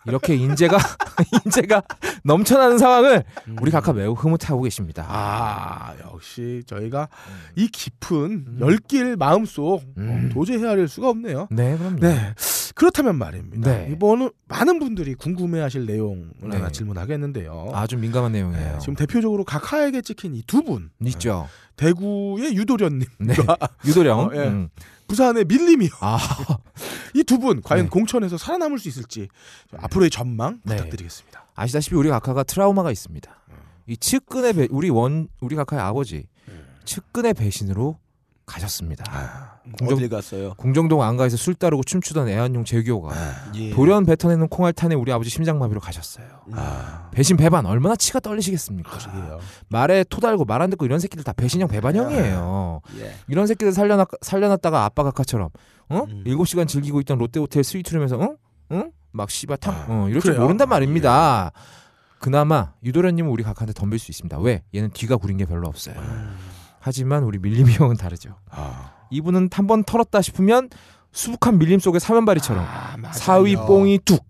이렇게 0.05 0.35
인재가 0.35 0.77
인재가 1.45 1.83
넘쳐나는 2.23 2.77
상황을 2.77 3.23
음. 3.47 3.55
우리 3.61 3.71
각하 3.71 3.93
매우 3.93 4.13
흐뭇하고 4.13 4.61
계십니다. 4.63 5.05
아, 5.07 5.93
역시 6.05 6.63
저희가 6.65 7.07
이 7.55 7.67
깊은 7.67 8.57
열길 8.59 9.15
마음속 9.17 9.81
음. 9.97 10.29
어, 10.29 10.33
도저히 10.33 10.59
헤아릴 10.59 10.87
수가 10.87 11.09
없네요. 11.09 11.47
네, 11.51 11.77
그럼요. 11.77 11.99
네. 11.99 12.33
그렇다면 12.73 13.17
말입니다. 13.17 13.69
네. 13.69 13.89
이번은 13.91 14.31
많은 14.47 14.79
분들이 14.79 15.13
궁금해하실 15.13 15.85
내용을 15.85 16.29
네. 16.49 16.57
하나 16.57 16.69
질문하겠는데요. 16.69 17.71
아주 17.73 17.97
민감한 17.97 18.31
내용이에요. 18.31 18.71
네, 18.73 18.77
지금 18.79 18.95
대표적으로 18.95 19.43
각하에게 19.43 20.01
찍힌 20.01 20.35
이 20.35 20.41
두 20.47 20.63
분, 20.63 20.89
있죠. 21.05 21.47
대구의 21.75 22.55
유도련님, 22.55 23.07
네. 23.19 23.33
유도령. 23.85 24.19
어, 24.19 24.31
예. 24.35 24.67
음. 25.11 25.13
부산의 25.13 25.45
밀림이요. 25.45 25.89
아, 25.99 26.17
이 27.15 27.23
두 27.23 27.37
분 27.37 27.61
과연 27.61 27.85
네. 27.85 27.89
공천에서 27.89 28.37
살아남을 28.37 28.79
수 28.79 28.87
있을지 28.87 29.27
앞으로의 29.77 30.09
전망 30.09 30.61
네. 30.63 30.75
부탁드리겠습니다. 30.77 31.45
아시다시피 31.55 31.95
우리 31.95 32.09
각하가 32.09 32.43
트라우마가 32.43 32.91
있습니다. 32.91 33.29
이 33.87 33.97
측근의 33.97 34.53
배, 34.53 34.67
우리 34.71 34.89
원 34.89 35.27
우리 35.41 35.55
각하의 35.55 35.81
아버지 35.83 36.27
측근의 36.85 37.33
배신으로 37.33 37.99
가셨습니다. 38.45 39.59
공정- 39.77 39.97
어딜 39.97 40.09
갔어요? 40.09 40.53
궁정동 40.57 41.01
안가에서 41.03 41.37
술 41.37 41.53
따르고 41.55 41.83
춤추던 41.83 42.27
애완용 42.27 42.65
재규호가 42.65 43.13
예. 43.55 43.69
돌연 43.69 44.05
뱉어내는 44.05 44.47
콩알탄에 44.49 44.95
우리 44.95 45.11
아버지 45.11 45.29
심장마비로 45.29 45.79
가셨어요. 45.79 46.25
아, 46.53 47.09
배신 47.11 47.37
배반 47.37 47.65
얼마나 47.65 47.95
치가 47.95 48.19
떨리시겠습니까? 48.19 48.89
그러게요. 48.97 49.39
말에 49.69 50.03
토 50.09 50.19
달고 50.19 50.45
말 50.45 50.61
안 50.61 50.69
듣고 50.69 50.85
이런 50.85 50.99
새끼들 50.99 51.23
다 51.23 51.33
배신형 51.33 51.67
배반형이에요. 51.69 52.81
예. 52.99 53.15
이런 53.27 53.47
새끼들 53.47 53.71
살려놨, 53.71 54.07
살려놨다가 54.21 54.83
아빠 54.85 55.03
각하처럼 55.03 55.49
어? 55.89 56.03
음. 56.09 56.23
일곱 56.25 56.45
시간 56.47 56.67
즐기고 56.67 56.99
있던 57.01 57.17
롯데호텔 57.17 57.63
스위트룸에서 57.63 58.19
응? 58.21 58.37
응? 58.71 58.91
막 59.11 59.29
씨바탕 59.29 59.85
어, 59.87 60.07
이럴 60.09 60.21
줄 60.21 60.31
그래요? 60.33 60.41
모른단 60.43 60.67
말입니다. 60.69 61.51
그나마 62.19 62.73
유도련님은 62.83 63.31
우리 63.31 63.43
각하한테 63.43 63.73
덤빌 63.73 63.97
수 63.99 64.11
있습니다. 64.11 64.37
왜? 64.39 64.61
얘는 64.75 64.91
뒤가 64.91 65.17
구린 65.17 65.37
게 65.37 65.45
별로 65.45 65.67
없어요. 65.67 65.95
하지만 66.81 67.23
우리 67.23 67.37
밀림이 67.39 67.73
형은 67.73 67.95
다르죠. 67.95 68.35
아, 68.49 68.91
이분은 69.11 69.49
한 69.53 69.67
번 69.67 69.83
털었다 69.83 70.21
싶으면 70.21 70.69
수북한 71.11 71.57
밀림 71.59 71.79
속의 71.79 71.99
사면바리처럼 71.99 72.65
아. 72.67 73.11
사위 73.13 73.55
뽕이 73.55 73.99
툭 74.03 74.25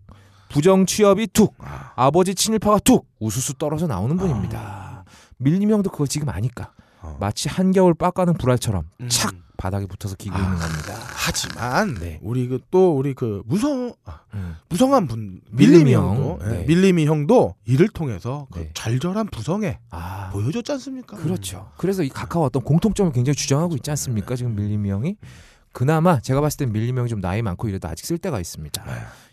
부정 0.49 0.85
취업이 0.85 1.27
툭 1.27 1.55
아. 1.59 1.93
아버지 1.95 2.35
친일파가 2.35 2.79
툭 2.79 3.07
우수수 3.19 3.53
떨어져 3.55 3.87
나오는 3.87 4.17
분입니다. 4.17 5.05
밀림 5.37 5.71
형도 5.71 5.89
그거 5.89 6.05
지금 6.05 6.29
아니까 6.29 6.71
어. 7.01 7.17
마치 7.19 7.47
한겨울 7.49 7.93
빡가는 7.93 8.33
불알처럼 8.35 8.83
음. 8.99 9.07
착 9.61 9.71
바닥에 9.71 9.85
붙어서 9.85 10.15
기고 10.15 10.35
아. 10.35 10.39
있는 10.39 10.57
겁니다. 10.57 10.95
하지만 11.13 11.93
네. 11.95 12.19
우리 12.23 12.47
그 12.47 12.59
또 12.71 12.97
우리 12.97 13.13
그 13.13 13.43
무성 13.45 13.93
아, 14.05 14.21
음. 14.33 14.55
무성한 14.69 15.07
분 15.07 15.41
밀림이 15.51 15.77
밀림이 15.83 15.93
형. 15.93 16.15
형도 16.15 16.39
예, 16.45 16.47
네. 16.49 16.65
밀림이 16.65 17.05
형도 17.05 17.55
이를 17.65 17.89
통해서 17.89 18.47
그 18.51 18.59
네. 18.59 18.69
절절한 18.73 19.27
부성에 19.27 19.77
아 19.89 20.29
보여줬지 20.31 20.71
않습니까? 20.71 21.17
그렇죠. 21.17 21.69
그래서 21.77 22.01
이 22.03 22.09
카카오 22.09 22.43
어떤 22.43 22.63
공통점을 22.63 23.11
굉장히 23.11 23.35
주장하고 23.35 23.75
있지 23.75 23.89
않습니까? 23.91 24.35
지금 24.35 24.55
밀림이 24.55 24.89
형이 24.89 25.17
그나마 25.73 26.19
제가 26.21 26.41
봤을 26.41 26.57
땐 26.65 26.71
밀림이 26.71 26.97
형이 26.97 27.09
좀 27.09 27.19
나이 27.21 27.41
많고 27.41 27.67
이래도 27.67 27.87
아직 27.87 28.05
쓸 28.05 28.17
데가 28.17 28.39
있습니다. 28.39 28.83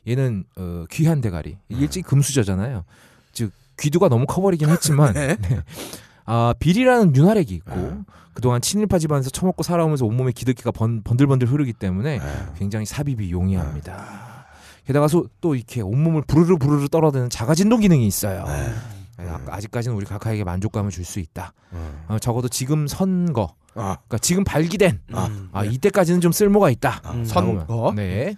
얘는 0.07 0.45
어, 0.57 0.85
귀한 0.91 1.20
대가리 1.20 1.59
일찍 1.68 2.07
금수저잖아요. 2.07 2.85
즉 3.33 3.53
귀두가 3.79 4.09
너무 4.09 4.26
커버리긴 4.26 4.68
했지만 4.68 5.14
네. 5.14 5.37
네. 6.29 6.35
아 6.35 6.55
비리라는 6.59 7.16
윤활액이 7.16 7.55
있고 7.55 7.72
그동안 8.35 8.61
친일파 8.61 8.99
집안에서 8.99 9.31
처먹고 9.31 9.62
살아오면서 9.62 10.05
온몸에 10.07 10.31
기득기가 10.33 10.70
번, 10.70 11.03
번들번들 11.03 11.49
흐르기 11.51 11.72
때문에 11.72 12.20
굉장히 12.57 12.85
삽입이 12.87 13.31
용이합니다. 13.33 14.47
게다가 14.87 15.09
소, 15.09 15.26
또 15.41 15.55
이렇게 15.55 15.81
온몸을 15.81 16.22
부르르 16.26 16.57
부르르 16.57 16.89
떨어대는 16.89 17.31
자가진동 17.31 17.81
기능이 17.81 18.07
있어요. 18.07 18.45
네, 19.18 19.29
아까- 19.29 19.55
아직까지는 19.57 19.97
우리 19.97 20.07
각하에게 20.07 20.45
만족감을 20.45 20.91
줄 20.93 21.05
수 21.05 21.18
있다. 21.18 21.53
어, 22.09 22.18
적어도 22.20 22.49
지금 22.49 22.87
선거, 22.87 23.55
아, 23.74 23.97
그러니까 24.07 24.18
지금 24.18 24.45
발기된 24.45 25.01
음. 25.26 25.49
아, 25.53 25.64
이때까지는 25.64 26.20
좀 26.20 26.31
쓸모가 26.33 26.70
있다. 26.70 27.01
음. 27.07 27.24
선거. 27.24 27.93
네. 27.97 28.37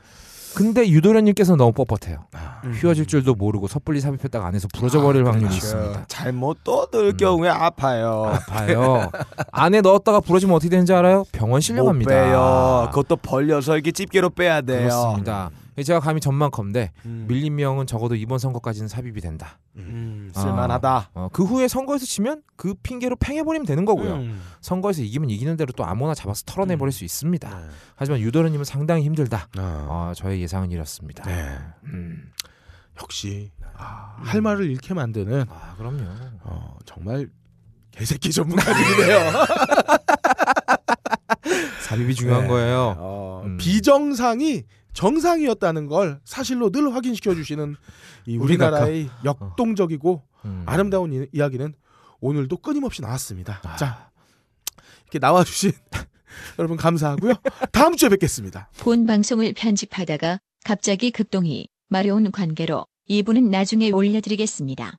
근데 0.55 0.88
유도련님께서 0.88 1.57
너무 1.57 1.72
뻣뻣해요. 1.72 2.18
음. 2.64 2.72
휘어질 2.80 3.07
줄도 3.07 3.34
모르고 3.34 3.68
섣불리 3.68 4.01
삽입했다가 4.01 4.46
안에서 4.46 4.68
부러져 4.74 5.01
버릴 5.01 5.24
확률이 5.24 5.46
그렇죠. 5.48 5.57
있습니다. 5.57 6.05
잘못 6.09 6.64
떠들 6.64 7.09
음. 7.12 7.16
경우에 7.16 7.48
아파요. 7.48 8.24
아파요. 8.34 9.11
안에 9.53 9.80
넣었다가 9.80 10.20
부러지면 10.20 10.57
어떻게 10.57 10.68
되는지 10.70 10.92
알아요? 10.92 11.24
병원 11.32 11.57
못 11.57 11.61
실려갑니다. 11.61 12.11
빼요. 12.11 12.88
그것도 12.90 13.16
벌려서 13.16 13.74
이렇게 13.74 13.92
집게로 13.92 14.30
빼야 14.30 14.61
돼요. 14.61 14.88
그렇습니다. 14.88 15.51
제가 15.85 16.01
감히 16.01 16.20
전망컨대 16.20 16.93
음. 17.07 17.26
밀림명은 17.28 17.87
적어도 17.87 18.14
이번 18.14 18.39
선거까지는 18.39 18.89
삽입이 18.89 19.20
된다. 19.20 19.59
음, 19.76 20.31
쓸만하다. 20.35 21.11
어, 21.14 21.28
그 21.33 21.45
후에 21.45 21.68
선거에서 21.68 22.07
지면 22.07 22.43
그 22.57 22.74
핑계로 22.83 23.16
팽해버리면 23.16 23.66
되는 23.66 23.85
거고요. 23.85 24.14
음. 24.14 24.41
선거에서 24.61 25.03
이기면 25.03 25.31
이기는 25.31 25.57
대로 25.57 25.72
또 25.76 25.85
아무나 25.85 26.14
잡아서 26.14 26.43
털어내버릴 26.47 26.93
수 26.93 27.05
있습니다. 27.05 27.49
네. 27.49 27.66
하지만 27.95 28.20
유도르님은 28.20 28.64
상당히 28.64 29.05
힘들다. 29.05 29.49
아. 29.57 29.87
어, 29.89 30.12
저의 30.14 30.41
예상은 30.43 30.70
이렇습니다. 30.70 31.24
네. 31.24 31.59
음. 31.85 32.31
역시 33.03 33.51
아, 33.76 34.16
할 34.18 34.41
말을 34.43 34.70
잃게 34.70 34.93
만드는 34.95 35.47
아 35.49 35.74
그럼요. 35.76 36.05
어, 36.43 36.76
정말 36.85 37.28
개새끼 37.93 38.31
전문가들이네요. 38.31 39.31
삽입이 41.89 42.14
중요한 42.14 42.43
네. 42.43 42.49
거예요. 42.49 42.95
어, 42.99 43.43
음. 43.45 43.57
비정상이 43.57 44.64
정상이었다는 44.93 45.86
걸 45.86 46.20
사실로 46.24 46.70
늘 46.70 46.95
확인시켜 46.95 47.34
주시는 47.34 47.76
이 48.26 48.36
우리나라의 48.36 49.09
역동적이고 49.24 50.22
음. 50.45 50.62
아름다운 50.66 51.12
이, 51.12 51.26
이야기는 51.32 51.74
오늘도 52.20 52.59
끊임없이 52.59 53.03
나왔습니다. 53.03 53.61
아. 53.64 53.76
자, 53.76 54.11
이렇게 55.05 55.18
나와주신 55.18 55.72
여러분 56.59 56.76
감사하고요. 56.76 57.34
다음 57.72 57.97
주에 57.97 58.09
뵙겠습니다. 58.09 58.70
본 58.78 59.07
방송을 59.07 59.55
편집하다가 59.55 60.38
갑자기 60.64 61.11
급동이 61.11 61.68
마려운 61.88 62.30
관계로 62.30 62.86
이분은 63.07 63.51
나중에 63.51 63.91
올려드리겠습니다. 63.91 64.97